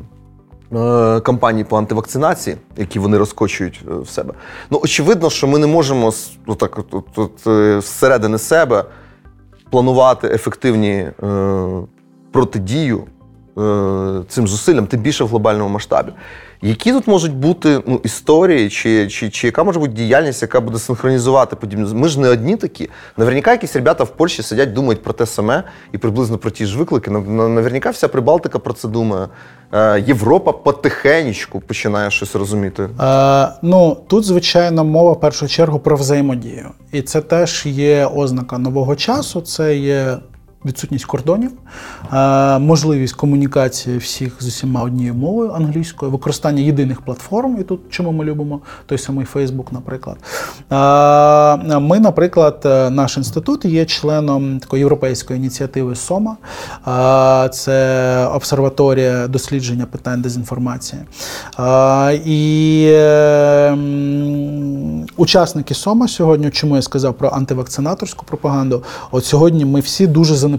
Е, 0.73 1.21
Кампанії 1.21 1.65
по 1.65 1.79
антивакцинації, 1.79 2.57
які 2.77 2.99
вони 2.99 3.19
розкочують 3.19 3.85
е, 3.89 3.95
в 3.95 4.09
себе. 4.09 4.35
Ну, 4.71 4.81
очевидно, 4.83 5.31
що 5.31 5.47
ми 5.47 5.59
не 5.59 5.67
можемо 5.67 6.13
отак, 6.47 6.79
от, 6.79 6.95
от, 6.95 7.19
от, 7.19 7.47
е, 7.47 7.81
зсередини 7.81 8.39
себе 8.39 8.85
планувати 9.71 10.29
ефективні 10.29 10.91
е, 10.91 11.13
протидію 12.33 13.05
е, 13.59 14.23
цим 14.29 14.49
зусиллям, 14.49 14.87
тим 14.87 15.01
більше 15.01 15.25
в 15.25 15.29
глобальному 15.29 15.69
масштабі. 15.69 16.13
Які 16.63 16.93
тут 16.93 17.07
можуть 17.07 17.35
бути 17.35 17.81
ну, 17.87 18.01
історії, 18.05 18.71
чи, 18.71 19.09
чи, 19.09 19.31
чи 19.31 19.47
яка 19.47 19.65
може 19.65 19.79
бути 19.79 19.93
діяльність, 19.93 20.43
яка 20.43 20.61
буде 20.61 20.79
синхронізувати 20.79 21.57
подібні? 21.57 21.95
Ми 21.95 22.09
ж 22.09 22.21
не 22.21 22.29
одні 22.29 22.57
такі. 22.57 22.91
Наверняка 23.17 23.51
якісь 23.51 23.77
ребята 23.77 24.05
в 24.05 24.09
Польщі 24.17 24.43
сидять, 24.43 24.73
думають 24.73 25.03
про 25.03 25.13
те 25.13 25.27
саме 25.27 25.63
і 25.93 25.99
приблизно 25.99 26.39
про 26.39 26.51
ті 26.51 26.67
ж 26.67 26.79
виклики. 26.79 27.11
Нав- 27.11 27.29
нав- 27.31 27.49
Наверняка 27.49 27.91
вся 27.91 28.09
Прибалтика 28.09 28.59
про 28.59 28.73
це 28.75 28.89
думає. 28.89 29.29
Е, 29.73 30.01
Європа 30.07 30.53
потихенечку 30.53 31.61
починає 31.61 32.11
щось 32.11 32.35
розуміти. 32.35 32.89
Е, 33.01 33.49
ну 33.63 33.97
тут, 34.07 34.25
звичайно, 34.25 34.85
мова 34.85 35.13
в 35.13 35.21
першу 35.21 35.49
чергу 35.49 35.79
про 35.79 35.97
взаємодію, 35.97 36.69
і 36.93 37.03
це 37.03 37.21
теж 37.21 37.67
є 37.67 38.07
ознака 38.07 38.59
нового 38.59 38.97
часу. 38.97 39.41
Це 39.41 39.77
є 39.77 40.19
відсутність 40.65 41.05
кордонів, 41.05 41.51
е, 42.13 42.59
можливість 42.59 43.15
комунікації 43.15 43.99
всіх 43.99 44.43
з 44.43 44.47
усіма 44.47 44.83
однією 44.83 45.15
мовою 45.15 45.51
англійською, 45.51 46.13
використання 46.13 46.63
єдиних 46.63 47.01
платформ. 47.01 47.57
І 47.61 47.63
тут 47.63 47.81
чому 47.91 48.13
ми 48.13 48.25
любимо 48.25 48.61
той 48.87 48.99
самий 48.99 49.25
Фейсбук, 49.25 49.73
наприклад. 49.73 50.17
Е, 50.73 51.79
Ми, 51.79 52.01
наприклад, 52.01 52.63
е, 52.65 52.91
наш 52.91 53.17
інститут 53.17 53.65
є 53.65 53.85
членом 53.85 54.59
такої 54.59 54.81
європейської 54.81 55.39
ініціативи 55.39 55.95
СОМА. 55.97 56.37
Це 57.53 58.27
обсерваторія 58.35 59.29
дослідження 59.29 59.87
питань 59.87 60.23
дезінформації. 60.23 61.03
І 62.25 62.85
е, 62.93 63.77
учасники 65.17 65.75
СОМА 65.75 66.09
сьогодні, 66.09 66.51
чому 66.51 66.77
я 66.77 66.83
сказав 66.83 67.15
про 67.15 67.29
антивакцинаторську 67.29 68.25
пропаганду, 68.27 68.83
от 69.11 69.25
сьогодні 69.25 69.65
ми 69.65 69.81
всі 69.81 70.07
дуже 70.07 70.35
занепокоєні 70.35 70.50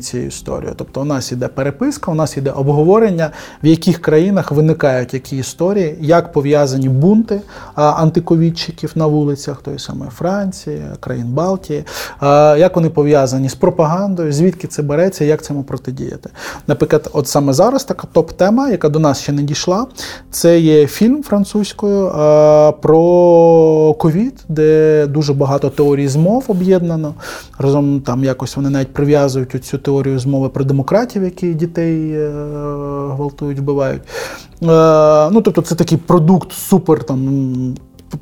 цією 0.00 0.28
історією. 0.28 0.74
Тобто 0.76 1.00
у 1.00 1.04
нас 1.04 1.32
іде 1.32 1.48
переписка, 1.48 2.10
у 2.10 2.14
нас 2.14 2.36
іде 2.36 2.50
обговорення, 2.50 3.30
в 3.62 3.66
яких 3.66 3.98
країнах 4.02 4.52
виникають 4.52 5.14
які 5.14 5.36
історії, 5.36 5.96
як 6.00 6.32
пов'язані 6.32 6.88
бунти 6.88 7.40
антиковідчиків 7.74 8.92
на 8.94 9.06
вулицях, 9.06 9.62
тої 9.62 9.78
самої 9.78 10.10
Франції, 10.10 10.82
країн 11.00 11.26
Балтії, 11.26 11.84
як 12.58 12.76
вони 12.76 12.90
пов'язані 12.90 13.48
з 13.48 13.54
пропагандою, 13.54 14.32
звідки 14.32 14.66
це 14.66 14.82
береться, 14.82 15.24
як 15.24 15.42
цьому 15.42 15.62
протидіяти. 15.62 16.30
Наприклад, 16.66 17.10
от 17.12 17.28
саме 17.28 17.52
зараз 17.52 17.84
така 17.84 18.06
топ-тема, 18.12 18.70
яка 18.70 18.88
до 18.88 18.98
нас 18.98 19.20
ще 19.20 19.32
не 19.32 19.42
дійшла, 19.42 19.86
це 20.30 20.60
є 20.60 20.86
фільм 20.86 21.22
французькою 21.22 22.12
про 22.82 23.94
ковід, 23.98 24.34
де 24.48 25.06
дуже 25.06 25.34
багато 25.34 25.70
теорій 25.70 26.08
змов 26.08 26.44
об'єднано. 26.48 27.14
Разом 27.58 28.00
там 28.00 28.24
якось 28.24 28.56
вони 28.56 28.70
навіть 28.70 28.92
прив'язують 29.30 29.64
цю 29.64 29.78
теорію 29.78 30.18
змови 30.18 30.48
про 30.48 30.64
демократів, 30.64 31.22
які 31.22 31.54
дітей 31.54 32.12
е, 32.12 32.30
гвалтують, 33.10 33.58
вбивають. 33.58 34.02
Е, 34.02 34.66
ну, 35.30 35.40
тобто, 35.40 35.62
це 35.62 35.74
такий 35.74 35.98
продукт 35.98 36.52
супер 36.52 37.04
там. 37.04 37.74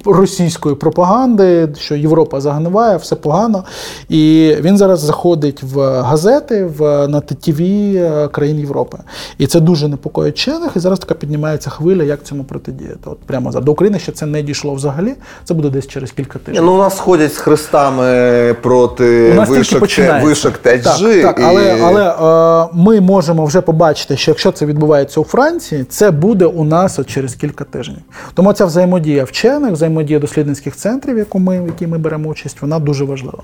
Російської 0.04 0.74
пропаганди, 0.74 1.68
що 1.78 1.94
Європа 1.94 2.40
загниває, 2.40 2.96
все 2.96 3.16
погано. 3.16 3.64
І 4.08 4.54
він 4.60 4.78
зараз 4.78 5.00
заходить 5.00 5.62
в 5.62 6.02
газети, 6.02 6.64
в 6.78 7.08
на 7.08 7.20
ТТВ 7.20 7.60
е, 7.60 8.28
країн 8.32 8.58
Європи. 8.58 8.98
І 9.38 9.46
це 9.46 9.60
дуже 9.60 9.88
непокоїть 9.88 10.34
вчених. 10.34 10.72
І 10.76 10.78
зараз 10.78 10.98
така 10.98 11.14
піднімається 11.14 11.70
хвиля, 11.70 12.02
як 12.02 12.22
цьому 12.22 12.44
протидіяти. 12.44 12.98
От 13.04 13.18
прямо 13.18 13.52
зараз. 13.52 13.64
До 13.64 13.72
України 13.72 13.98
ще 13.98 14.12
це 14.12 14.26
не 14.26 14.42
дійшло 14.42 14.74
взагалі. 14.74 15.14
Це 15.44 15.54
буде 15.54 15.70
десь 15.70 15.86
через 15.86 16.10
кілька 16.10 16.38
тижнів. 16.38 16.64
ну 16.64 16.74
у 16.74 16.78
нас 16.78 16.98
ходять 16.98 17.34
з 17.34 17.38
хрестами 17.38 18.54
проти 18.62 19.30
вишок, 19.48 19.88
те- 19.88 20.20
вишок 20.24 20.58
ТЕЧ. 20.58 20.84
Так, 20.84 21.22
так, 21.22 21.40
але, 21.44 21.76
але 21.82 22.64
е, 22.64 22.68
ми 22.72 23.00
можемо 23.00 23.44
вже 23.44 23.60
побачити, 23.60 24.16
що 24.16 24.30
якщо 24.30 24.52
це 24.52 24.66
відбувається 24.66 25.20
у 25.20 25.24
Франції, 25.24 25.84
це 25.84 26.10
буде 26.10 26.46
у 26.46 26.64
нас 26.64 26.98
от 26.98 27.06
через 27.06 27.34
кілька 27.34 27.64
тижнів. 27.64 27.98
Тому 28.34 28.52
ця 28.52 28.64
взаємодія 28.64 29.24
вчених, 29.24 29.76
взаємодія 29.78 30.18
дослідницьких 30.18 30.76
центрів, 30.76 31.18
яку 31.18 31.38
ми, 31.38 31.60
в 31.60 31.66
якій 31.66 31.86
ми 31.86 31.98
беремо 31.98 32.28
участь, 32.28 32.62
вона 32.62 32.78
дуже 32.78 33.04
важлива. 33.04 33.42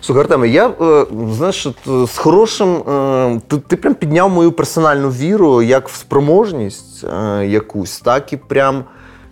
Слухай, 0.00 0.22
Артеме, 0.22 0.48
я 0.48 0.68
е, 0.68 1.06
знаєш, 1.32 1.66
е, 1.66 1.72
з 2.06 2.18
хорошим. 2.18 2.68
е, 2.76 3.40
Ти, 3.48 3.56
ти 3.56 3.76
прям 3.76 3.94
підняв 3.94 4.30
мою 4.30 4.52
персональну 4.52 5.08
віру 5.10 5.62
як 5.62 5.88
в 5.88 5.94
спроможність 5.96 7.04
якусь, 7.44 8.00
так 8.00 8.32
і 8.32 8.36
прям 8.36 8.84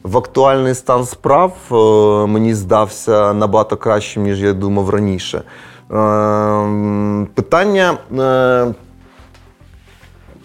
в 0.03 0.17
актуальний 0.19 0.75
стан 0.75 1.05
справ 1.05 1.53
мені 2.29 2.55
здався 2.55 3.33
набагато 3.35 3.77
кращим, 3.77 4.23
ніж 4.23 4.43
я 4.43 4.53
думав 4.53 4.91
раніше. 4.91 5.43
Питання. 7.35 7.99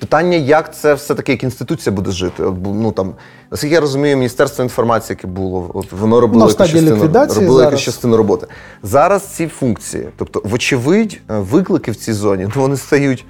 Питання, 0.03 0.37
як 0.37 0.75
це 0.75 0.93
все-таки 0.93 1.31
як 1.31 1.43
інституція 1.43 1.95
буде 1.95 2.11
жити. 2.11 2.43
От, 2.43 2.55
ну, 2.63 2.91
там, 2.91 3.13
наскільки 3.51 3.73
я 3.73 3.81
розумію, 3.81 4.17
Міністерство 4.17 4.63
інформації, 4.63 5.17
яке 5.19 5.27
було, 5.27 5.71
от, 5.73 5.91
воно 5.91 6.19
робило, 6.19 6.45
Ну, 6.45 6.49
якусь 6.51 6.67
частину, 6.71 7.09
робило 7.41 7.61
якусь 7.63 7.81
частину 7.81 8.17
роботи. 8.17 8.47
Зараз 8.83 9.23
ці 9.23 9.47
функції, 9.47 10.07
тобто, 10.17 10.41
вочевидь, 10.43 11.21
е, 11.31 11.39
виклики 11.39 11.91
в 11.91 11.95
цій 11.95 12.13
зоні, 12.13 12.43
ну, 12.55 12.61
вони 12.61 12.77
стають. 12.77 13.25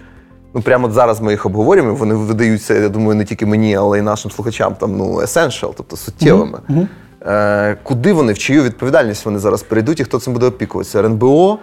Ну, 0.54 0.62
прямо 0.62 0.88
от 0.88 0.94
зараз 0.94 1.22
ми 1.22 1.32
їх 1.32 1.46
обговорюємо, 1.46 1.96
вони 1.96 2.16
видаються, 2.16 2.74
я 2.74 2.90
думаю, 2.90 3.16
не 3.16 3.26
тільки 3.26 3.46
мені, 3.46 3.76
але 3.76 4.00
й 4.00 4.02
нашим 4.02 4.32
слухачам, 4.32 4.76
там, 4.76 4.98
ну, 4.98 5.16
essential, 5.16 5.74
тобто 5.78 5.98
суттєвими. 5.98 6.60
Е, 7.26 7.78
куди 7.84 8.14
вони, 8.14 8.34
в 8.34 8.38
чию 8.38 8.64
відповідальність 8.64 9.26
вони 9.26 9.40
зараз 9.40 9.64
перейдуть 9.64 10.00
і 10.00 10.04
хто 10.04 10.20
цим 10.20 10.34
буде 10.34 10.46
опікуватися? 10.46 11.00
РНБО, 11.00 11.60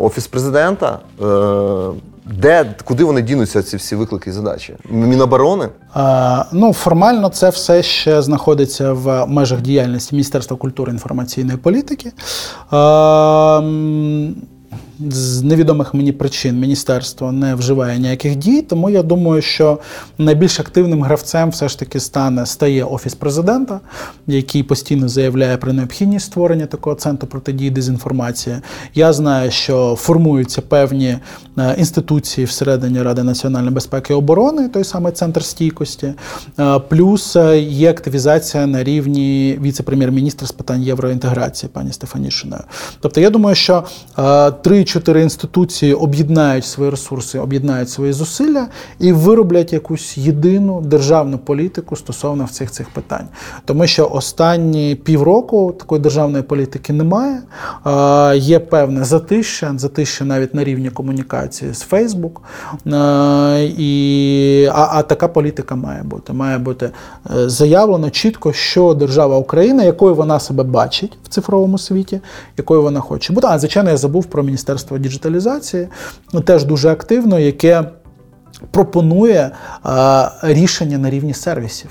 Офіс 0.00 0.26
президента. 0.26 0.98
Е, 1.22 1.24
де, 2.38 2.74
куди 2.84 3.04
вони 3.04 3.22
дінуться, 3.22 3.62
ці 3.62 3.76
всі 3.76 3.96
виклики 3.96 4.30
і 4.30 4.32
задачі? 4.32 4.74
Міноборони? 4.90 5.68
Е, 5.96 6.44
Ну, 6.52 6.72
формально 6.72 7.28
це 7.28 7.48
все 7.50 7.82
ще 7.82 8.22
знаходиться 8.22 8.92
в 8.92 9.26
межах 9.26 9.60
діяльності 9.60 10.14
Міністерства 10.14 10.56
культури 10.56 10.92
і 10.92 10.94
інформаційної 10.94 11.58
політики. 11.58 12.08
Е, 12.08 12.12
З 15.08 15.42
невідомих 15.42 15.94
мені 15.94 16.12
причин 16.12 16.60
міністерство 16.60 17.32
не 17.32 17.54
вживає 17.54 17.98
ніяких 17.98 18.36
дій, 18.36 18.62
тому 18.62 18.90
я 18.90 19.02
думаю, 19.02 19.42
що 19.42 19.78
найбільш 20.18 20.60
активним 20.60 21.02
гравцем 21.02 21.50
все 21.50 21.68
ж 21.68 21.78
таки 21.78 22.00
стане 22.00 22.46
стає 22.46 22.84
офіс 22.84 23.14
президента, 23.14 23.80
який 24.26 24.62
постійно 24.62 25.08
заявляє 25.08 25.56
про 25.56 25.72
необхідність 25.72 26.26
створення 26.26 26.66
такого 26.66 26.96
центру 26.96 27.28
протидії 27.28 27.70
дезінформації. 27.70 28.56
Я 28.94 29.12
знаю, 29.12 29.50
що 29.50 29.96
формуються 29.98 30.62
певні 30.62 31.18
е, 31.58 31.74
інституції 31.78 32.44
всередині 32.44 33.02
Ради 33.02 33.22
національної 33.22 33.74
безпеки 33.74 34.12
і 34.12 34.16
оборони, 34.16 34.68
той 34.68 34.84
самий 34.84 35.12
центр 35.12 35.44
стійкості. 35.44 36.14
Е, 36.58 36.78
Плюс 36.78 37.36
е, 37.36 37.60
є 37.60 37.90
активізація 37.90 38.66
на 38.66 38.84
рівні 38.84 39.58
віце-прем'єр-міністра 39.62 40.46
з 40.46 40.52
питань 40.52 40.82
євроінтеграції 40.82 41.70
пані 41.72 41.92
Стефанішиною. 41.92 42.62
Тобто, 43.00 43.20
я 43.20 43.30
думаю, 43.30 43.56
що 43.56 43.84
е, 44.18 44.50
три-чотири 44.90 45.22
інституції 45.22 45.94
об'єднають 45.94 46.64
свої 46.64 46.90
ресурси, 46.90 47.38
об'єднають 47.38 47.90
свої 47.90 48.12
зусилля 48.12 48.66
і 48.98 49.12
вироблять 49.12 49.72
якусь 49.72 50.18
єдину 50.18 50.80
державну 50.80 51.38
політику 51.38 51.96
стосовно 51.96 52.48
цих 52.48 52.70
цих 52.70 52.90
питань. 52.90 53.28
Тому 53.64 53.86
що 53.86 54.08
останні 54.12 54.94
півроку 54.94 55.74
такої 55.78 56.00
державної 56.00 56.42
політики 56.42 56.92
немає. 56.92 57.42
Е, 57.86 58.36
Є 58.36 58.58
певне 58.58 59.04
затища, 59.04 59.74
затища 59.76 60.24
навіть 60.24 60.54
на 60.54 60.64
рівні 60.64 60.90
комунікації 60.90 61.74
з 61.74 61.80
Фейсбук. 61.80 62.42
Е, 62.86 63.64
І, 63.78 64.68
а, 64.72 64.88
а 64.92 65.02
така 65.02 65.28
політика 65.28 65.74
має 65.74 66.02
бути. 66.02 66.32
Має 66.32 66.58
бути 66.58 66.90
е, 67.36 67.48
заявлено 67.48 68.10
чітко, 68.10 68.52
що 68.52 68.94
держава 68.94 69.36
Україна, 69.36 69.82
якою 69.82 70.14
вона 70.14 70.40
себе 70.40 70.62
бачить 70.62 71.18
в 71.24 71.28
цифровому 71.28 71.78
світі, 71.78 72.20
якою 72.56 72.82
вона 72.82 73.00
хоче 73.00 73.32
бути. 73.32 73.46
А 73.50 73.58
звичайно, 73.58 73.90
я 73.90 73.96
забув 73.96 74.24
про 74.24 74.42
Міністерство 74.42 74.79
діджиталізації, 74.98 75.88
ну, 76.32 76.40
теж 76.40 76.64
дуже 76.64 76.88
активно, 76.88 77.38
яке 77.38 77.84
пропонує 78.70 79.50
е, 79.86 80.30
рішення 80.42 80.98
на 80.98 81.10
рівні 81.10 81.34
сервісів. 81.34 81.90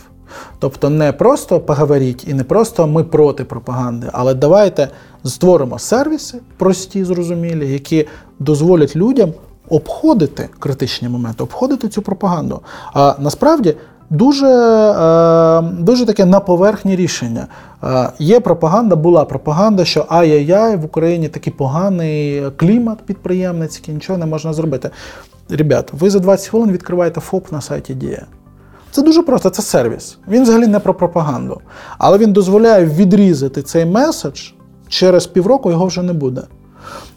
Тобто 0.59 0.89
не 0.89 1.11
просто 1.11 1.59
поговоріть 1.59 2.27
і 2.27 2.33
не 2.33 2.43
просто 2.43 2.87
ми 2.87 3.03
проти 3.03 3.43
пропаганди, 3.43 4.07
але 4.13 4.33
давайте 4.33 4.87
створимо 5.25 5.79
сервіси 5.79 6.39
прості, 6.57 7.03
зрозумілі, 7.03 7.71
які 7.71 8.07
дозволять 8.39 8.95
людям 8.95 9.33
обходити 9.69 10.49
критичні 10.59 11.09
моменти, 11.09 11.43
обходити 11.43 11.89
цю 11.89 12.01
пропаганду. 12.01 12.61
А 12.93 13.15
насправді 13.19 13.75
дуже, 14.09 14.47
е, 14.47 15.61
дуже 15.61 16.05
таке 16.05 16.25
на 16.25 16.39
поверхні 16.39 16.95
рішення. 16.95 17.47
Е, 17.83 18.09
Є 18.19 18.39
пропаганда, 18.39 18.95
була 18.95 19.25
пропаганда, 19.25 19.85
що 19.85 20.05
ай-яй-яй, 20.09 20.77
в 20.77 20.85
Україні 20.85 21.27
такий 21.27 21.53
поганий 21.53 22.43
клімат 22.57 22.97
підприємницький, 23.05 23.93
нічого 23.93 24.19
не 24.19 24.25
можна 24.25 24.53
зробити. 24.53 24.89
Ребят, 25.49 25.89
ви 25.93 26.09
за 26.09 26.19
20 26.19 26.47
хвилин 26.47 26.71
відкриваєте 26.71 27.21
ФОП 27.21 27.51
на 27.51 27.61
сайті 27.61 27.93
Дія. 27.93 28.25
Це 28.91 29.01
дуже 29.01 29.23
просто, 29.23 29.49
це 29.49 29.61
сервіс. 29.61 30.17
Він 30.27 30.43
взагалі 30.43 30.67
не 30.67 30.79
про 30.79 30.93
пропаганду. 30.93 31.61
Але 31.97 32.17
він 32.17 32.33
дозволяє 32.33 32.85
відрізати 32.85 33.61
цей 33.61 33.85
меседж, 33.85 34.41
через 34.87 35.27
півроку 35.27 35.71
його 35.71 35.85
вже 35.85 36.01
не 36.01 36.13
буде. 36.13 36.41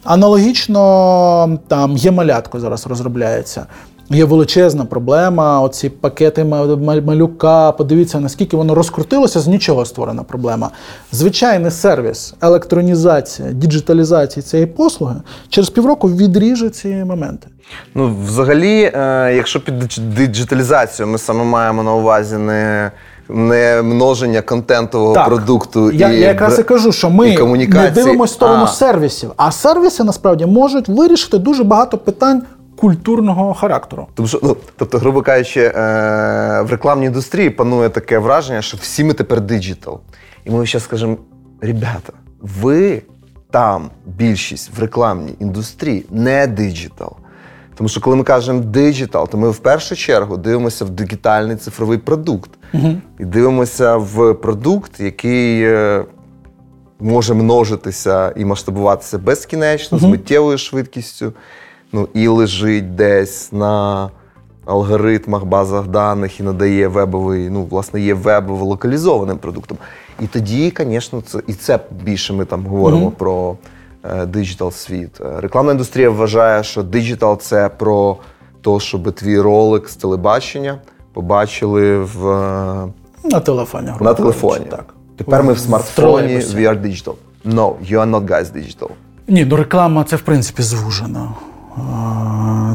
Аналогічно 0.03 1.59
там 1.67 1.97
є 1.97 2.11
малятко 2.11 2.59
зараз 2.59 2.87
розробляється. 2.87 3.65
Є 4.09 4.25
величезна 4.25 4.85
проблема. 4.85 5.61
Оці 5.61 5.89
пакети 5.89 6.43
малюка. 7.05 7.71
Подивіться, 7.71 8.19
наскільки 8.19 8.57
воно 8.57 8.75
розкрутилося, 8.75 9.39
з 9.39 9.47
нічого 9.47 9.85
створена 9.85 10.23
проблема. 10.23 10.69
Звичайний 11.11 11.71
сервіс, 11.71 12.33
електронізація, 12.41 13.51
діджиталізація 13.51 14.43
цієї 14.43 14.67
послуги 14.67 15.15
через 15.49 15.69
півроку 15.69 16.09
відріже 16.09 16.69
ці 16.69 16.87
моменти. 16.87 17.47
Ну, 17.95 18.15
взагалі, 18.25 18.91
е, 18.95 19.33
якщо 19.35 19.59
під 19.59 19.75
диджиталізацію 20.15 21.07
ми 21.07 21.17
саме 21.17 21.43
маємо 21.43 21.83
на 21.83 21.93
увазі 21.93 22.37
не 22.37 22.91
не 23.29 23.81
множення 23.81 24.41
контентового 24.41 25.13
так. 25.13 25.25
продукту. 25.25 25.91
Я 25.91 26.09
і 26.09 26.19
я 26.19 26.27
якраз 26.27 26.59
і 26.59 26.63
кажу, 26.63 26.91
що 26.91 27.09
ми 27.09 27.37
не 27.67 27.91
дивимося 27.95 28.31
в 28.31 28.35
сторону 28.35 28.63
а. 28.63 28.67
сервісів, 28.67 29.31
а 29.37 29.51
сервіси 29.51 30.03
насправді 30.03 30.45
можуть 30.45 30.87
вирішити 30.87 31.37
дуже 31.37 31.63
багато 31.63 31.97
питань 31.97 32.41
культурного 32.75 33.53
характеру. 33.53 34.07
Тому 34.13 34.27
що, 34.27 34.39
ну, 34.43 34.57
тобто, 34.75 34.97
грубо 34.97 35.21
кажучи, 35.21 35.61
е, 35.61 35.71
в 36.61 36.71
рекламній 36.71 37.05
індустрії 37.05 37.49
панує 37.49 37.89
таке 37.89 38.19
враження, 38.19 38.61
що 38.61 38.77
всі 38.77 39.03
ми 39.03 39.13
тепер 39.13 39.41
диджитал. 39.41 39.99
І 40.45 40.51
ми 40.51 40.65
ще 40.65 40.79
скажемо: 40.79 41.17
ребята, 41.61 42.13
ви 42.41 43.01
там 43.51 43.89
більшість 44.05 44.77
в 44.77 44.81
рекламній 44.81 45.35
індустрії 45.39 46.05
не 46.09 46.47
диджитал. 46.47 47.15
Тому 47.75 47.89
що 47.89 48.01
коли 48.01 48.15
ми 48.15 48.23
кажемо 48.23 48.59
диджитал, 48.59 49.29
то 49.29 49.37
ми 49.37 49.49
в 49.49 49.57
першу 49.57 49.95
чергу 49.95 50.37
дивимося 50.37 50.85
в 50.85 50.89
дигітальний 50.89 51.55
цифровий 51.55 51.97
продукт. 51.97 52.51
Угу. 52.73 52.95
І 53.19 53.25
дивимося 53.25 53.97
в 53.97 54.33
продукт, 54.33 54.99
який 54.99 55.63
е, 55.63 56.05
може 56.99 57.33
множитися 57.33 58.33
і 58.35 58.45
масштабуватися 58.45 59.17
безкінечно, 59.17 59.97
угу. 59.97 60.07
з 60.07 60.09
миттєвою 60.09 60.57
швидкістю 60.57 61.33
ну, 61.93 62.07
і 62.13 62.27
лежить 62.27 62.95
десь 62.95 63.51
на 63.51 64.09
алгоритмах, 64.65 65.45
базах 65.45 65.87
даних 65.87 66.39
і 66.39 66.43
надає 66.43 66.87
вебовий, 66.87 67.49
ну, 67.49 67.63
власне, 67.63 68.01
є 68.01 68.13
вебово 68.13 68.65
локалізованим 68.65 69.37
продуктом. 69.37 69.77
І 70.19 70.27
тоді, 70.27 70.73
звісно, 70.77 71.21
це 71.21 71.39
і 71.47 71.53
це 71.53 71.79
більше 72.03 72.33
ми 72.33 72.45
там 72.45 72.65
говоримо 72.65 73.05
mm-hmm. 73.05 73.11
про 73.11 73.57
диджитал 74.27 74.71
світ. 74.71 75.21
Е, 75.21 75.41
рекламна 75.41 75.71
індустрія 75.71 76.09
вважає, 76.09 76.63
що 76.63 76.83
диджитал 76.83 77.39
це 77.39 77.69
про 77.69 78.17
те, 78.61 78.79
щоб 78.79 79.11
твій 79.11 79.39
ролик 79.39 79.89
з 79.89 79.95
телебачення 79.95 80.77
побачили 81.13 81.97
в 81.97 82.27
е, 82.27 82.87
на 83.23 83.39
телефоні. 83.39 83.91
На 84.01 84.13
телефоні. 84.13 84.65
Так. 84.69 84.93
Тепер 85.17 85.43
ми 85.43 85.53
в 85.53 85.59
смартфоні 85.59 86.37
в 86.37 86.39
we 86.39 86.69
are 86.69 86.81
digital. 86.81 87.13
No, 87.45 87.73
you 87.91 87.99
are 87.99 88.09
not 88.09 88.25
guys 88.25 88.53
digital. 88.57 88.89
Ні, 89.27 89.45
ну 89.45 89.55
реклама 89.55 90.03
це 90.03 90.15
в 90.15 90.21
принципі 90.21 90.63
звужено. 90.63 91.35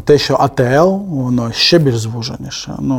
Те, 0.05 0.19
що 0.19 0.37
АТЛ, 0.41 0.89
воно 1.09 1.53
ще 1.53 1.79
більш 1.79 1.99
звуженіше. 1.99 2.75
Ну, 2.79 2.97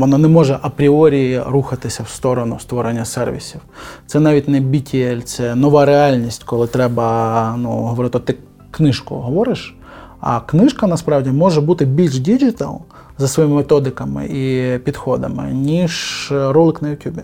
Воно 0.00 0.18
не 0.18 0.28
може 0.28 0.58
апріорі 0.62 1.40
рухатися 1.46 2.02
в 2.02 2.08
сторону 2.08 2.58
створення 2.60 3.04
сервісів. 3.04 3.60
Це 4.06 4.20
навіть 4.20 4.48
не 4.48 4.60
BTL, 4.60 5.22
це 5.22 5.54
нова 5.54 5.84
реальність, 5.84 6.44
коли 6.44 6.66
треба 6.66 7.54
ну, 7.58 7.70
говорити, 7.70 8.18
ти 8.18 8.36
книжку 8.70 9.14
говориш, 9.14 9.76
а 10.20 10.40
книжка 10.40 10.86
насправді 10.86 11.30
може 11.30 11.60
бути 11.60 11.84
більш 11.84 12.18
digital 12.18 12.80
за 13.18 13.28
своїми 13.28 13.54
методиками 13.54 14.26
і 14.26 14.78
підходами, 14.78 15.52
ніж 15.52 16.28
ролик 16.30 16.82
на 16.82 16.88
Ютубі. 16.88 17.22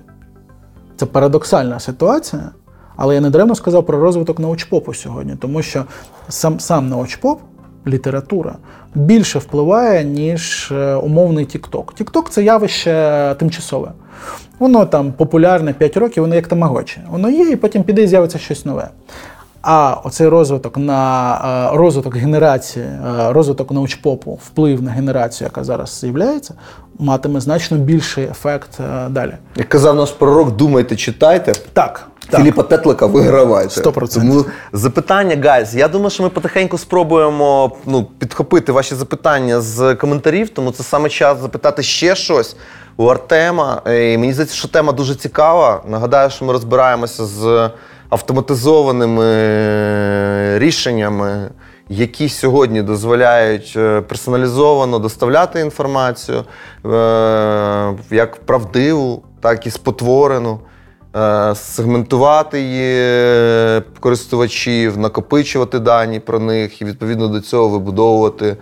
Це 0.97 1.07
парадоксальна 1.07 1.81
ситуація. 1.81 2.51
Але 2.97 3.14
я 3.14 3.21
недаремно 3.21 3.55
сказав 3.55 3.87
про 3.87 4.01
розвиток 4.01 4.39
научпопу 4.39 4.95
сьогодні, 4.95 5.37
тому 5.37 5.62
що 5.62 5.85
сам 6.29 6.61
сам 6.61 6.89
научпоп 6.89 7.41
література 7.87 8.57
більше 8.95 9.39
впливає, 9.39 10.05
ніж 10.05 10.72
е, 10.72 10.95
умовний 10.95 11.45
Тікток. 11.45 11.95
Тікток 11.95 12.31
це 12.31 12.43
явище 12.43 13.35
тимчасове. 13.39 13.93
Воно 14.59 14.87
там 14.87 15.12
популярне 15.12 15.72
5 15.72 15.97
років, 15.97 16.22
воно 16.22 16.35
як 16.35 16.47
тамагочі. 16.47 17.01
Воно 17.11 17.31
є, 17.31 17.51
і 17.51 17.57
потім 17.57 17.83
піде 17.83 18.03
і 18.03 18.07
з'явиться 18.07 18.39
щось 18.39 18.64
нове. 18.64 18.89
А 19.62 19.97
оцей 20.05 20.29
розвиток 20.29 20.76
на 20.76 21.35
е, 21.72 21.76
розвиток 21.76 22.16
генерації, 22.16 22.85
е, 22.85 23.33
розвиток 23.33 23.70
научпопу, 23.70 24.39
вплив 24.47 24.83
на 24.83 24.91
генерацію, 24.91 25.47
яка 25.47 25.64
зараз 25.64 25.99
з'являється, 26.01 26.55
матиме 26.99 27.41
значно 27.41 27.76
більший 27.76 28.24
ефект 28.24 28.81
далі. 29.09 29.33
Як 29.57 29.68
казав 29.68 29.97
наш 29.97 30.11
пророк, 30.11 30.57
думайте, 30.57 30.97
читайте. 30.97 31.53
Так. 31.72 32.09
Філіпа 32.37 32.62
Тетлика 32.62 33.07
вигравайте. 33.07 33.81
100%. 33.81 34.14
Тому 34.14 34.45
запитання, 34.72 35.37
гайз. 35.45 35.74
Я 35.74 35.89
думаю, 35.89 36.11
що 36.11 36.22
ми 36.22 36.29
потихеньку 36.29 36.79
спробуємо 36.79 37.72
ну, 37.87 38.07
підхопити 38.18 38.72
ваші 38.72 38.95
запитання 38.95 39.61
з 39.61 39.95
коментарів, 39.95 40.49
тому 40.49 40.70
це 40.70 40.83
саме 40.83 41.09
час 41.09 41.41
запитати 41.41 41.83
ще 41.83 42.14
щось 42.16 42.57
у 42.97 43.07
Артема. 43.07 43.83
І 43.87 44.18
Мені 44.18 44.33
здається, 44.33 44.57
що 44.57 44.68
тема 44.68 44.93
дуже 44.93 45.14
цікава. 45.14 45.83
Нагадаю, 45.89 46.31
що 46.31 46.45
ми 46.45 46.53
розбираємося 46.53 47.24
з 47.24 47.70
автоматизованими 48.09 49.24
рішеннями. 50.59 51.51
Які 51.91 52.29
сьогодні 52.29 52.83
дозволяють 52.83 53.74
е, 53.76 54.01
персоналізовано 54.01 54.99
доставляти 54.99 55.61
інформацію 55.61 56.39
е, 56.39 57.95
як 58.11 58.37
правдиву, 58.47 59.22
так 59.41 59.66
і 59.66 59.70
спотворену. 59.70 60.61
Е, 61.16 61.54
сегментувати 61.54 62.61
її 62.61 63.82
користувачів, 64.00 64.98
накопичувати 64.98 65.78
дані 65.78 66.20
про 66.20 66.38
них 66.38 66.80
і 66.82 66.84
відповідно 66.84 67.28
до 67.28 67.40
цього 67.40 67.68
вибудовувати 67.68 68.56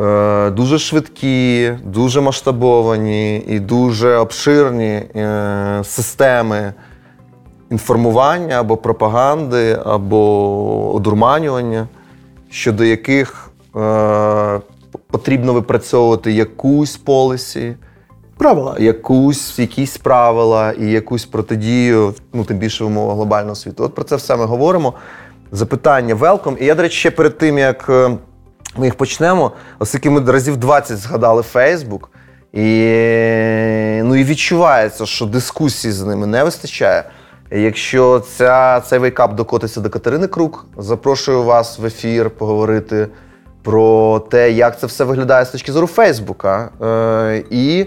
е, 0.00 0.50
дуже 0.50 0.78
швидкі, 0.78 1.72
дуже 1.84 2.20
масштабовані 2.20 3.38
і 3.38 3.60
дуже 3.60 4.16
обширні 4.16 4.86
е, 4.86 5.80
системи 5.84 6.72
інформування 7.70 8.60
або 8.60 8.76
пропаганди, 8.76 9.78
або 9.84 10.94
одурманювання, 10.94 11.88
щодо 12.50 12.84
яких 12.84 13.50
потрібно 15.10 15.52
випрацьовувати 15.52 16.32
якусь 16.32 16.96
полісі 16.96 17.74
правила. 18.38 18.76
Якусь, 18.78 19.58
якісь 19.58 19.96
правила 19.96 20.72
і 20.72 20.86
якусь 20.86 21.24
протидію, 21.24 22.14
ну 22.32 22.44
тим 22.44 22.58
більше 22.58 22.84
в 22.84 22.86
умовах 22.86 23.16
глобального 23.16 23.54
світу. 23.54 23.84
От 23.84 23.94
про 23.94 24.04
це 24.04 24.16
все 24.16 24.36
ми 24.36 24.44
говоримо. 24.44 24.94
Запитання 25.52 26.14
велком. 26.14 26.56
І 26.60 26.66
я, 26.66 26.74
до 26.74 26.82
речі, 26.82 26.96
ще 26.96 27.10
перед 27.10 27.38
тим, 27.38 27.58
як 27.58 27.86
е, 27.88 28.10
ми 28.76 28.86
їх 28.86 28.94
почнемо, 28.94 29.52
оскільки 29.78 30.10
ми 30.10 30.32
разів 30.32 30.56
20 30.56 30.98
згадали 30.98 31.42
Фейсбук, 31.42 32.10
і 32.52 32.66
ну, 34.04 34.16
і 34.16 34.24
відчувається, 34.24 35.06
що 35.06 35.26
дискусії 35.26 35.92
з 35.92 36.02
ними 36.02 36.26
не 36.26 36.44
вистачає. 36.44 37.04
Якщо 37.50 38.22
ця, 38.36 38.80
цей 38.80 38.98
вейкап 38.98 39.34
докотиться 39.34 39.80
до 39.80 39.90
Катерини 39.90 40.26
Крук, 40.26 40.66
запрошую 40.78 41.42
вас 41.42 41.78
в 41.78 41.86
ефір 41.86 42.30
поговорити 42.30 43.08
про 43.62 44.18
те, 44.30 44.50
як 44.50 44.80
це 44.80 44.86
все 44.86 45.04
виглядає 45.04 45.44
з 45.44 45.50
точки 45.50 45.72
зору 45.72 45.86
Фейсбука. 45.86 46.70
Е, 46.82 47.44
і 47.50 47.86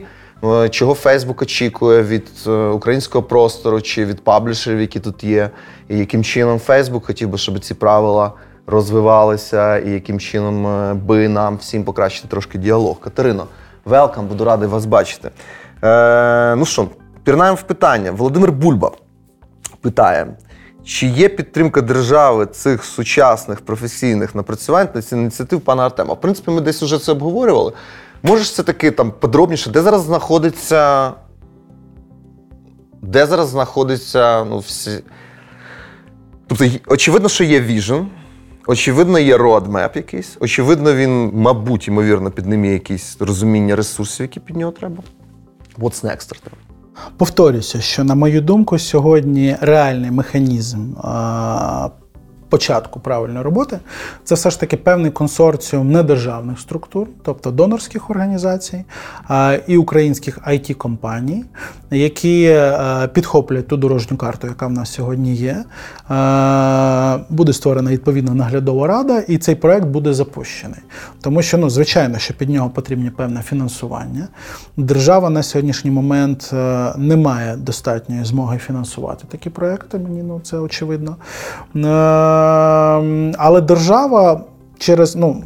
чого 0.69 0.93
Фейсбук 0.93 1.41
очікує 1.41 2.03
від 2.03 2.27
е, 2.47 2.51
українського 2.51 3.23
простору 3.23 3.81
чи 3.81 4.05
від 4.05 4.23
паблішерів, 4.23 4.81
які 4.81 4.99
тут 4.99 5.23
є, 5.23 5.49
і 5.89 5.97
яким 5.97 6.23
чином 6.23 6.59
Фейсбук 6.59 7.05
хотів 7.05 7.29
би, 7.29 7.37
щоб 7.37 7.59
ці 7.59 7.73
правила 7.73 8.31
розвивалися, 8.67 9.77
і 9.77 9.89
яким 9.89 10.19
чином 10.19 10.67
е, 10.67 10.93
би 10.93 11.27
нам 11.27 11.57
всім 11.57 11.83
покращити 11.83 12.27
трошки 12.27 12.57
діалог. 12.57 12.99
Катерино, 12.99 13.47
велкам, 13.85 14.27
буду 14.27 14.45
радий 14.45 14.69
вас 14.69 14.85
бачити. 14.85 15.29
Е, 15.83 16.55
Ну 16.55 16.65
що, 16.65 16.87
пірнаємо 17.23 17.55
в 17.55 17.61
питання. 17.61 18.11
Володимир 18.11 18.51
Бульба 18.51 18.91
питає. 19.81 20.27
Чи 20.85 21.07
є 21.07 21.29
підтримка 21.29 21.81
держави 21.81 22.45
цих 22.45 22.83
сучасних 22.83 23.61
професійних 23.61 24.35
напрацювань 24.35 24.87
на 24.93 25.01
ці 25.01 25.15
ініціатив 25.15 25.61
пана 25.61 25.85
Артема? 25.85 26.13
В 26.13 26.21
принципі, 26.21 26.51
ми 26.51 26.61
десь 26.61 26.81
вже 26.83 26.99
це 26.99 27.11
обговорювали. 27.11 27.73
Можеш 28.23 28.47
все 28.47 28.63
таки 28.63 28.91
там 28.91 29.11
подробніше, 29.11 29.69
де 29.69 29.81
зараз 29.81 30.01
знаходиться. 30.01 31.11
Де 33.01 33.25
зараз 33.25 33.49
знаходиться 33.49 34.43
ну, 34.43 34.59
всі. 34.59 35.03
Тобто, 36.47 36.65
очевидно, 36.87 37.29
що 37.29 37.43
є 37.43 37.61
Vision, 37.61 38.05
очевидно, 38.67 39.19
є 39.19 39.37
roadmap 39.37 39.95
якийсь, 39.95 40.37
очевидно, 40.39 40.93
він, 40.93 41.31
мабуть, 41.33 41.87
ймовірно, 41.87 42.31
під 42.31 42.45
ним 42.45 42.65
є 42.65 42.73
якісь 42.73 43.17
розуміння 43.19 43.75
ресурсів, 43.75 44.23
які 44.23 44.39
під 44.39 44.55
нього 44.55 44.71
треба. 44.71 45.03
What's 45.79 46.05
next, 46.05 46.31
Артем? 46.31 46.53
Повторюся, 47.17 47.81
що, 47.81 48.03
на 48.03 48.15
мою 48.15 48.41
думку, 48.41 48.79
сьогодні 48.79 49.55
реальний 49.61 50.11
механізм 50.11 50.93
початку 52.51 52.99
правильної 52.99 53.43
роботи, 53.43 53.79
це 54.23 54.35
все 54.35 54.49
ж 54.49 54.59
таки 54.59 54.77
певний 54.77 55.11
консорціум 55.11 55.91
недержавних 55.91 56.59
структур, 56.59 57.07
тобто 57.23 57.51
донорських 57.51 58.09
організацій 58.09 58.83
і 59.67 59.77
українських 59.77 60.39
it 60.47 60.73
компаній 60.73 61.45
які 61.91 62.43
е, 62.43 63.09
підхоплять 63.13 63.67
ту 63.67 63.77
дорожню 63.77 64.17
карту, 64.17 64.47
яка 64.47 64.67
в 64.67 64.71
нас 64.71 64.93
сьогодні 64.93 65.35
є. 65.35 65.63
Е, 66.11 67.19
буде 67.29 67.53
створена 67.53 67.91
відповідна 67.91 68.33
наглядова 68.33 68.87
рада, 68.87 69.19
і 69.19 69.37
цей 69.37 69.55
проект 69.55 69.85
буде 69.85 70.13
запущений. 70.13 70.79
Тому 71.21 71.41
що, 71.41 71.57
ну, 71.57 71.69
звичайно, 71.69 72.17
що 72.17 72.33
під 72.33 72.49
нього 72.49 72.69
потрібне 72.69 73.11
певне 73.11 73.41
фінансування. 73.41 74.27
Держава 74.77 75.29
на 75.29 75.43
сьогоднішній 75.43 75.91
момент 75.91 76.49
е, 76.53 76.93
не 76.97 77.15
має 77.15 77.55
достатньої 77.55 78.25
змоги 78.25 78.57
фінансувати 78.57 79.25
такі 79.31 79.49
проекти. 79.49 79.97
Мені 79.97 80.23
ну 80.23 80.41
це 80.43 80.57
очевидно. 80.57 81.15
Але 83.37 83.61
держава 83.61 84.41
через 84.81 85.15
ну 85.15 85.43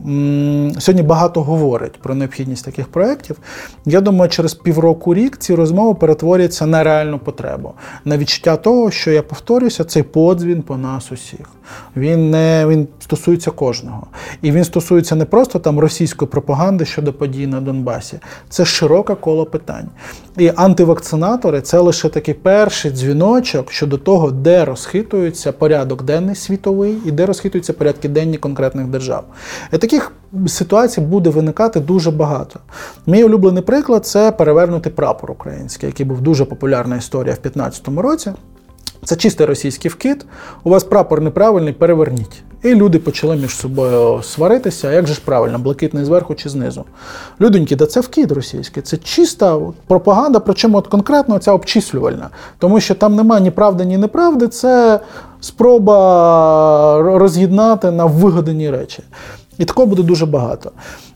сьогодні 0.80 1.04
багато 1.04 1.44
говорить 1.44 2.00
про 2.02 2.16
необхідність 2.16 2.66
таких 2.66 2.88
проєктів. 2.88 3.38
Я 3.86 4.02
думаю, 4.02 4.30
через 4.30 4.54
півроку 4.54 5.14
рік 5.14 5.38
ці 5.38 5.56
розмови 5.56 5.94
перетворяться 5.94 6.66
на 6.66 6.84
реальну 6.84 7.20
потребу, 7.20 7.74
на 8.06 8.18
відчуття 8.18 8.56
того, 8.56 8.92
що 8.92 9.12
я 9.12 9.22
повторюся, 9.22 9.84
цей 9.84 10.04
подзвін 10.04 10.62
по 10.62 10.78
нас 10.78 11.12
усіх. 11.12 11.50
Він 11.96 12.32
не 12.32 12.66
він 12.68 12.88
стосується 13.00 13.52
кожного. 13.52 14.08
І 14.42 14.52
він 14.52 14.64
стосується 14.64 15.16
не 15.16 15.26
просто 15.26 15.60
там 15.60 15.80
російської 15.80 16.30
пропаганди 16.32 16.86
щодо 16.86 17.14
подій 17.14 17.48
на 17.48 17.62
Донбасі. 17.62 18.20
Це 18.50 18.66
широке 18.66 19.16
коло 19.16 19.46
питань. 19.46 19.90
І 20.38 20.52
антивакцинатори 20.56 21.62
це 21.62 21.80
лише 21.80 22.10
такий 22.10 22.34
перший 22.34 22.92
дзвіночок 22.92 23.72
щодо 23.72 23.98
того, 23.98 24.32
де 24.32 24.66
розхитується 24.66 25.52
порядок 25.52 26.04
денний 26.04 26.36
світовий 26.36 26.98
і 27.06 27.12
де 27.12 27.26
розхитуються 27.26 27.74
порядки 27.74 28.10
денні 28.10 28.38
конкретних 28.38 28.88
держав. 28.88 29.25
І 29.74 29.78
таких 29.78 30.12
ситуацій 30.48 31.02
буде 31.02 31.30
виникати 31.30 31.80
дуже 31.80 32.12
багато. 32.12 32.60
Мій 33.08 33.24
улюблений 33.24 33.64
приклад 33.64 34.06
це 34.06 34.32
перевернути 34.32 34.90
прапор 34.90 35.32
український, 35.32 35.90
який 35.90 36.06
був 36.06 36.22
дуже 36.22 36.46
популярна 36.46 36.96
історія 36.96 37.34
в 37.34 37.42
2015 37.42 37.88
році. 37.88 38.32
Це 39.04 39.16
чистий 39.16 39.46
російський 39.46 39.92
вкид. 39.92 40.26
У 40.64 40.70
вас 40.70 40.84
прапор 40.84 41.22
неправильний, 41.22 41.74
переверніть. 41.74 42.44
І 42.64 42.76
люди 42.76 43.00
почали 43.00 43.36
між 43.36 43.56
собою 43.56 44.24
сваритися. 44.24 44.92
Як 44.92 45.08
же 45.08 45.14
ж 45.14 45.22
правильно, 45.26 45.60
блакитний 45.60 46.06
зверху 46.06 46.36
чи 46.36 46.50
знизу? 46.50 46.86
Людоньки, 47.42 47.76
да 47.76 47.86
це 47.86 48.00
вкид 48.00 48.32
російський, 48.32 48.84
це 48.84 48.98
чиста 48.98 49.60
пропаганда, 49.88 50.40
причому 50.40 50.78
от 50.78 50.88
конкретно 50.88 51.40
ця 51.40 51.52
обчислювальна. 51.52 52.30
Тому 52.60 52.80
що 52.80 52.96
там 52.96 53.16
немає 53.16 53.42
ні 53.42 53.52
правди, 53.52 53.86
ні 53.86 53.98
неправди, 53.98 54.48
це 54.48 55.00
спроба 55.40 57.02
роз'єднати 57.02 57.92
на 57.92 58.06
вигадані 58.06 58.72
речі. 58.72 59.04
І 59.58 59.66
такого 59.66 59.88
буде 59.88 60.04
дуже 60.04 60.26
багато. 60.26 60.72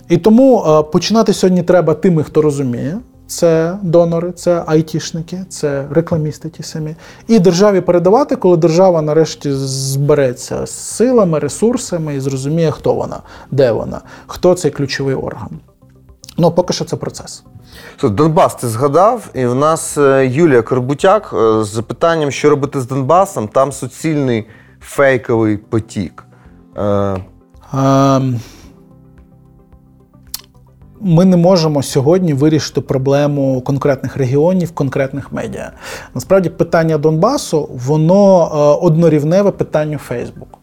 І 0.09 0.17
тому 0.17 0.63
е, 0.67 0.83
починати 0.91 1.33
сьогодні 1.33 1.63
треба 1.63 1.93
тими, 1.93 2.23
хто 2.23 2.41
розуміє. 2.41 2.97
Це 3.29 3.77
донори, 3.81 4.31
це 4.31 4.63
айтішники, 4.65 5.45
це 5.49 5.87
рекламісти 5.91 6.49
ті 6.49 6.63
самі. 6.63 6.95
І 7.27 7.39
державі 7.39 7.81
передавати, 7.81 8.35
коли 8.35 8.57
держава 8.57 9.01
нарешті 9.01 9.53
збереться 9.53 10.65
з 10.65 10.71
силами, 10.71 11.39
ресурсами 11.39 12.15
і 12.15 12.19
зрозуміє, 12.19 12.71
хто 12.71 12.93
вона, 12.93 13.19
де 13.51 13.71
вона, 13.71 14.01
хто 14.27 14.53
цей 14.55 14.71
ключовий 14.71 15.15
орган. 15.15 15.49
Ну, 16.37 16.51
поки 16.51 16.73
що 16.73 16.85
це 16.85 16.95
процес. 16.95 17.43
Донбас 18.03 18.55
ти 18.55 18.67
згадав, 18.67 19.29
і 19.33 19.45
в 19.45 19.55
нас 19.55 19.97
е, 19.97 20.27
Юлія 20.27 20.61
Корбутяк 20.61 21.33
е, 21.33 21.63
з 21.63 21.67
запитанням, 21.67 22.31
що 22.31 22.49
робити 22.49 22.81
з 22.81 22.87
Донбасом, 22.87 23.47
там 23.47 23.71
суцільний 23.71 24.47
фейковий 24.81 25.57
потік. 25.57 26.23
Е... 26.77 27.17
Ем, 27.73 28.39
ми 31.01 31.25
не 31.25 31.37
можемо 31.37 31.83
сьогодні 31.83 32.33
вирішити 32.33 32.81
проблему 32.81 33.61
конкретних 33.61 34.17
регіонів, 34.17 34.71
конкретних 34.71 35.31
медіа. 35.31 35.71
Насправді, 36.15 36.49
питання 36.49 36.97
Донбасу 36.97 37.69
воно 37.87 38.51
е, 38.53 38.85
однорівневе 38.85 39.51
питанню 39.51 39.97
Фейсбуку 39.97 40.58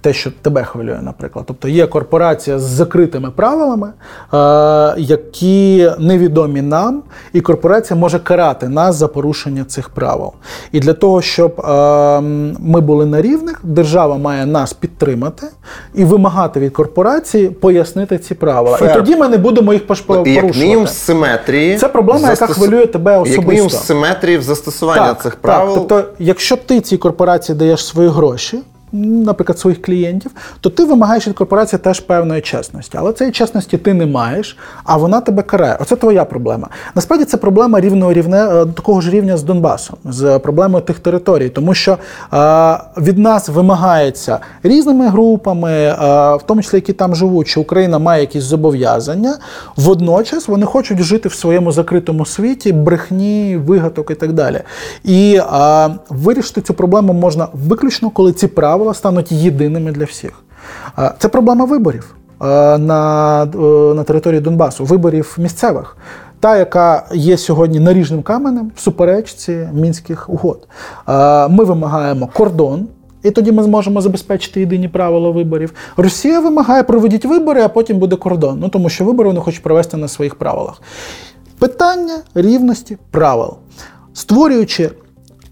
те, 0.00 0.12
що 0.12 0.30
тебе 0.42 0.64
хвилює, 0.64 0.98
наприклад. 1.02 1.44
Тобто 1.48 1.68
є 1.68 1.86
корпорація 1.86 2.58
з 2.58 2.62
закритими 2.62 3.30
правилами, 3.30 3.92
е, 4.34 4.94
які 4.96 5.90
невідомі 5.98 6.62
нам, 6.62 7.02
і 7.32 7.40
корпорація 7.40 7.98
може 7.98 8.18
карати 8.18 8.68
нас 8.68 8.96
за 8.96 9.08
порушення 9.08 9.64
цих 9.64 9.88
правил. 9.88 10.32
І 10.72 10.80
для 10.80 10.92
того, 10.92 11.22
щоб 11.22 11.60
е, 11.60 12.20
ми 12.60 12.80
були 12.80 13.06
на 13.06 13.22
рівних, 13.22 13.60
держава 13.62 14.18
має 14.18 14.46
нас 14.46 14.72
підтримати 14.72 15.46
і 15.94 16.04
вимагати 16.04 16.60
від 16.60 16.72
корпорації 16.72 17.48
пояснити 17.48 18.18
ці 18.18 18.34
правила. 18.34 18.76
Фер. 18.76 18.90
І 18.90 18.94
тоді 18.94 19.16
ми 19.16 19.28
не 19.28 19.38
будемо 19.38 19.72
їх 19.72 19.86
порушувати. 19.86 20.30
Як 20.30 20.56
мінімум 20.56 20.86
симетрії. 20.86 21.76
Це 21.76 21.88
проблема, 21.88 22.18
застос... 22.18 22.40
яка 22.40 22.52
хвилює 22.54 22.86
тебе 22.86 23.12
особисто. 23.12 23.40
Як 23.40 23.48
мінімум 23.48 23.70
симетрії 23.70 24.38
в 24.38 24.42
застосуванні 24.42 25.06
так, 25.06 25.22
цих 25.22 25.36
правил. 25.36 25.74
Так, 25.74 25.88
Тобто, 25.88 26.10
якщо 26.18 26.56
ти 26.56 26.80
цій 26.80 26.96
корпорації 26.96 27.58
даєш 27.58 27.86
свої 27.86 28.08
гроші 28.08 28.58
наприклад, 28.92 29.58
своїх 29.58 29.82
клієнтів, 29.82 30.30
то 30.60 30.70
ти 30.70 30.84
вимагаєш 30.84 31.28
від 31.28 31.34
корпорації 31.34 31.80
теж 31.80 32.00
певної 32.00 32.40
чесності. 32.40 32.98
Але 32.98 33.12
цієї 33.12 33.32
чесності 33.32 33.78
ти 33.78 33.94
не 33.94 34.06
маєш, 34.06 34.56
а 34.84 34.96
вона 34.96 35.20
тебе 35.20 35.42
карає. 35.42 35.78
Оце 35.80 35.96
твоя 35.96 36.24
проблема. 36.24 36.68
Насправді 36.94 37.24
це 37.24 37.36
проблема 37.36 37.80
рівного 37.80 38.12
рівня 38.12 38.62
е, 38.62 38.66
такого 38.66 39.00
ж 39.00 39.10
рівня 39.10 39.36
з 39.36 39.42
Донбасом, 39.42 39.96
з 40.04 40.38
проблемою 40.38 40.84
тих 40.84 40.98
територій, 40.98 41.48
тому 41.48 41.74
що 41.74 41.92
е, 41.92 42.78
від 42.96 43.18
нас 43.18 43.48
вимагається 43.48 44.38
різними 44.62 45.08
групами, 45.08 45.72
е, 45.72 45.94
в 46.36 46.42
тому 46.46 46.62
числі 46.62 46.76
які 46.76 46.92
там 46.92 47.14
живуть, 47.14 47.48
що 47.48 47.60
Україна 47.60 47.98
має 47.98 48.20
якісь 48.20 48.42
зобов'язання. 48.42 49.36
Водночас 49.76 50.48
вони 50.48 50.66
хочуть 50.66 50.98
жити 50.98 51.28
в 51.28 51.34
своєму 51.34 51.72
закритому 51.72 52.26
світі, 52.26 52.72
брехні, 52.72 53.56
вигадок 53.56 54.10
і 54.10 54.14
так 54.14 54.32
далі. 54.32 54.60
І 55.04 55.40
вирішити 56.10 56.60
цю 56.60 56.74
проблему 56.74 57.12
можна 57.12 57.48
виключно, 57.52 58.10
коли 58.10 58.32
ці 58.32 58.46
права 58.46 58.77
правила 58.78 58.94
стануть 58.94 59.32
єдиними 59.32 59.92
для 59.92 60.04
всіх. 60.04 60.32
Це 61.18 61.28
проблема 61.28 61.64
виборів 61.64 62.14
на, 62.78 63.42
е, 63.54 63.94
на 63.94 64.04
території 64.04 64.40
Донбасу, 64.40 64.84
виборів 64.84 65.36
місцевих. 65.38 65.96
Та, 66.40 66.56
яка 66.56 67.06
є 67.12 67.36
сьогодні 67.36 67.80
наріжним 67.80 68.22
каменем 68.22 68.70
в 68.76 68.80
суперечці 68.80 69.68
мінських 69.72 70.28
угод. 70.28 70.68
Ми 71.50 71.64
вимагаємо 71.64 72.28
кордон, 72.32 72.88
і 73.22 73.30
тоді 73.30 73.52
ми 73.52 73.62
зможемо 73.62 74.00
забезпечити 74.00 74.60
єдині 74.60 74.88
правила 74.88 75.30
виборів. 75.30 75.72
Росія 75.96 76.40
вимагає 76.40 76.82
проведіть 76.82 77.24
вибори, 77.24 77.62
а 77.62 77.68
потім 77.68 77.98
буде 77.98 78.16
кордон. 78.16 78.58
Ну 78.60 78.68
тому 78.68 78.88
що 78.88 79.04
вибори 79.04 79.28
вони 79.28 79.40
хочуть 79.40 79.62
провести 79.62 79.96
на 79.96 80.08
своїх 80.08 80.34
правилах. 80.34 80.82
Питання 81.58 82.18
рівності 82.34 82.98
правил, 83.10 83.56
створюючи 84.12 84.90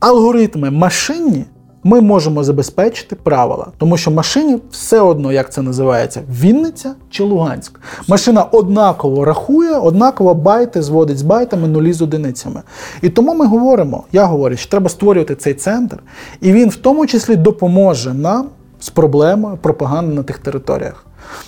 алгоритми 0.01 0.71
машинні 0.71 1.45
ми 1.87 2.01
можемо 2.01 2.45
забезпечити 2.45 3.17
правила, 3.17 3.67
тому 3.79 3.97
що 3.97 4.11
машині 4.11 4.59
все 4.71 5.01
одно, 5.01 5.33
як 5.33 5.53
це 5.53 5.63
називається, 5.63 6.23
Вінниця 6.41 6.95
чи 7.11 7.23
Луганськ. 7.23 7.81
Машина 8.09 8.43
однаково 8.43 9.25
рахує, 9.25 9.75
однаково 9.75 10.35
байти 10.35 10.83
зводить 10.83 11.19
з 11.19 11.23
байтами 11.23 11.69
нулі 11.69 11.93
з 11.93 12.03
одиницями. 12.03 12.63
І 13.03 13.09
тому 13.09 13.35
ми 13.35 13.47
говоримо, 13.47 14.05
я 14.13 14.25
говорю, 14.25 14.57
що 14.57 14.71
треба 14.71 14.89
створювати 14.89 15.35
цей 15.35 15.55
центр, 15.55 15.99
і 16.41 16.53
він 16.53 16.69
в 16.69 16.77
тому 16.77 17.07
числі 17.07 17.37
допоможе 17.37 18.15
нам 18.15 18.49
з 18.81 18.91
проблемою 18.91 19.57
пропаганди 19.57 20.15
на 20.15 20.23
тих 20.23 20.39
територіях. 20.39 21.07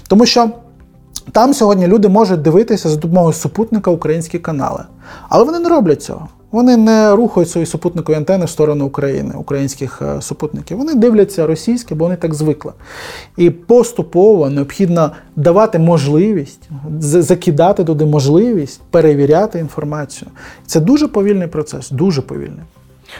Тому 0.08 0.26
що. 0.26 0.50
Там 1.32 1.54
сьогодні 1.54 1.86
люди 1.86 2.08
можуть 2.08 2.42
дивитися 2.42 2.88
за 2.88 2.96
допомогою 2.96 3.32
супутника 3.32 3.90
українські 3.90 4.38
канали, 4.38 4.84
але 5.28 5.44
вони 5.44 5.58
не 5.58 5.68
роблять 5.68 6.02
цього. 6.02 6.28
Вони 6.50 6.76
не 6.76 7.16
рухають 7.16 7.50
свої 7.50 7.66
супутникові 7.66 8.16
антени 8.16 8.44
в 8.44 8.48
сторону 8.48 8.86
України, 8.86 9.34
українських 9.38 10.02
е, 10.02 10.22
супутників. 10.22 10.78
Вони 10.78 10.94
дивляться 10.94 11.46
російське, 11.46 11.94
бо 11.94 12.04
вони 12.04 12.16
так 12.16 12.34
звикли. 12.34 12.72
І 13.36 13.50
поступово 13.50 14.50
необхідно 14.50 15.12
давати 15.36 15.78
можливість, 15.78 16.68
закидати 17.00 17.84
туди 17.84 18.04
можливість 18.04 18.80
перевіряти 18.90 19.58
інформацію. 19.58 20.30
Це 20.66 20.80
дуже 20.80 21.08
повільний 21.08 21.48
процес, 21.48 21.90
дуже 21.90 22.22
повільний. 22.22 22.64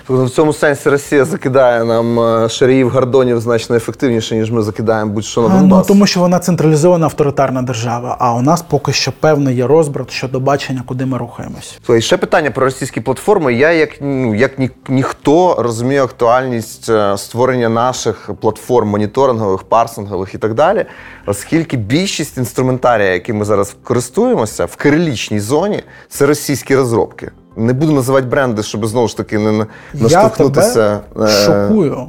Тобто 0.07 0.25
в 0.25 0.31
цьому 0.31 0.53
сенсі 0.53 0.91
Росія 0.91 1.25
закидає 1.25 1.85
нам 1.85 2.21
е, 2.21 2.49
шаріїв 2.49 2.91
гордонів 2.91 3.41
значно 3.41 3.77
ефективніше, 3.77 4.37
ніж 4.37 4.51
ми 4.51 4.63
закидаємо 4.63 5.13
будь-що 5.13 5.43
на 5.43 5.49
ну, 5.49 5.55
Донбас. 5.61 5.79
Ну, 5.79 5.85
Тому 5.89 6.07
що 6.07 6.21
вона 6.21 6.39
централізована 6.39 7.07
авторитарна 7.07 7.63
держава, 7.63 8.17
а 8.21 8.35
у 8.35 8.43
нас 8.43 8.63
поки 8.63 8.93
що 8.93 9.13
певний 9.21 9.57
є 9.57 9.67
розбрат 9.67 10.11
щодо 10.11 10.41
бачення, 10.41 10.83
куди 10.87 11.07
ми 11.07 11.19
рухаємось. 11.19 11.79
І 11.89 12.01
ще 12.01 12.17
питання 12.17 12.51
про 12.51 12.65
російські 12.65 13.01
платформи. 13.01 13.55
Я 13.55 13.73
як 13.73 13.91
ну 14.01 14.35
як 14.35 14.59
ні, 14.59 14.71
ніхто 14.89 15.57
розумію 15.59 16.03
актуальність 16.03 16.91
е, 16.91 17.19
створення 17.19 17.69
наших 17.69 18.31
платформ 18.41 18.89
моніторингових, 18.89 19.63
парсингових 19.63 20.35
і 20.35 20.39
так 20.39 20.55
далі, 20.55 20.85
оскільки 21.27 21.77
більшість 21.77 22.39
інструментарія, 22.39 23.13
яким 23.13 23.37
ми 23.37 23.45
зараз 23.45 23.77
користуємося 23.83 24.65
в 24.65 24.77
кирилічній 24.77 25.41
зоні, 25.41 25.83
це 26.09 26.27
російські 26.27 26.77
розробки. 26.77 27.31
Не 27.59 27.73
буду 27.73 27.93
називати 27.93 28.27
бренди, 28.27 28.63
щоб 28.63 28.87
знову 28.87 29.09
ж 29.09 29.17
таки 29.17 29.39
не 29.39 29.67
наштовхнутися. 29.95 30.81
Я 30.81 30.99
тебе 30.99 31.27
е, 31.27 31.29
шокую. 31.29 32.07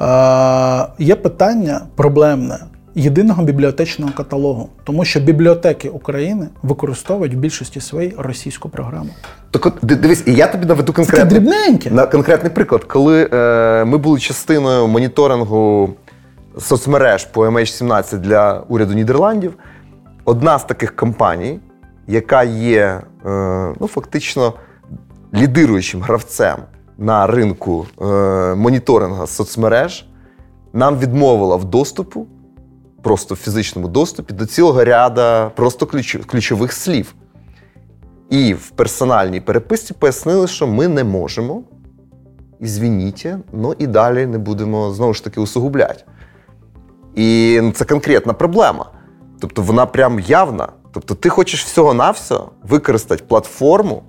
Е, 0.00 0.86
Є 0.98 1.16
питання 1.16 1.80
проблемне 1.96 2.58
єдиного 2.94 3.42
бібліотечного 3.42 4.12
каталогу, 4.16 4.68
тому 4.84 5.04
що 5.04 5.20
бібліотеки 5.20 5.88
України 5.88 6.48
використовують 6.62 7.34
в 7.34 7.36
більшості 7.36 7.80
своїй 7.80 8.14
російську 8.18 8.68
програму. 8.68 9.10
Так 9.50 9.66
от 9.66 9.74
дивись, 9.82 10.22
і 10.26 10.34
я 10.34 10.46
тобі 10.46 10.66
наведу 10.66 10.92
конкретний, 10.92 11.40
дрібненьке. 11.40 11.90
на 11.90 12.06
конкретний 12.06 12.52
приклад. 12.52 12.84
Коли 12.84 13.28
е, 13.32 13.84
ми 13.84 13.98
були 13.98 14.20
частиною 14.20 14.86
моніторингу 14.86 15.90
соцмереж 16.58 17.24
по 17.24 17.46
MH17 17.46 18.18
для 18.18 18.62
уряду 18.68 18.94
Нідерландів, 18.94 19.54
одна 20.24 20.58
з 20.58 20.64
таких 20.64 20.96
компаній, 20.96 21.58
яка 22.06 22.42
є 22.42 23.00
е, 23.26 23.30
ну, 23.80 23.86
фактично 23.86 24.52
лідируючим 25.34 26.02
гравцем 26.02 26.56
на 26.98 27.26
ринку 27.26 27.86
е, 28.00 28.04
моніторингу 28.54 29.26
соцмереж, 29.26 30.06
нам 30.72 30.98
відмовила 30.98 31.56
в 31.56 31.64
доступу, 31.64 32.26
просто 33.02 33.34
в 33.34 33.38
фізичному 33.38 33.88
доступі, 33.88 34.34
до 34.34 34.46
цілого 34.46 34.84
ряда 34.84 35.48
просто 35.48 35.86
ключ- 35.86 36.24
ключових 36.26 36.72
слів. 36.72 37.14
І 38.30 38.54
в 38.54 38.70
персональній 38.70 39.40
переписці 39.40 39.94
пояснили, 39.94 40.46
що 40.46 40.66
ми 40.66 40.88
не 40.88 41.04
можемо. 41.04 41.62
І 42.60 42.66
звініть, 42.66 43.26
ну 43.52 43.74
і 43.78 43.86
далі 43.86 44.26
не 44.26 44.38
будемо 44.38 44.90
знову 44.90 45.14
ж 45.14 45.24
таки 45.24 45.40
усугубляти. 45.40 46.04
І 47.14 47.58
ну, 47.62 47.72
це 47.72 47.84
конкретна 47.84 48.32
проблема. 48.32 48.90
Тобто 49.40 49.62
вона 49.62 49.86
прям 49.86 50.20
явна. 50.20 50.68
Тобто, 50.92 51.14
ти 51.14 51.28
хочеш 51.28 51.64
всього-навсього 51.64 52.50
використати 52.62 53.24
платформу 53.28 54.02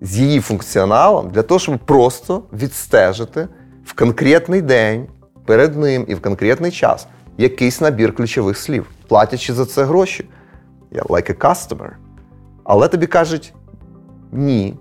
з 0.00 0.18
її 0.18 0.40
функціоналом 0.40 1.30
для 1.30 1.42
того, 1.42 1.58
щоб 1.58 1.78
просто 1.78 2.42
відстежити 2.52 3.48
в 3.84 3.92
конкретний 3.92 4.62
день 4.62 5.06
перед 5.46 5.76
ним 5.76 6.04
і 6.08 6.14
в 6.14 6.20
конкретний 6.20 6.70
час 6.70 7.06
якийсь 7.38 7.80
набір 7.80 8.14
ключових 8.14 8.56
слів, 8.56 8.86
платячи 9.08 9.54
за 9.54 9.66
це 9.66 9.84
гроші. 9.84 10.24
Я 10.90 11.02
like 11.02 11.30
a 11.30 11.38
customer. 11.38 11.90
Але 12.64 12.88
тобі 12.88 13.06
кажуть: 13.06 13.54
ні, 14.32 14.74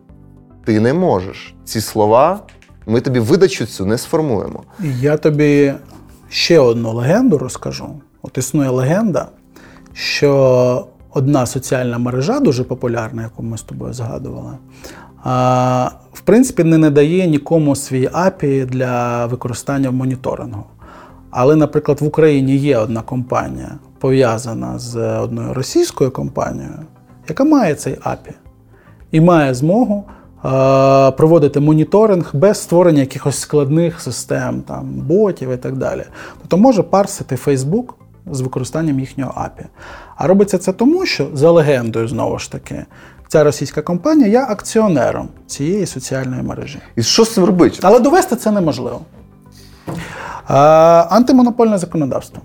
ти 0.66 0.80
не 0.80 0.94
можеш. 0.94 1.56
Ці 1.64 1.82
слова 1.82 2.40
ми 2.86 3.02
тобі 3.02 3.20
видачу 3.20 3.66
цю 3.66 3.86
не 3.86 3.98
сформуємо. 3.98 4.64
Я 4.80 5.18
тобі 5.18 5.74
ще 6.30 6.60
одну 6.60 6.94
легенду 6.94 7.38
розкажу. 7.38 8.02
От 8.22 8.38
існує 8.38 8.70
легенда, 8.70 9.28
що 9.94 10.88
одна 11.14 11.46
соціальна 11.46 11.98
мережа, 11.98 12.40
дуже 12.40 12.64
популярна, 12.64 13.22
яку 13.22 13.44
ми 13.44 13.58
з 13.58 13.62
тобою 13.62 13.94
згадували, 13.94 14.58
в 16.14 16.22
принципі, 16.24 16.64
не 16.64 16.78
надає 16.78 17.28
нікому 17.28 17.76
свій 17.76 18.08
API 18.08 18.66
для 18.66 19.26
використання 19.26 19.90
в 19.90 19.94
моніторингу. 19.94 20.64
Але, 21.32 21.56
наприклад, 21.56 22.02
в 22.02 22.06
Україні 22.06 22.56
є 22.56 22.78
одна 22.78 23.02
компанія, 23.02 23.72
пов'язана 24.00 24.80
з 24.80 25.18
одною 25.20 25.54
російською 25.54 26.12
компанією, 26.12 26.80
яка 27.30 27.44
має 27.44 27.76
цей 27.76 27.94
API 27.94 28.34
і 29.12 29.22
має 29.22 29.54
змогу 29.54 30.04
проводити 31.18 31.60
моніторинг 31.60 32.32
без 32.34 32.62
створення 32.62 33.00
якихось 33.00 33.40
складних 33.40 34.02
систем, 34.02 34.62
там, 34.62 34.86
ботів 34.86 35.52
і 35.52 35.58
так 35.58 35.78
далі. 35.78 36.04
Тобто 36.42 36.58
може 36.58 36.84
парсити 36.84 37.36
Facebook 37.36 37.86
з 38.32 38.42
використанням 38.42 39.00
їхнього 39.00 39.32
API. 39.32 39.66
А 40.16 40.28
робиться 40.28 40.58
це 40.58 40.74
тому, 40.74 41.06
що 41.06 41.28
за 41.34 41.52
легендою, 41.52 42.08
знову 42.08 42.40
ж 42.40 42.52
таки, 42.52 42.86
ця 43.28 43.44
російська 43.44 43.82
компанія 43.82 44.30
є 44.30 44.40
акціонером 44.50 45.30
цієї 45.48 45.86
соціальної 45.86 46.44
мережі. 46.44 46.80
І 46.96 47.04
що 47.04 47.26
з 47.26 47.34
цим 47.34 47.44
робити? 47.44 47.80
Але 47.82 48.00
довести 48.00 48.36
це 48.36 48.52
неможливо. 48.52 49.02
Антимонопольне 51.10 51.78
законодавство. 51.78 52.42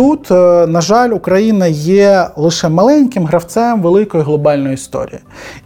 Тут, 0.00 0.30
е, 0.30 0.66
на 0.66 0.80
жаль, 0.80 1.10
Україна 1.10 1.66
є 1.66 2.26
лише 2.36 2.68
маленьким 2.68 3.26
гравцем 3.26 3.82
великої 3.82 4.24
глобальної 4.24 4.74
історії. 4.74 5.18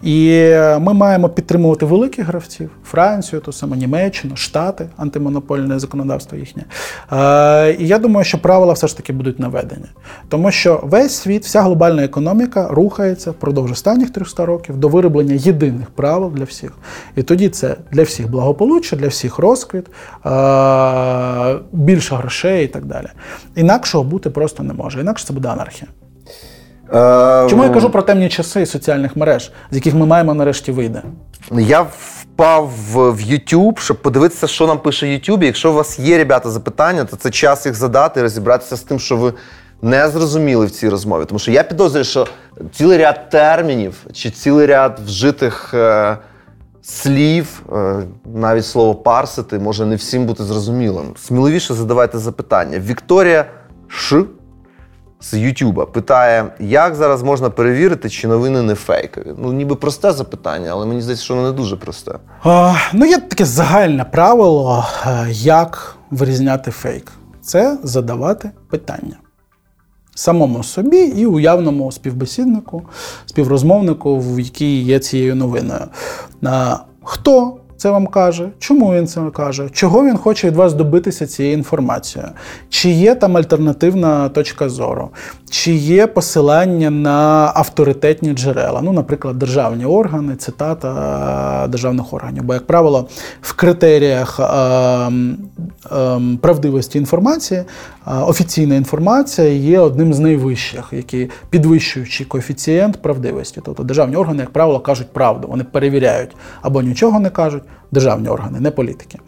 І 0.03 0.29
е, 0.31 0.79
ми 0.79 0.95
маємо 0.95 1.29
підтримувати 1.29 1.87
великих 1.87 2.27
гравців 2.27 2.71
Францію, 2.85 3.41
ту 3.41 3.53
саму 3.53 3.75
Німеччину, 3.75 4.37
Штати, 4.37 4.87
антимонопольне 4.97 5.79
законодавство 5.79 6.39
їхнє. 6.39 6.65
Е, 7.13 7.77
І 7.79 7.87
я 7.87 7.99
думаю, 7.99 8.25
що 8.25 8.39
правила 8.39 8.73
все 8.73 8.87
ж 8.87 8.97
таки 8.97 9.13
будуть 9.13 9.41
наведені. 9.41 9.87
Тому 10.29 10.51
що 10.51 10.81
весь 10.83 11.17
світ, 11.17 11.45
вся 11.45 11.63
глобальна 11.63 12.05
економіка 12.05 12.69
рухається 12.71 13.31
впродовж 13.31 13.73
останніх 13.73 14.11
300 14.11 14.47
років 14.47 14.77
до 14.77 14.89
вироблення 14.89 15.35
єдиних 15.35 15.91
правил 15.91 16.33
для 16.35 16.45
всіх. 16.45 16.73
І 17.17 17.23
тоді 17.23 17.49
це 17.49 17.77
для 17.93 18.03
всіх 18.03 18.31
благополуччя, 18.31 18.97
для 18.97 19.09
всіх 19.09 19.39
розквіт, 19.39 19.87
більше 21.73 22.15
грошей 22.15 22.65
і 22.65 22.69
так 22.69 22.85
далі. 22.85 23.07
Інакшого 23.55 24.05
бути 24.05 24.24
просто 24.31 24.63
не 24.63 24.73
може. 24.73 25.01
Інакше 25.01 25.27
це 25.27 25.33
буде 25.33 25.49
анархія. 25.49 25.91
Е, 26.89 27.47
Чому 27.51 27.65
я 27.65 27.71
кажу 27.71 27.91
про 27.91 28.03
темні 28.03 28.29
часи 28.29 28.67
соціальних 28.67 29.17
мереж, 29.17 29.53
з 29.71 29.77
яких 29.77 29.95
ми 29.95 30.07
маємо 30.07 30.35
нарешті 30.35 30.73
вийде? 30.73 31.03
Я 31.53 31.87
впав 31.99 32.71
в 32.91 33.11
в 33.11 33.21
YouTube, 33.21 33.79
щоб 33.79 34.03
подивитися, 34.03 34.47
що 34.47 34.67
нам 34.67 34.79
пише 34.79 35.07
YouTube. 35.07 35.45
Якщо 35.45 35.71
у 35.71 35.75
вас 35.75 35.99
є, 35.99 36.19
ребята, 36.19 36.51
запитання, 36.51 37.05
то 37.05 37.17
це 37.17 37.31
час 37.31 37.67
їх 37.67 37.75
задати 37.75 38.21
і 38.21 38.23
розібратися 38.23 38.77
з 38.77 38.81
тим, 38.81 38.99
що 38.99 39.17
ви 39.17 39.33
не 39.83 40.09
зрозуміли 40.09 40.67
в 40.67 40.71
цій 40.71 40.89
розмові. 40.89 41.25
Тому 41.25 41.39
що 41.39 41.51
я 41.51 41.63
підозрюю, 41.63 42.05
що 42.05 42.27
цілий 42.73 42.99
ряд 42.99 43.31
термінів 43.31 44.07
чи 44.13 44.31
цілий 44.31 44.67
ряд 44.67 45.01
вжитих 45.07 45.75
е, 45.75 46.17
слів, 46.83 47.63
е, 47.73 48.03
навіть 48.35 48.67
слово 48.67 48.95
парсити, 48.95 49.59
може 49.59 49.87
не 49.87 49.97
всім 49.97 50.27
бути 50.27 50.45
зрозумілим. 50.45 51.15
Сміливіше 51.17 51.75
задавайте 51.75 52.19
запитання. 52.19 52.79
Вікторія 52.79 53.45
Ш. 53.89 54.25
З 55.21 55.35
Ютуба 55.39 55.87
питає, 55.87 56.53
як 56.61 56.95
зараз 56.95 57.23
можна 57.23 57.51
перевірити, 57.51 58.11
чи 58.11 58.29
новини 58.29 58.63
не 58.63 58.75
фейкові. 58.75 59.35
Ну, 59.39 59.53
ніби 59.53 59.75
просте 59.75 60.13
запитання, 60.13 60.69
але 60.73 60.87
мені 60.87 61.03
здається, 61.03 61.25
що 61.25 61.35
воно 61.35 61.47
не 61.51 61.57
дуже 61.57 61.77
просте. 61.77 62.13
А, 62.43 62.75
ну, 62.93 63.07
є 63.07 63.19
таке 63.19 63.45
загальне 63.45 64.05
правило, 64.05 64.87
е, 65.07 65.27
як 65.31 65.97
вирізняти 66.11 66.71
фейк. 66.71 67.13
Це 67.43 67.79
задавати 67.83 68.51
питання. 68.71 69.17
Самому 70.15 70.63
собі 70.63 70.99
і 70.99 71.27
уявному 71.27 71.93
співбесіднику, 71.93 72.83
співрозмовнику, 73.27 74.19
в 74.19 74.41
якій 74.41 74.83
є 74.83 74.99
цією 74.99 75.35
новиною. 75.35 75.85
Хто 77.03 77.57
це 77.85 77.91
вам 77.91 78.07
каже? 78.07 78.49
Чому 78.59 78.95
він 78.95 79.07
це 79.07 79.21
каже? 79.33 79.69
Чого 79.73 80.05
він 80.05 80.17
хоче 80.17 80.47
від 80.47 80.57
вас 80.57 80.75
добитися 80.75 81.27
цією 81.27 81.55
інформацією? 81.55 82.31
Чи 82.69 82.91
є 82.91 83.15
там 83.15 83.37
альтернативна 83.37 84.29
точка 84.29 84.69
зору? 84.69 85.09
Чи 85.51 85.73
є 85.73 86.07
посилання 86.07 86.91
на 86.91 87.53
авторитетні 87.55 88.33
джерела? 88.33 88.81
Ну, 88.83 88.93
наприклад, 88.93 89.39
державні 89.39 89.85
органи, 89.85 90.37
цитата 90.37 91.67
державних 91.69 92.13
органів. 92.13 92.45
Бо, 92.45 92.55
як 92.55 92.67
правило, 92.67 93.09
в 93.43 93.53
критеріях 93.53 94.41
ем, 94.41 95.37
ем, 95.93 96.39
правдивості 96.43 96.99
інформації 96.99 97.61
е, 97.61 97.65
офіційна 98.07 98.75
інформація 98.75 99.49
є 99.49 99.81
одним 99.81 100.15
з 100.15 100.19
найвищих, 100.19 100.85
які 100.93 101.31
підвищуючий 101.51 102.27
коефіцієнт 102.27 103.03
правдивості. 103.03 103.61
Тобто 103.65 103.83
державні 103.83 104.17
органи, 104.17 104.41
як 104.41 104.51
правило, 104.51 104.81
кажуть 104.81 105.13
правду, 105.13 105.49
вони 105.49 105.65
перевіряють 105.65 106.31
або 106.63 106.83
нічого 106.83 107.21
не 107.21 107.31
кажуть. 107.31 107.63
Державні 107.93 108.29
органи, 108.29 108.61
не 108.61 108.71
політики. 108.71 109.19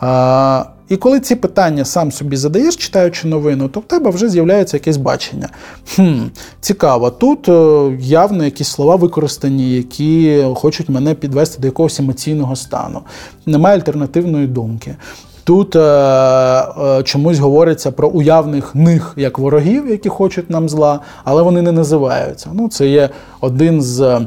А, 0.00 0.64
і 0.88 0.96
коли 0.96 1.20
ці 1.20 1.36
питання 1.36 1.84
сам 1.84 2.12
собі 2.12 2.36
задаєш, 2.36 2.76
читаючи 2.76 3.28
новину, 3.28 3.68
то 3.68 3.80
в 3.80 3.84
тебе 3.84 4.10
вже 4.10 4.28
з'являється 4.28 4.76
якесь 4.76 4.96
бачення. 4.96 5.48
Хм, 5.94 6.18
Цікаво, 6.60 7.10
тут 7.10 7.48
е, 7.48 7.96
явно 8.00 8.44
якісь 8.44 8.68
слова 8.68 8.96
використані, 8.96 9.72
які 9.72 10.44
хочуть 10.54 10.88
мене 10.88 11.14
підвести 11.14 11.60
до 11.60 11.66
якогось 11.66 12.00
емоційного 12.00 12.56
стану. 12.56 13.00
Немає 13.46 13.76
альтернативної 13.76 14.46
думки. 14.46 14.96
Тут 15.44 15.76
е, 15.76 15.80
е, 15.80 17.02
чомусь 17.02 17.38
говориться 17.38 17.92
про 17.92 18.08
уявних 18.08 18.74
них 18.74 19.14
як 19.16 19.38
ворогів, 19.38 19.90
які 19.90 20.08
хочуть 20.08 20.50
нам 20.50 20.68
зла, 20.68 21.00
але 21.24 21.42
вони 21.42 21.62
не 21.62 21.72
називаються. 21.72 22.50
Ну, 22.54 22.68
це 22.68 22.88
є 22.88 23.10
один 23.40 23.82
з. 23.82 24.20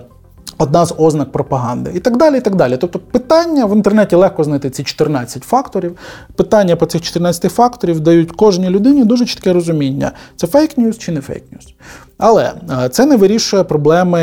Одна 0.62 0.86
з 0.86 0.96
ознак 0.98 1.32
пропаганди 1.32 1.92
і 1.96 2.00
так 2.00 2.18
далі. 2.18 2.38
і 2.38 2.42
так 2.42 2.56
далі. 2.56 2.78
Тобто 2.78 3.00
питання 3.00 3.66
в 3.66 3.76
інтернеті 3.76 4.16
легко 4.16 4.44
знайти 4.44 4.70
ці 4.70 4.84
14 4.84 5.44
факторів. 5.44 5.98
Питання 6.36 6.76
по 6.76 6.86
цих 6.86 7.02
14 7.02 7.52
факторів 7.52 8.00
дають 8.00 8.32
кожній 8.32 8.70
людині 8.70 9.06
дуже 9.06 9.26
чітке 9.26 9.54
розуміння: 9.54 10.12
це 10.36 10.48
фейк-ньюс 10.48 10.98
чи 10.98 11.12
не 11.12 11.20
фейк-ньюс. 11.20 11.74
Але 12.18 12.54
е, 12.84 12.90
це 12.90 13.06
не 13.06 13.16
вирішує 13.16 13.64
проблеми 13.64 14.22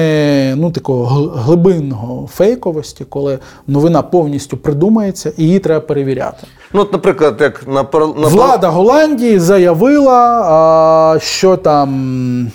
ну, 0.56 0.70
такого 0.70 1.26
глибинного 1.28 2.26
фейковості, 2.26 3.04
коли 3.08 3.38
новина 3.66 4.02
повністю 4.02 4.56
придумається 4.56 5.32
і 5.36 5.44
її 5.44 5.58
треба 5.58 5.80
перевіряти. 5.80 6.46
Ну, 6.72 6.80
от, 6.80 6.92
наприклад, 6.92 7.36
як 7.40 7.68
на, 7.68 7.82
на 7.94 8.28
Влада 8.28 8.68
Голландії 8.68 9.38
заявила, 9.38 10.42
а, 10.42 11.18
що 11.18 11.56
там. 11.56 12.50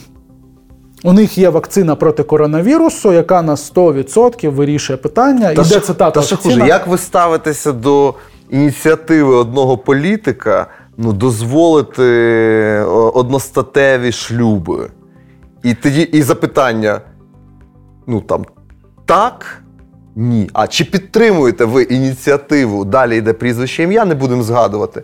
У 1.04 1.14
них 1.14 1.38
є 1.38 1.50
вакцина 1.50 1.96
проти 1.96 2.24
коронавірусу, 2.24 3.14
яка 3.14 3.42
на 3.42 3.56
100% 3.56 4.50
вирішує 4.50 4.98
питання. 4.98 5.54
Та 5.54 5.62
Іде 5.62 5.80
цитата 5.80 6.12
Та 6.12 6.22
ще 6.22 6.36
хуже, 6.36 6.68
як 6.68 6.88
ви 6.88 6.98
ставитеся 6.98 7.72
до 7.72 8.14
ініціативи 8.50 9.36
одного 9.36 9.78
політика 9.78 10.68
ну, 10.98 11.14
дозволити 11.14 12.04
е, 12.04 12.84
одностатеві 13.14 14.12
шлюби. 14.12 14.90
І 15.64 15.74
тоді 15.74 16.02
і 16.02 16.22
запитання: 16.22 17.02
ну 18.08 18.22
там 18.22 18.46
так, 19.06 19.64
ні. 20.16 20.50
А 20.54 20.68
чи 20.68 20.86
підтримуєте 20.86 21.66
ви 21.66 21.84
ініціативу? 21.84 22.86
Далі 22.86 23.18
йде 23.18 23.34
прізвище 23.34 23.84
ім'я, 23.84 24.06
не 24.06 24.16
будемо 24.16 24.44
згадувати. 24.44 25.04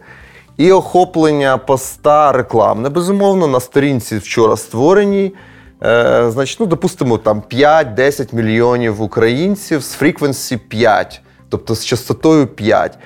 І 0.58 0.72
охоплення 0.72 1.58
поста 1.58 2.32
рекламне, 2.32 2.90
безумовно, 2.90 3.48
на 3.48 3.60
сторінці 3.60 4.18
вчора 4.18 4.58
створеній. 4.58 5.34
Е, 5.84 6.32
значить, 6.32 6.60
ну, 6.60 6.66
допустимо, 6.66 7.18
там 7.18 7.44
5-10 7.52 8.36
мільйонів 8.36 9.02
українців 9.02 9.84
з 9.84 9.92
frequency 9.92 10.58
5, 10.58 11.22
тобто 11.50 11.76
з 11.76 11.86
частотою 11.86 12.48
5. 12.48 12.98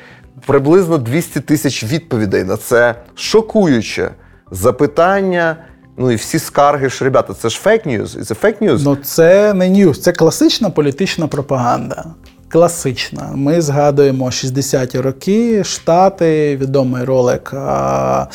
Приблизно 0.45 0.97
200 0.97 1.39
тисяч 1.39 1.83
відповідей 1.83 2.43
на 2.43 2.57
це 2.57 2.95
шокуюче 3.15 4.11
запитання. 4.51 5.57
Ну 5.97 6.11
і 6.11 6.15
всі 6.15 6.39
скарги 6.39 6.89
ж, 6.89 7.03
ребята, 7.03 7.33
це 7.33 7.49
ж 7.49 7.59
fake 7.59 7.85
news. 7.85 8.17
Це 8.27 8.35
фейк 8.35 8.61
ньюз. 8.61 8.83
Ну 8.85 8.95
це 8.95 9.53
не 9.53 9.69
news, 9.69 10.01
це 10.01 10.11
класична 10.11 10.69
політична 10.69 11.27
пропаганда. 11.27 12.05
Класична. 12.49 13.31
Ми 13.35 13.61
згадуємо 13.61 14.25
60-ті 14.25 14.99
роки, 14.99 15.63
Штати, 15.63 16.57
відомий 16.57 17.03
ролик 17.03 17.53
а, 17.53 18.27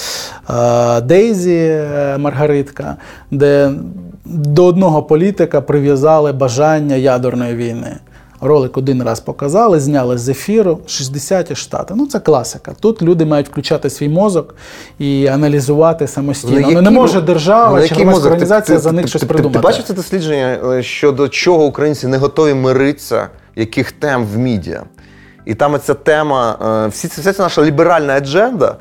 а, 0.46 1.00
Дейзі 1.00 1.68
е, 1.70 2.16
Маргаритка, 2.18 2.96
де 3.30 3.70
до 4.28 4.64
одного 4.64 5.02
політика 5.02 5.60
прив'язали 5.60 6.32
бажання 6.32 6.96
ядерної 6.96 7.54
війни. 7.54 7.96
Ролик 8.40 8.76
один 8.76 9.02
раз 9.02 9.20
показали, 9.20 9.80
зняли 9.80 10.18
з 10.18 10.28
ефіру 10.28 10.78
60-ті 10.86 11.54
штати. 11.54 11.94
Ну 11.96 12.06
це 12.06 12.20
класика. 12.20 12.72
Тут 12.80 13.02
люди 13.02 13.24
мають 13.24 13.48
включати 13.48 13.90
свій 13.90 14.08
мозок 14.08 14.54
і 14.98 15.26
аналізувати 15.26 16.06
самостійно. 16.06 16.68
Ну, 16.70 16.82
не 16.82 16.90
може 16.90 17.20
держава 17.20 17.88
чи 17.88 17.94
громадська 17.94 18.24
організація 18.24 18.78
ти- 18.78 18.82
за 18.82 18.92
них 18.92 19.02
ти- 19.04 19.08
щось 19.08 19.20
ти- 19.20 19.26
придумати. 19.26 19.58
Ти 19.58 19.62
бачив 19.62 19.84
це 19.84 19.94
дослідження 19.94 20.58
е, 20.72 20.82
щодо 20.82 21.28
чого 21.28 21.64
українці 21.64 22.06
не 22.06 22.18
готові 22.18 22.54
миритися, 22.54 23.28
яких 23.56 23.92
тем 23.92 24.26
в 24.26 24.38
медіа? 24.38 24.82
І 25.44 25.54
там 25.54 25.78
ця 25.84 25.94
тема, 25.94 26.58
е, 26.86 26.88
всі 26.88 27.08
вся 27.08 27.32
ця 27.32 27.42
наша 27.42 27.64
ліберальна 27.64 28.12
адженда, 28.12 28.76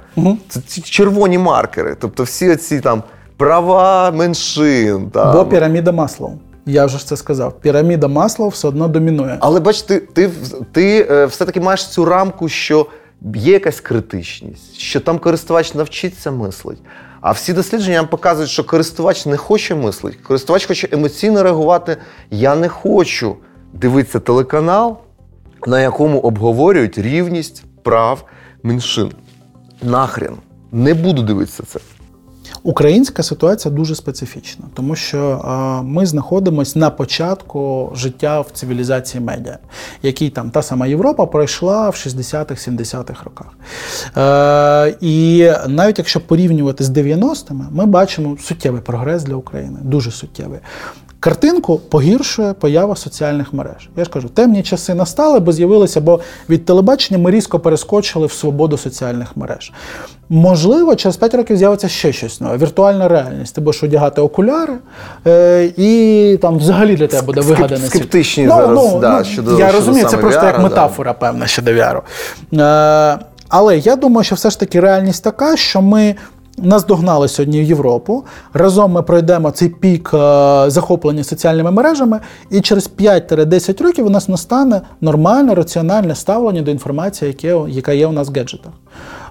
це 0.49 0.59
ці 0.67 0.81
червоні 0.81 1.37
маркери. 1.37 1.95
Тобто 1.99 2.23
всі 2.23 2.55
ці 2.55 2.79
там 2.79 3.03
права 3.37 4.11
меншин. 4.11 5.09
Там. 5.09 5.33
Бо 5.33 5.45
піраміда 5.45 5.91
Маслоу. 5.91 6.31
Я 6.65 6.85
вже 6.85 6.97
ж 6.97 7.07
це 7.07 7.17
сказав. 7.17 7.59
Піраміда 7.61 8.07
Маслоу 8.07 8.49
все 8.49 8.67
одно 8.67 8.87
домінує. 8.87 9.37
Але 9.39 9.59
бач, 9.59 9.81
ти, 9.81 9.99
ти, 9.99 10.29
ти 10.71 11.07
е, 11.11 11.25
все-таки 11.25 11.61
маєш 11.61 11.87
цю 11.87 12.05
рамку, 12.05 12.49
що 12.49 12.87
є 13.35 13.53
якась 13.53 13.79
критичність, 13.79 14.75
що 14.77 14.99
там 14.99 15.19
користувач 15.19 15.73
навчиться 15.73 16.31
мислить. 16.31 16.79
А 17.21 17.31
всі 17.31 17.53
дослідження 17.53 17.97
нам 17.97 18.07
показують, 18.07 18.49
що 18.49 18.63
користувач 18.63 19.25
не 19.25 19.37
хоче 19.37 19.75
мислити. 19.75 20.17
Користувач 20.27 20.65
хоче 20.65 20.89
емоційно 20.91 21.43
реагувати. 21.43 21.97
Я 22.31 22.55
не 22.55 22.69
хочу 22.69 23.35
дивитися 23.73 24.19
телеканал, 24.19 24.97
на 25.67 25.81
якому 25.81 26.19
обговорюють 26.19 26.97
рівність 26.97 27.63
прав 27.83 28.23
меншин. 28.63 29.11
Нахрен. 29.81 30.35
Не 30.71 30.93
буду 30.93 31.21
дивитися 31.21 31.63
це. 31.63 31.79
Українська 32.63 33.23
ситуація 33.23 33.73
дуже 33.73 33.95
специфічна, 33.95 34.65
тому 34.73 34.95
що 34.95 35.17
е, 35.19 35.83
ми 35.83 36.05
знаходимося 36.05 36.79
на 36.79 36.89
початку 36.89 37.91
життя 37.95 38.41
в 38.41 38.51
цивілізації 38.53 39.23
медіа, 39.23 39.57
який 40.03 40.29
там 40.29 40.49
та 40.49 40.61
сама 40.61 40.87
Європа 40.87 41.25
пройшла 41.25 41.89
в 41.89 41.93
60-х, 41.93 42.71
70-х 42.71 43.23
роках. 43.23 43.47
Е, 44.17 44.95
і 45.01 45.49
навіть 45.67 45.97
якщо 45.97 46.19
порівнювати 46.19 46.83
з 46.83 46.89
90-ми, 46.89 47.65
ми 47.71 47.85
бачимо 47.85 48.37
суттєвий 48.41 48.81
прогрес 48.81 49.23
для 49.23 49.35
України, 49.35 49.79
дуже 49.81 50.11
суттєвий. 50.11 50.59
Картинку 51.25 51.77
погіршує 51.77 52.53
поява 52.53 52.95
соціальних 52.95 53.53
мереж. 53.53 53.89
Я 53.97 54.03
ж 54.03 54.09
кажу, 54.09 54.29
темні 54.29 54.63
часи 54.63 54.93
настали, 54.93 55.39
бо 55.39 55.51
з'явилися, 55.51 56.01
бо 56.01 56.19
від 56.49 56.65
телебачення 56.65 57.19
ми 57.19 57.31
різко 57.31 57.59
перескочили 57.59 58.25
в 58.27 58.31
свободу 58.31 58.77
соціальних 58.77 59.37
мереж. 59.37 59.73
Можливо, 60.29 60.95
через 60.95 61.17
5 61.17 61.33
років 61.33 61.57
з'явиться 61.57 61.87
ще 61.87 62.13
щось 62.13 62.41
нове. 62.41 62.57
Віртуальна 62.57 63.07
реальність. 63.07 63.55
Ти 63.55 63.61
будеш 63.61 63.83
одягати 63.83 64.21
окуляри, 64.21 64.73
е, 65.27 65.71
і 65.77 66.37
там 66.41 66.57
взагалі 66.57 66.95
для 66.95 67.07
тебе 67.07 67.21
буде 67.21 67.41
вигаданий 67.41 67.77
світ. 67.77 67.89
скептичні 67.89 68.47
зараз, 68.47 68.95
да, 69.01 69.23
щодо- 69.23 69.51
я 69.51 69.57
щодо 69.57 69.71
розумію, 69.71 70.07
це 70.07 70.17
просто 70.17 70.41
VR, 70.41 70.45
як 70.45 70.55
да. 70.57 70.63
метафора, 70.63 71.13
певна, 71.13 71.47
щодо 71.47 71.71
VR. 71.71 72.01
Е, 72.53 73.19
але 73.49 73.77
я 73.77 73.95
думаю, 73.95 74.23
що 74.23 74.35
все 74.35 74.49
ж 74.49 74.59
таки 74.59 74.79
реальність 74.79 75.23
така, 75.23 75.57
що 75.57 75.81
ми. 75.81 76.15
Нас 76.57 76.85
догнали 76.85 77.27
сьогодні 77.27 77.61
в 77.61 77.63
Європу. 77.63 78.23
Разом 78.53 78.91
ми 78.91 79.01
пройдемо 79.01 79.51
цей 79.51 79.69
пік 79.69 80.11
е, 80.13 80.17
захоплення 80.67 81.23
соціальними 81.23 81.71
мережами, 81.71 82.19
і 82.49 82.61
через 82.61 82.91
5-10 82.99 83.83
років 83.83 84.05
у 84.05 84.09
нас 84.09 84.27
настане 84.27 84.81
нормальне, 85.01 85.55
раціональне 85.55 86.15
ставлення 86.15 86.61
до 86.61 86.71
інформації, 86.71 87.37
яка 87.69 87.93
є 87.93 88.07
у 88.07 88.11
нас 88.11 88.29
в 88.29 88.33
гаджетах. 88.33 88.71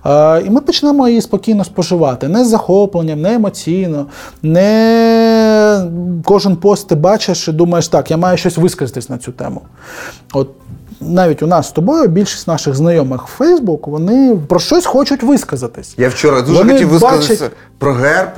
Е, 0.06 0.42
і 0.46 0.50
ми 0.50 0.60
почнемо 0.60 1.08
її 1.08 1.20
спокійно 1.20 1.64
споживати. 1.64 2.28
Не 2.28 2.44
з 2.44 2.48
захопленням, 2.48 3.20
не 3.20 3.34
емоційно, 3.34 4.06
не 4.42 5.90
кожен 6.24 6.56
пост 6.56 6.88
ти 6.88 6.94
бачиш 6.94 7.48
і 7.48 7.52
думаєш, 7.52 7.88
так, 7.88 8.10
я 8.10 8.16
маю 8.16 8.36
щось 8.36 8.58
висказатись 8.58 9.08
на 9.08 9.18
цю 9.18 9.32
тему. 9.32 9.60
От 10.32 10.48
навіть 11.00 11.42
у 11.42 11.46
нас 11.46 11.68
з 11.68 11.72
тобою 11.72 12.08
більшість 12.08 12.48
наших 12.48 12.74
знайомих 12.74 13.26
в 13.28 13.42
Facebook, 13.42 13.90
вони 13.90 14.36
про 14.48 14.60
щось 14.60 14.86
хочуть 14.86 15.22
висказатись. 15.22 15.94
Я 15.96 16.08
вчора 16.08 16.40
дуже 16.40 16.58
Вони 16.58 16.72
хотів 16.72 16.88
висказатися 16.88 17.44
бачать- 17.44 17.56
про 17.78 17.92
герб. 17.94 18.30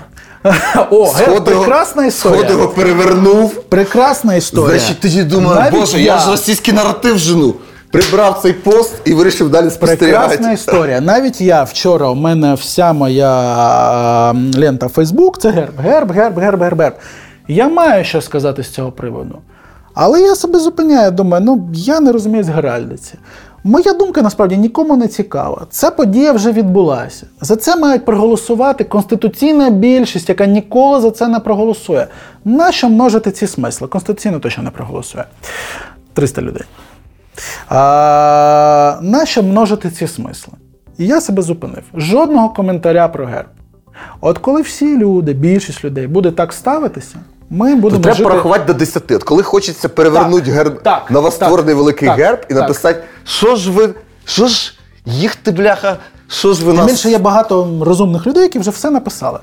О, 0.90 1.04
герб, 1.12 1.44
прекрасна 1.44 2.06
історія. 2.06 2.50
Його 2.50 2.68
перевернув. 2.68 3.54
Прекрасна 3.54 4.34
історія. 4.34 4.78
Значить, 4.78 5.00
тоді 5.00 5.22
думаю, 5.22 5.60
Навіть 5.60 5.80
боже, 5.80 6.00
я 6.00 6.18
ж 6.18 6.30
російський 6.30 6.74
наратив 6.74 7.18
жену. 7.18 7.54
Прибрав 7.90 8.38
цей 8.42 8.52
пост 8.52 8.94
і 9.04 9.14
вирішив 9.14 9.50
далі 9.50 9.70
спостерігати. 9.70 10.28
Прекрасна 10.28 10.52
історія. 10.52 11.00
Навіть 11.00 11.40
я 11.40 11.62
вчора, 11.62 12.08
у 12.08 12.14
мене 12.14 12.54
вся 12.54 12.92
моя 12.92 14.32
е, 14.34 14.58
лента 14.60 14.86
Facebook 14.86 15.38
це 15.38 15.50
герб, 15.50 15.80
герб, 15.80 16.12
герб, 16.12 16.38
герб, 16.38 16.62
герб, 16.62 16.80
герб. 16.80 16.94
Я 17.48 17.68
маю 17.68 18.04
що 18.04 18.20
сказати 18.20 18.62
з 18.62 18.68
цього 18.68 18.92
приводу. 18.92 19.38
Але 19.96 20.20
я 20.20 20.34
себе 20.34 20.58
зупиняю, 20.58 21.10
думаю, 21.10 21.44
ну 21.44 21.68
я 21.72 22.00
не 22.00 22.12
розумію 22.12 22.44
з 22.44 22.48
геральдиці. 22.48 23.14
Моя 23.64 23.92
думка 23.92 24.22
насправді 24.22 24.56
нікому 24.56 24.96
не 24.96 25.08
цікава. 25.08 25.66
Ця 25.70 25.90
подія 25.90 26.32
вже 26.32 26.52
відбулася. 26.52 27.26
За 27.40 27.56
це 27.56 27.76
мають 27.76 28.04
проголосувати 28.04 28.84
конституційна 28.84 29.70
більшість, 29.70 30.28
яка 30.28 30.46
ніколи 30.46 31.00
за 31.00 31.10
це 31.10 31.28
не 31.28 31.40
проголосує. 31.40 32.06
Нащо 32.44 32.88
множити 32.88 33.30
ці 33.30 33.46
смисли? 33.46 33.88
Конституційно 33.88 34.40
точно 34.40 34.62
не 34.62 34.70
проголосує. 34.70 35.24
300 36.12 36.42
людей. 36.42 36.62
А, 37.68 38.98
нащо 39.02 39.42
множити 39.42 39.90
ці 39.90 40.06
смисли? 40.06 40.54
І 40.98 41.06
я 41.06 41.20
себе 41.20 41.42
зупинив. 41.42 41.82
Жодного 41.94 42.48
коментаря 42.48 43.08
про 43.08 43.26
герб. 43.26 43.48
От 44.20 44.38
коли 44.38 44.62
всі 44.62 44.98
люди, 44.98 45.32
більшість 45.32 45.84
людей 45.84 46.06
буде 46.06 46.30
так 46.30 46.52
ставитися, 46.52 47.16
ми 47.50 47.74
будемо 47.74 48.02
Треба 48.02 48.16
жити... 48.16 48.28
порахувати 48.28 48.64
до 48.64 48.74
10. 48.74 49.10
От 49.10 49.22
коли 49.22 49.42
хочеться 49.42 49.88
перевернути 49.88 50.46
Так, 50.46 50.54
герб, 50.54 50.82
так, 50.82 51.10
новостворений 51.10 51.74
так, 51.74 51.76
великий 51.76 52.08
так, 52.08 52.18
герб 52.18 52.38
і 52.48 52.54
так. 52.54 52.62
написати, 52.62 53.02
що 53.24 53.56
ж 53.56 53.70
ви, 53.70 53.94
що 54.24 54.46
ж 54.46 54.74
їх 55.06 55.36
ти, 55.36 55.50
бляха, 55.50 55.96
що 56.28 56.54
ж 56.54 56.64
ви 56.64 56.72
Тим 56.72 56.80
нас... 56.80 56.90
більше 56.90 57.10
є 57.10 57.18
багато 57.18 57.68
розумних 57.80 58.26
людей, 58.26 58.42
які 58.42 58.58
вже 58.58 58.70
все 58.70 58.90
написали. 58.90 59.38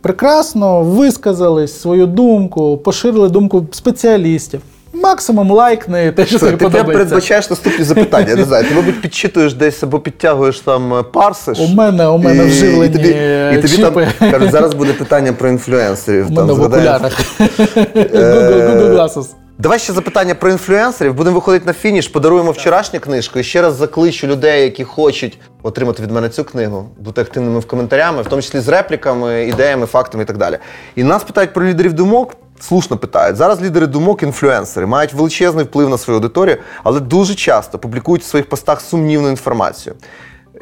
Прекрасно 0.00 0.82
висказались 0.82 1.80
свою 1.80 2.06
думку, 2.06 2.78
поширили 2.78 3.28
думку 3.28 3.66
спеціалістів. 3.72 4.60
Максимум 5.02 5.50
лайкни 5.50 6.12
те, 6.12 6.26
що 6.26 6.38
тобі 6.38 6.50
ти 6.50 6.56
подобається. 6.56 6.92
передбачаєш 6.92 7.50
наступні 7.50 7.84
запитання. 7.84 8.26
Я 8.28 8.36
не 8.36 8.44
знаю, 8.44 8.64
ти, 8.68 8.74
мабуть, 8.74 9.00
підчитуєш 9.02 9.54
десь 9.54 9.82
або 9.82 9.98
підтягуєш 10.00 10.60
там 10.60 10.94
е, 10.94 11.02
парсиш. 11.02 11.58
У 11.58 11.66
мене- 11.68 12.06
у 12.08 12.18
мене 12.18 12.44
І- 12.44 12.46
вживлені 12.46 12.86
і 12.86 12.88
тобі, 12.88 13.08
і 13.52 13.62
тобі 13.62 13.68
чіпи. 13.76 14.08
там 14.18 14.30
кажуть, 14.30 14.50
зараз 14.50 14.74
буде 14.74 14.92
питання 14.92 15.32
про 15.32 15.48
інфлюенсерів. 15.48 16.32
У 16.32 16.34
там, 16.34 16.46
в 16.48 16.62
окулярах. 16.62 17.12
Google, 17.40 18.70
Google 18.70 18.94
Glasses. 18.94 19.26
Давай 19.58 19.78
ще 19.78 19.92
запитання 19.92 20.34
про 20.34 20.50
інфлюенсерів. 20.50 21.14
Будемо 21.14 21.34
виходити 21.34 21.66
на 21.66 21.72
фініш, 21.72 22.08
подаруємо 22.08 22.50
вчорашню 22.50 23.00
книжку. 23.00 23.38
І 23.38 23.42
ще 23.42 23.62
раз 23.62 23.74
закличу 23.74 24.26
людей, 24.26 24.62
які 24.62 24.84
хочуть 24.84 25.38
отримати 25.62 26.02
від 26.02 26.10
мене 26.10 26.28
цю 26.28 26.44
книгу, 26.44 26.88
бути 26.98 27.20
активними 27.20 27.58
в 27.58 27.66
коментарями, 27.66 28.22
в 28.22 28.26
тому 28.26 28.42
числі 28.42 28.60
з 28.60 28.68
репліками, 28.68 29.44
ідеями, 29.48 29.86
фактами 29.86 30.22
і 30.24 30.26
так 30.26 30.36
далі. 30.36 30.58
І 30.96 31.04
нас 31.04 31.24
питають 31.24 31.52
про 31.52 31.64
лідерів 31.66 31.92
думок. 31.92 32.36
Слушно 32.60 32.96
питають. 32.96 33.36
Зараз 33.36 33.62
лідери 33.62 33.86
думок, 33.86 34.22
інфлюенсери, 34.22 34.86
мають 34.86 35.14
величезний 35.14 35.64
вплив 35.64 35.88
на 35.88 35.98
свою 35.98 36.16
аудиторію, 36.18 36.56
але 36.84 37.00
дуже 37.00 37.34
часто 37.34 37.78
публікують 37.78 38.22
в 38.22 38.26
своїх 38.26 38.48
постах 38.48 38.80
сумнівну 38.80 39.28
інформацію. 39.28 39.94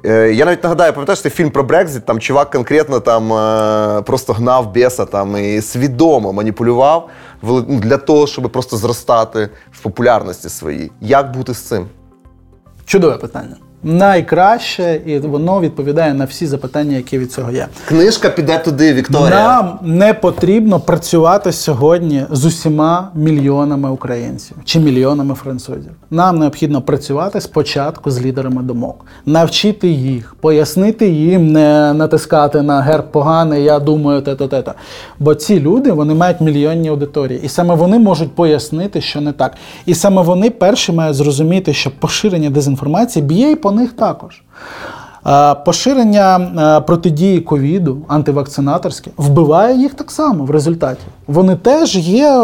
Е, 0.04 0.32
Я 0.32 0.44
навіть 0.44 0.62
нагадаю, 0.62 0.92
пам'ятаєш 0.92 1.20
цей 1.20 1.30
фільм 1.30 1.50
про 1.50 1.64
Брекзит, 1.64 2.06
там 2.06 2.20
чувак 2.20 2.50
конкретно 2.50 3.00
там 3.00 3.32
е, 3.32 4.02
просто 4.02 4.32
гнав 4.32 4.72
біса 4.72 5.04
там 5.04 5.36
і 5.36 5.60
свідомо 5.60 6.32
маніпулював 6.32 7.08
ну, 7.42 7.60
для 7.60 7.96
того, 7.96 8.26
щоб 8.26 8.52
просто 8.52 8.76
зростати 8.76 9.50
в 9.72 9.82
популярності 9.82 10.48
своїй. 10.48 10.92
Як 11.00 11.36
бути 11.36 11.54
з 11.54 11.58
цим? 11.58 11.86
Чудове 12.84 13.16
питання. 13.16 13.56
Найкраще, 13.84 15.00
і 15.06 15.18
воно 15.18 15.60
відповідає 15.60 16.14
на 16.14 16.24
всі 16.24 16.46
запитання, 16.46 16.96
які 16.96 17.18
від 17.18 17.32
цього 17.32 17.50
є. 17.50 17.66
Книжка 17.88 18.30
піде 18.30 18.58
туди, 18.58 18.94
Вікторія. 18.94 19.30
Нам 19.30 19.78
не 19.82 20.14
потрібно 20.14 20.80
працювати 20.80 21.52
сьогодні 21.52 22.24
з 22.30 22.44
усіма 22.44 23.10
мільйонами 23.14 23.90
українців 23.90 24.56
чи 24.64 24.80
мільйонами 24.80 25.34
французів. 25.34 25.90
Нам 26.10 26.38
необхідно 26.38 26.82
працювати 26.82 27.40
спочатку 27.40 28.10
з 28.10 28.22
лідерами 28.22 28.62
думок, 28.62 29.06
навчити 29.26 29.88
їх, 29.88 30.36
пояснити 30.40 31.08
їм, 31.08 31.52
не 31.52 31.92
натискати 31.92 32.62
на 32.62 32.80
герб 32.80 33.12
поганий, 33.12 33.64
я 33.64 33.78
думаю, 33.78 34.22
те-то, 34.22 34.48
те-то. 34.48 34.72
Бо 35.18 35.34
ці 35.34 35.60
люди 35.60 35.92
вони 35.92 36.14
мають 36.14 36.40
мільйонні 36.40 36.88
аудиторії, 36.88 37.40
і 37.42 37.48
саме 37.48 37.74
вони 37.74 37.98
можуть 37.98 38.34
пояснити, 38.34 39.00
що 39.00 39.20
не 39.20 39.32
так. 39.32 39.52
І 39.86 39.94
саме 39.94 40.22
вони 40.22 40.50
перші 40.50 40.92
мають 40.92 41.16
зрозуміти, 41.16 41.72
що 41.72 41.90
поширення 41.98 42.50
дезінформації 42.50 43.24
б'є 43.24 43.50
і 43.50 43.54
по 43.54 43.73
них 43.74 43.92
також. 43.92 44.42
Поширення 45.64 46.82
протидії 46.86 47.40
ковіду, 47.40 47.98
антивакцинаторське, 48.08 49.10
вбиває 49.16 49.76
їх 49.76 49.94
так 49.94 50.10
само 50.10 50.44
в 50.44 50.50
результаті. 50.50 51.02
Вони 51.26 51.56
теж 51.56 51.96
є 51.96 52.38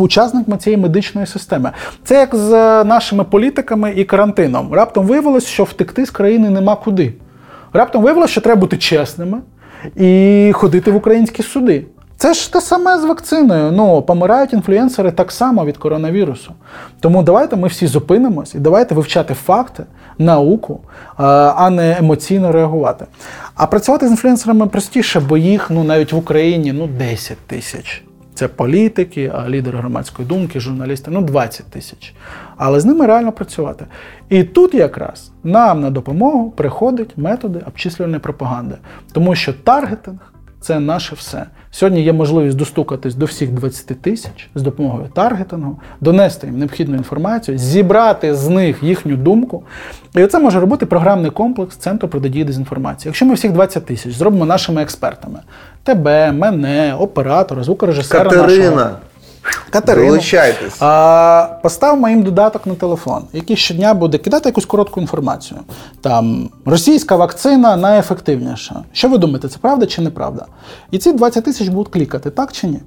учасниками 0.00 0.56
цієї 0.56 0.82
медичної 0.82 1.26
системи. 1.26 1.70
Це 2.04 2.14
як 2.14 2.34
з 2.34 2.52
е, 2.52 2.84
нашими 2.84 3.24
політиками 3.24 3.92
і 3.96 4.04
карантином. 4.04 4.72
Раптом 4.72 5.06
виявилось, 5.06 5.46
що 5.46 5.64
втекти 5.64 6.06
з 6.06 6.10
країни 6.10 6.50
нема 6.50 6.76
куди. 6.76 7.14
Раптом 7.72 8.02
виявилось, 8.02 8.30
що 8.30 8.40
треба 8.40 8.60
бути 8.60 8.76
чесними 8.76 9.38
і 9.96 10.50
ходити 10.54 10.90
в 10.90 10.96
українські 10.96 11.42
суди. 11.42 11.86
Це 12.18 12.34
ж 12.34 12.52
те 12.52 12.60
саме 12.60 12.98
з 12.98 13.04
вакциною. 13.04 13.72
Ну, 13.72 14.02
помирають 14.02 14.52
інфлюенсери 14.52 15.10
так 15.10 15.32
само 15.32 15.64
від 15.64 15.76
коронавірусу. 15.76 16.52
Тому 17.00 17.22
давайте 17.22 17.56
ми 17.56 17.68
всі 17.68 17.86
зупинимось 17.86 18.54
і 18.54 18.58
давайте 18.58 18.94
вивчати 18.94 19.34
факти, 19.34 19.84
науку, 20.18 20.80
е, 20.84 21.22
а 21.56 21.70
не 21.70 21.96
емоційно 21.98 22.52
реагувати. 22.52 23.06
А 23.54 23.66
працювати 23.66 24.08
з 24.08 24.10
інфлюенсерами 24.10 24.66
простіше, 24.66 25.20
бо 25.20 25.36
їх 25.36 25.70
ну, 25.70 25.84
навіть 25.84 26.12
в 26.12 26.16
Україні 26.16 26.72
ну, 26.72 26.86
10 26.86 27.38
тисяч. 27.38 28.02
Це 28.34 28.48
політики, 28.48 29.32
лідери 29.48 29.78
громадської 29.78 30.28
думки, 30.28 30.60
журналісти 30.60 31.10
ну 31.10 31.22
20 31.22 31.66
тисяч. 31.66 32.14
Але 32.56 32.80
з 32.80 32.84
ними 32.84 33.06
реально 33.06 33.32
працювати. 33.32 33.86
І 34.28 34.44
тут 34.44 34.74
якраз 34.74 35.32
нам 35.44 35.80
на 35.80 35.90
допомогу 35.90 36.50
приходять 36.50 37.18
методи 37.18 37.60
обчислювальної 37.66 38.20
пропаганди, 38.20 38.74
тому 39.12 39.34
що 39.34 39.52
таргетинг 39.52 40.32
це 40.60 40.80
наше 40.80 41.14
все. 41.14 41.46
Сьогодні 41.76 42.02
є 42.02 42.12
можливість 42.12 42.56
достукатись 42.56 43.14
до 43.14 43.26
всіх 43.26 43.50
20 43.50 44.00
тисяч 44.00 44.48
з 44.54 44.62
допомогою 44.62 45.08
таргетингу, 45.14 45.78
донести 46.00 46.46
їм 46.46 46.58
необхідну 46.58 46.96
інформацію, 46.96 47.58
зібрати 47.58 48.34
з 48.34 48.48
них 48.48 48.82
їхню 48.82 49.16
думку. 49.16 49.62
І 50.14 50.26
це 50.26 50.38
може 50.38 50.60
робити 50.60 50.86
програмний 50.86 51.30
комплекс 51.30 51.76
Центру 51.76 52.08
протидії 52.08 52.44
дезінформації. 52.44 53.08
Якщо 53.08 53.26
ми 53.26 53.34
всіх 53.34 53.52
20 53.52 53.86
тисяч 53.86 54.14
зробимо 54.14 54.44
нашими 54.44 54.82
експертами: 54.82 55.38
тебе, 55.82 56.32
мене, 56.32 56.94
оператора, 56.94 57.62
звукорежисера 57.62 58.24
Катерина. 58.24 58.70
нашого. 58.70 58.90
Катерину. 59.70 60.06
Долучайтесь. 60.08 60.76
А, 60.80 61.48
поставимо 61.62 62.08
їм 62.08 62.22
додаток 62.22 62.66
на 62.66 62.74
телефон, 62.74 63.22
який 63.32 63.56
щодня 63.56 63.94
буде 63.94 64.18
кидати 64.18 64.48
якусь 64.48 64.64
коротку 64.64 65.00
інформацію. 65.00 65.60
Там 66.00 66.48
російська 66.64 67.16
вакцина 67.16 67.76
найефективніша. 67.76 68.82
Що 68.92 69.08
ви 69.08 69.18
думаєте, 69.18 69.48
це 69.48 69.58
правда 69.60 69.86
чи 69.86 70.02
неправда? 70.02 70.46
І 70.90 70.98
ці 70.98 71.12
20 71.12 71.44
тисяч 71.44 71.68
будуть 71.68 71.92
клікати, 71.92 72.30
так 72.30 72.52
чи 72.52 72.66
ні? 72.66 72.80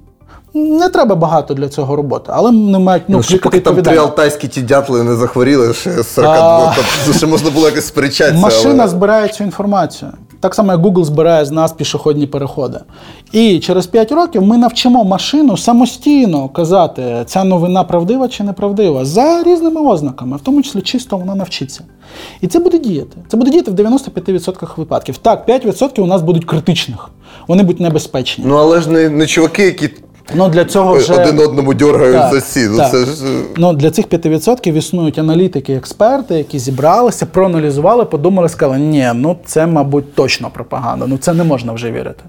Не 0.54 0.88
треба 0.88 1.14
багато 1.14 1.54
для 1.54 1.68
цього 1.68 1.96
роботи, 1.96 2.32
але 2.34 2.52
не 2.52 2.78
мають 2.78 3.02
ну, 3.08 3.16
Ну, 3.16 3.22
клікати 3.22 3.42
поки 3.42 3.60
там 3.60 3.82
три 3.82 3.96
алтайські 3.96 4.48
ті 4.48 4.62
дятли 4.62 5.02
не 5.02 5.16
захворіли, 5.16 5.74
ще 5.74 6.02
42, 6.04 6.34
А. 6.36 6.74
тобто 6.76 7.18
ще 7.18 7.26
можна 7.26 7.50
було 7.50 7.66
якось 7.66 7.86
сперечатися. 7.86 8.40
Машина 8.40 8.82
але... 8.82 8.88
збирає 8.88 9.28
цю 9.28 9.44
інформацію. 9.44 10.10
Так 10.40 10.54
само, 10.54 10.72
як 10.72 10.80
Google 10.80 11.04
збирає 11.04 11.44
з 11.44 11.50
нас 11.50 11.72
пішохідні 11.72 12.26
переходи. 12.26 12.80
І 13.32 13.58
через 13.58 13.86
5 13.86 14.12
років 14.12 14.42
ми 14.42 14.58
навчимо 14.58 15.04
машину 15.04 15.56
самостійно 15.56 16.48
казати, 16.48 17.22
ця 17.26 17.44
новина 17.44 17.84
правдива 17.84 18.28
чи 18.28 18.44
неправдива, 18.44 19.04
за 19.04 19.42
різними 19.42 19.80
ознаками, 19.80 20.36
в 20.36 20.40
тому 20.40 20.62
числі 20.62 20.80
чисто 20.80 21.16
вона 21.16 21.34
навчиться. 21.34 21.84
І 22.40 22.46
це 22.46 22.58
буде 22.58 22.78
діяти. 22.78 23.16
Це 23.28 23.36
буде 23.36 23.50
діяти 23.50 23.70
в 23.70 23.74
95% 23.74 24.68
випадків. 24.76 25.18
Так, 25.18 25.48
5% 25.48 26.00
у 26.00 26.06
нас 26.06 26.22
будуть 26.22 26.44
критичних, 26.44 27.10
вони 27.48 27.62
будуть 27.62 27.80
небезпечні. 27.80 28.44
Ну 28.46 28.56
але 28.56 28.80
ж 28.80 28.90
не, 28.90 29.08
не 29.08 29.26
чуваки, 29.26 29.62
які 29.62 29.90
Ну, 30.34 30.48
для 30.48 30.64
цього 30.64 30.94
вже... 30.94 31.14
один 31.14 31.38
одному 31.38 31.74
дергають 31.74 32.16
Так, 32.16 32.34
за 32.34 32.40
сі. 32.40 32.68
Ну, 32.70 32.76
так. 32.76 32.90
це 32.90 33.04
ж... 33.04 33.24
е, 33.26 33.42
Ну, 33.56 33.72
для 33.72 33.90
цих 33.90 34.06
5% 34.08 34.76
існують 34.76 35.18
аналітики, 35.18 35.74
експерти, 35.74 36.34
які 36.34 36.58
зібралися, 36.58 37.26
проаналізували, 37.26 38.04
подумали, 38.04 38.48
сказали, 38.48 38.78
ні, 38.78 39.10
ну 39.14 39.36
це, 39.44 39.66
мабуть, 39.66 40.14
точно 40.14 40.50
пропаганда, 40.50 41.06
ну 41.06 41.18
це 41.18 41.32
не 41.34 41.44
можна 41.44 41.72
вже 41.72 41.92
вірити. 41.92 42.24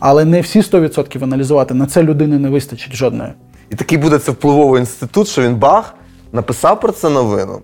Але 0.00 0.24
не 0.24 0.40
всі 0.40 0.60
100% 0.60 1.24
аналізувати, 1.24 1.74
на 1.74 1.86
це 1.86 2.02
людини 2.02 2.38
не 2.38 2.48
вистачить 2.48 2.94
жодної. 2.96 3.30
І 3.70 3.74
такий 3.74 3.98
буде 3.98 4.18
це 4.18 4.32
впливовий 4.32 4.80
інститут, 4.80 5.28
що 5.28 5.42
він 5.42 5.54
бах, 5.54 5.94
написав 6.32 6.80
про 6.80 6.92
це 6.92 7.08
новину. 7.08 7.60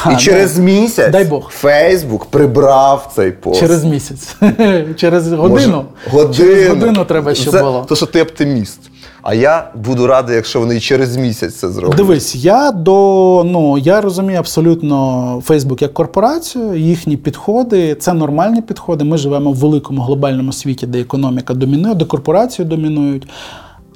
Ха, 0.00 0.10
і 0.10 0.12
ну, 0.12 0.18
через 0.18 0.58
місяць 0.58 1.12
дай 1.12 1.24
Бог. 1.24 1.50
Фейсбук 1.50 2.24
прибрав 2.24 3.12
цей 3.16 3.32
пост. 3.32 3.60
Через 3.60 3.84
місяць, 3.84 4.36
через 4.96 5.32
годину. 5.32 5.48
Може, 5.48 5.84
годину. 6.10 6.34
Через 6.34 6.68
годину 6.68 7.04
треба, 7.04 7.34
щоб 7.34 7.52
Це- 7.52 7.62
було. 7.62 7.84
То, 7.88 7.96
що 7.96 8.06
ти 8.06 8.22
оптиміст. 8.22 8.80
А 9.22 9.34
я 9.34 9.70
буду 9.74 10.06
радий, 10.06 10.36
якщо 10.36 10.60
вони 10.60 10.76
і 10.76 10.80
через 10.80 11.16
місяць 11.16 11.54
це 11.54 11.68
зроблять. 11.68 11.96
Дивись, 11.96 12.34
я 12.34 12.72
до 12.72 13.42
ну 13.46 13.78
я 13.78 14.00
розумію 14.00 14.38
абсолютно 14.38 15.42
Фейсбук 15.44 15.82
як 15.82 15.94
корпорацію, 15.94 16.74
їхні 16.74 17.16
підходи 17.16 17.94
це 17.94 18.12
нормальні 18.12 18.62
підходи. 18.62 19.04
Ми 19.04 19.16
живемо 19.16 19.52
в 19.52 19.54
великому 19.54 20.02
глобальному 20.02 20.52
світі, 20.52 20.86
де 20.86 21.00
економіка 21.00 21.54
домінує, 21.54 21.94
де 21.94 22.04
корпорації 22.04 22.68
домінують. 22.68 23.28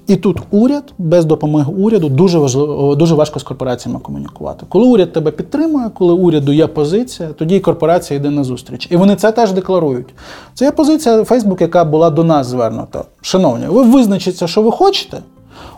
І 0.07 0.16
тут 0.16 0.38
уряд 0.50 0.94
без 0.98 1.24
допомоги 1.24 1.72
уряду 1.78 2.09
дуже 2.09 2.38
важливо, 2.38 2.94
дуже 2.94 3.14
важко 3.14 3.40
з 3.40 3.42
корпораціями 3.42 4.00
комунікувати. 4.00 4.66
Коли 4.68 4.86
уряд 4.86 5.12
тебе 5.12 5.30
підтримує, 5.30 5.90
коли 5.94 6.12
уряду 6.12 6.53
є 6.53 6.66
позиція, 6.66 7.28
тоді 7.28 7.57
і 7.57 7.61
корпорація 7.61 8.20
йде 8.20 8.30
на 8.30 8.44
зустріч. 8.44 8.88
І 8.90 8.96
вони 8.96 9.16
це 9.16 9.32
теж 9.32 9.53
декларують. 9.53 10.14
Це 10.55 10.64
є 10.64 10.70
позиція 10.70 11.24
Фейсбук, 11.24 11.61
яка 11.61 11.84
була 11.84 12.11
до 12.11 12.24
нас 12.24 12.46
звернута. 12.46 13.05
Шановні, 13.20 13.66
ви 13.66 13.82
визначіться, 13.82 14.46
що 14.46 14.62
ви 14.62 14.72
хочете. 14.72 15.18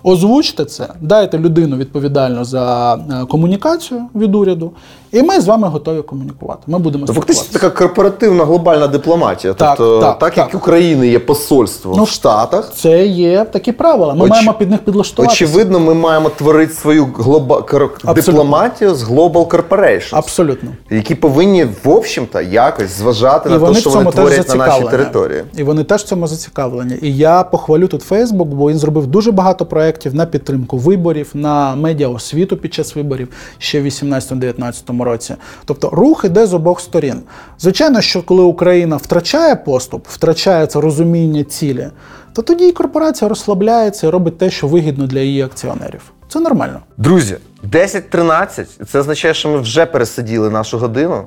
Озвучте 0.06 0.64
це, 0.64 0.88
дайте 1.00 1.38
людину 1.38 1.76
відповідальну 1.76 2.44
за 2.44 2.94
е, 2.94 3.26
комунікацію 3.26 4.00
від 4.14 4.34
уряду, 4.34 4.72
і 5.12 5.22
ми 5.22 5.40
з 5.40 5.46
вами 5.46 5.68
готові 5.68 6.02
комунікувати. 6.02 6.60
Ми 6.66 6.78
будемо 6.78 7.04
Ну, 7.08 7.14
фактично 7.14 7.44
така 7.52 7.70
корпоративна 7.70 8.44
глобальна 8.44 8.86
дипломатія. 8.86 9.54
Так, 9.54 9.76
тобто, 9.76 10.00
так, 10.00 10.18
так, 10.18 10.34
так. 10.34 10.38
як 10.46 10.54
України 10.62 11.08
є 11.08 11.18
посольство 11.18 11.94
Ну, 11.96 12.04
в 12.04 12.08
Штатах, 12.08 12.72
Це 12.74 13.06
є 13.06 13.44
такі 13.44 13.72
правила. 13.72 14.14
Ми 14.14 14.24
Оч- 14.24 14.28
маємо 14.28 14.54
під 14.54 14.70
них 14.70 14.80
підлаштуватися. 14.80 15.44
очевидно, 15.44 15.80
ми 15.80 15.94
маємо 15.94 16.28
творити 16.28 16.74
свою 16.74 17.04
глоба... 17.18 17.58
Абсолютно. 17.58 18.12
дипломатію 18.12 18.94
з 18.94 19.04
Global 19.04 19.46
Corporations, 19.46 20.08
Абсолютно. 20.12 20.70
які 20.90 21.14
повинні, 21.14 21.64
в 21.84 21.88
общем-то, 21.88 22.40
якось 22.40 22.90
зважати 22.98 23.48
І 23.48 23.52
на 23.52 23.68
те, 23.68 23.74
що 23.80 23.90
вони 23.90 24.10
творять 24.10 24.48
на 24.48 24.54
нашій 24.54 24.84
території. 24.84 25.44
І 25.56 25.62
вони 25.62 25.84
теж 25.84 26.02
в 26.02 26.04
цьому 26.04 26.26
зацікавлені. 26.26 26.94
І 27.02 27.16
я 27.16 27.42
похвалю 27.42 27.88
тут 27.88 28.02
Фейсбук, 28.02 28.48
бо 28.48 28.70
він 28.70 28.78
зробив 28.78 29.06
дуже 29.06 29.32
багато 29.32 29.66
проєктів 29.66 29.93
на 30.12 30.26
підтримку 30.26 30.78
виборів, 30.78 31.30
на 31.34 31.74
медіаосвіту 31.76 32.56
під 32.56 32.74
час 32.74 32.96
виборів 32.96 33.28
ще 33.58 33.80
в 33.80 33.84
18-19 33.84 35.02
році. 35.02 35.34
Тобто 35.64 35.90
рух 35.90 36.24
іде 36.24 36.46
з 36.46 36.54
обох 36.54 36.80
сторін. 36.80 37.20
Звичайно, 37.58 38.00
що 38.00 38.22
коли 38.22 38.42
Україна 38.42 38.96
втрачає 38.96 39.56
поступ, 39.56 40.06
втрачає 40.08 40.66
це 40.66 40.80
розуміння 40.80 41.44
цілі, 41.44 41.88
то 42.32 42.42
тоді 42.42 42.68
і 42.68 42.72
корпорація 42.72 43.28
розслабляється 43.28 44.06
і 44.06 44.10
робить 44.10 44.38
те, 44.38 44.50
що 44.50 44.66
вигідно 44.66 45.06
для 45.06 45.20
її 45.20 45.42
акціонерів. 45.42 46.00
Це 46.28 46.40
нормально. 46.40 46.80
Друзі, 46.96 47.36
10-13, 47.72 48.64
це 48.86 48.98
означає, 48.98 49.34
що 49.34 49.48
ми 49.48 49.58
вже 49.58 49.86
пересиділи 49.86 50.50
нашу 50.50 50.78
годину. 50.78 51.22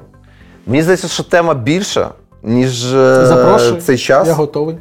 Мені 0.68 0.84
здається, 0.84 1.07
що 1.07 1.24
тема 1.24 1.53
більша, 1.53 2.09
ніж 2.43 2.93
е, 2.93 3.26
Запрошую. 3.26 3.82
цей 3.82 3.97
час. 3.97 4.28
Я 4.28 4.34
готовий. 4.34 4.76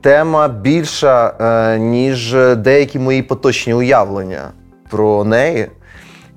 Тема 0.00 0.48
більша, 0.48 1.34
е, 1.40 1.78
ніж 1.78 2.36
деякі 2.56 2.98
мої 2.98 3.22
поточні 3.22 3.74
уявлення 3.74 4.50
про 4.90 5.24
неї. 5.24 5.70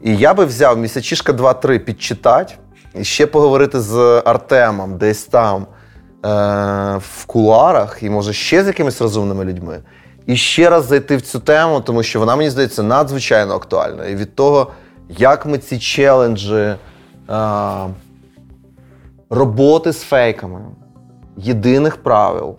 І 0.01 0.17
я 0.17 0.33
би 0.33 0.45
взяв 0.45 0.77
місячішка 0.77 1.33
2-3 1.33 1.79
підчитати 1.79 2.53
і 2.99 3.03
ще 3.03 3.27
поговорити 3.27 3.79
з 3.79 4.21
Артемом 4.25 4.97
десь 4.97 5.23
там 5.23 5.61
е, 5.61 5.67
в 6.97 7.25
кулуарах, 7.25 8.03
і 8.03 8.09
може 8.09 8.33
ще 8.33 8.63
з 8.63 8.67
якимись 8.67 9.01
розумними 9.01 9.45
людьми. 9.45 9.79
І 10.25 10.35
ще 10.35 10.69
раз 10.69 10.85
зайти 10.85 11.17
в 11.17 11.21
цю 11.21 11.39
тему, 11.39 11.81
тому 11.81 12.03
що 12.03 12.19
вона 12.19 12.35
мені 12.35 12.49
здається 12.49 12.83
надзвичайно 12.83 13.55
актуальна. 13.55 14.05
І 14.05 14.15
від 14.15 14.35
того, 14.35 14.71
як 15.09 15.45
ми 15.45 15.57
ці 15.57 15.79
челенджі 15.79 16.55
е, 16.55 16.77
роботи 19.29 19.91
з 19.91 20.01
фейками, 20.01 20.61
єдиних 21.37 21.97
правил. 22.03 22.55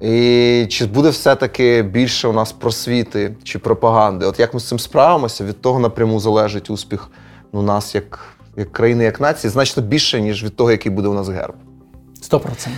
І 0.00 0.66
чи 0.70 0.86
буде 0.86 1.08
все-таки 1.08 1.82
більше 1.82 2.28
у 2.28 2.32
нас 2.32 2.52
просвіти 2.52 3.36
чи 3.42 3.58
пропаганди? 3.58 4.26
От 4.26 4.40
як 4.40 4.54
ми 4.54 4.60
з 4.60 4.68
цим 4.68 4.78
справимося, 4.78 5.44
від 5.44 5.60
того 5.60 5.80
напряму 5.80 6.20
залежить 6.20 6.70
успіх 6.70 7.10
ну, 7.52 7.62
нас 7.62 7.94
як 7.94 8.20
як 8.56 8.72
країни, 8.72 9.04
як 9.04 9.20
нації, 9.20 9.50
значно 9.50 9.82
більше, 9.82 10.20
ніж 10.20 10.44
від 10.44 10.56
того, 10.56 10.70
який 10.70 10.92
буде 10.92 11.08
у 11.08 11.14
нас 11.14 11.28
герб. 11.28 11.54
100%. 12.30 12.68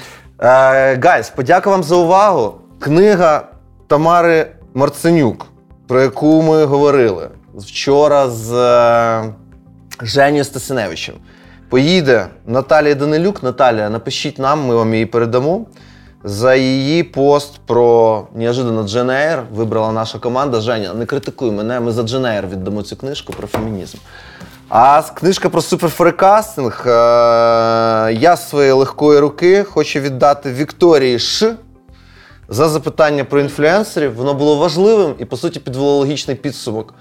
Е, 0.41 0.97
Guys, 0.97 1.31
подяку 1.31 1.71
вам 1.71 1.83
за 1.83 1.97
увагу. 1.97 2.55
Книга 2.81 3.49
Тамари 3.87 4.47
Марценюк, 4.75 5.47
про 5.87 6.03
яку 6.03 6.43
ми 6.43 6.65
говорили 6.65 7.29
вчора 7.55 8.31
з 8.31 8.53
е, 8.53 9.35
Женєю 10.03 10.45
Стасиневичем. 10.45 11.15
Поїде 11.69 12.27
Наталія 12.47 12.95
Данилюк. 12.95 13.43
Наталія, 13.43 13.91
напишіть 13.91 14.39
нам, 14.39 14.67
ми 14.67 14.75
вам 14.75 14.95
її 14.95 15.07
передамо. 15.07 15.67
За 16.25 16.55
її 16.55 17.03
пост 17.03 17.61
про 17.67 18.23
неожиданно 18.35 18.83
Джен 18.83 19.11
Ейр 19.11 19.43
вибрала 19.53 19.93
наша 19.93 20.19
команда. 20.19 20.61
Женя, 20.61 20.95
не 20.95 21.07
критикуй 21.07 21.51
мене, 21.51 21.81
ми 21.81 21.93
за 21.93 22.03
Джен 22.03 22.27
Ейр 22.27 22.47
віддамо 22.47 22.83
цю 22.83 22.97
книжку 22.97 23.33
про 23.33 23.47
фемінізм. 23.47 23.99
А 24.69 25.03
книжка 25.03 25.49
про 25.49 25.63
суперфорекастинг 25.63 26.85
е, 26.87 26.91
я 28.13 28.37
з 28.37 28.49
своєї 28.49 28.73
легкої 28.73 29.21
руки 29.21 29.65
хочу 29.65 30.01
віддати 30.01 30.53
Вікторії 30.53 31.19
Ш. 31.19 31.55
За 32.49 32.69
запитання 32.69 33.25
про 33.25 33.41
інфлюенсерів. 33.41 34.15
Воно 34.15 34.35
було 34.35 34.57
важливим 34.57 35.15
і, 35.19 35.25
по 35.25 35.37
суті, 35.37 35.61
підвело 35.61 35.99
логічний 35.99 36.37
підсумок. 36.37 36.95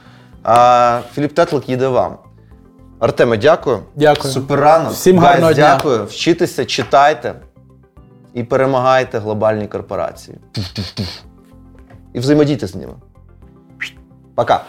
А 0.44 1.00
Філіп 1.14 1.34
Тетлик 1.34 1.70
їде 1.70 1.88
вам. 1.88 2.18
Артеме, 3.00 3.38
дякую. 3.38 3.80
Дякую. 3.96 4.34
Супер 4.34 4.60
рано. 4.60 4.90
Всім 4.90 5.20
гарного 5.20 5.54
дня. 5.54 5.76
Дякую. 5.76 6.06
Вчитися, 6.06 6.66
читайте 6.66 7.36
і 8.38 8.44
перемагайте 8.44 9.20
глобальні 9.20 9.68
корпорації. 9.68 10.38
І 12.14 12.20
взаємодійте 12.20 12.68
з 12.68 12.76
ними. 12.76 12.94
Пока. 14.36 14.64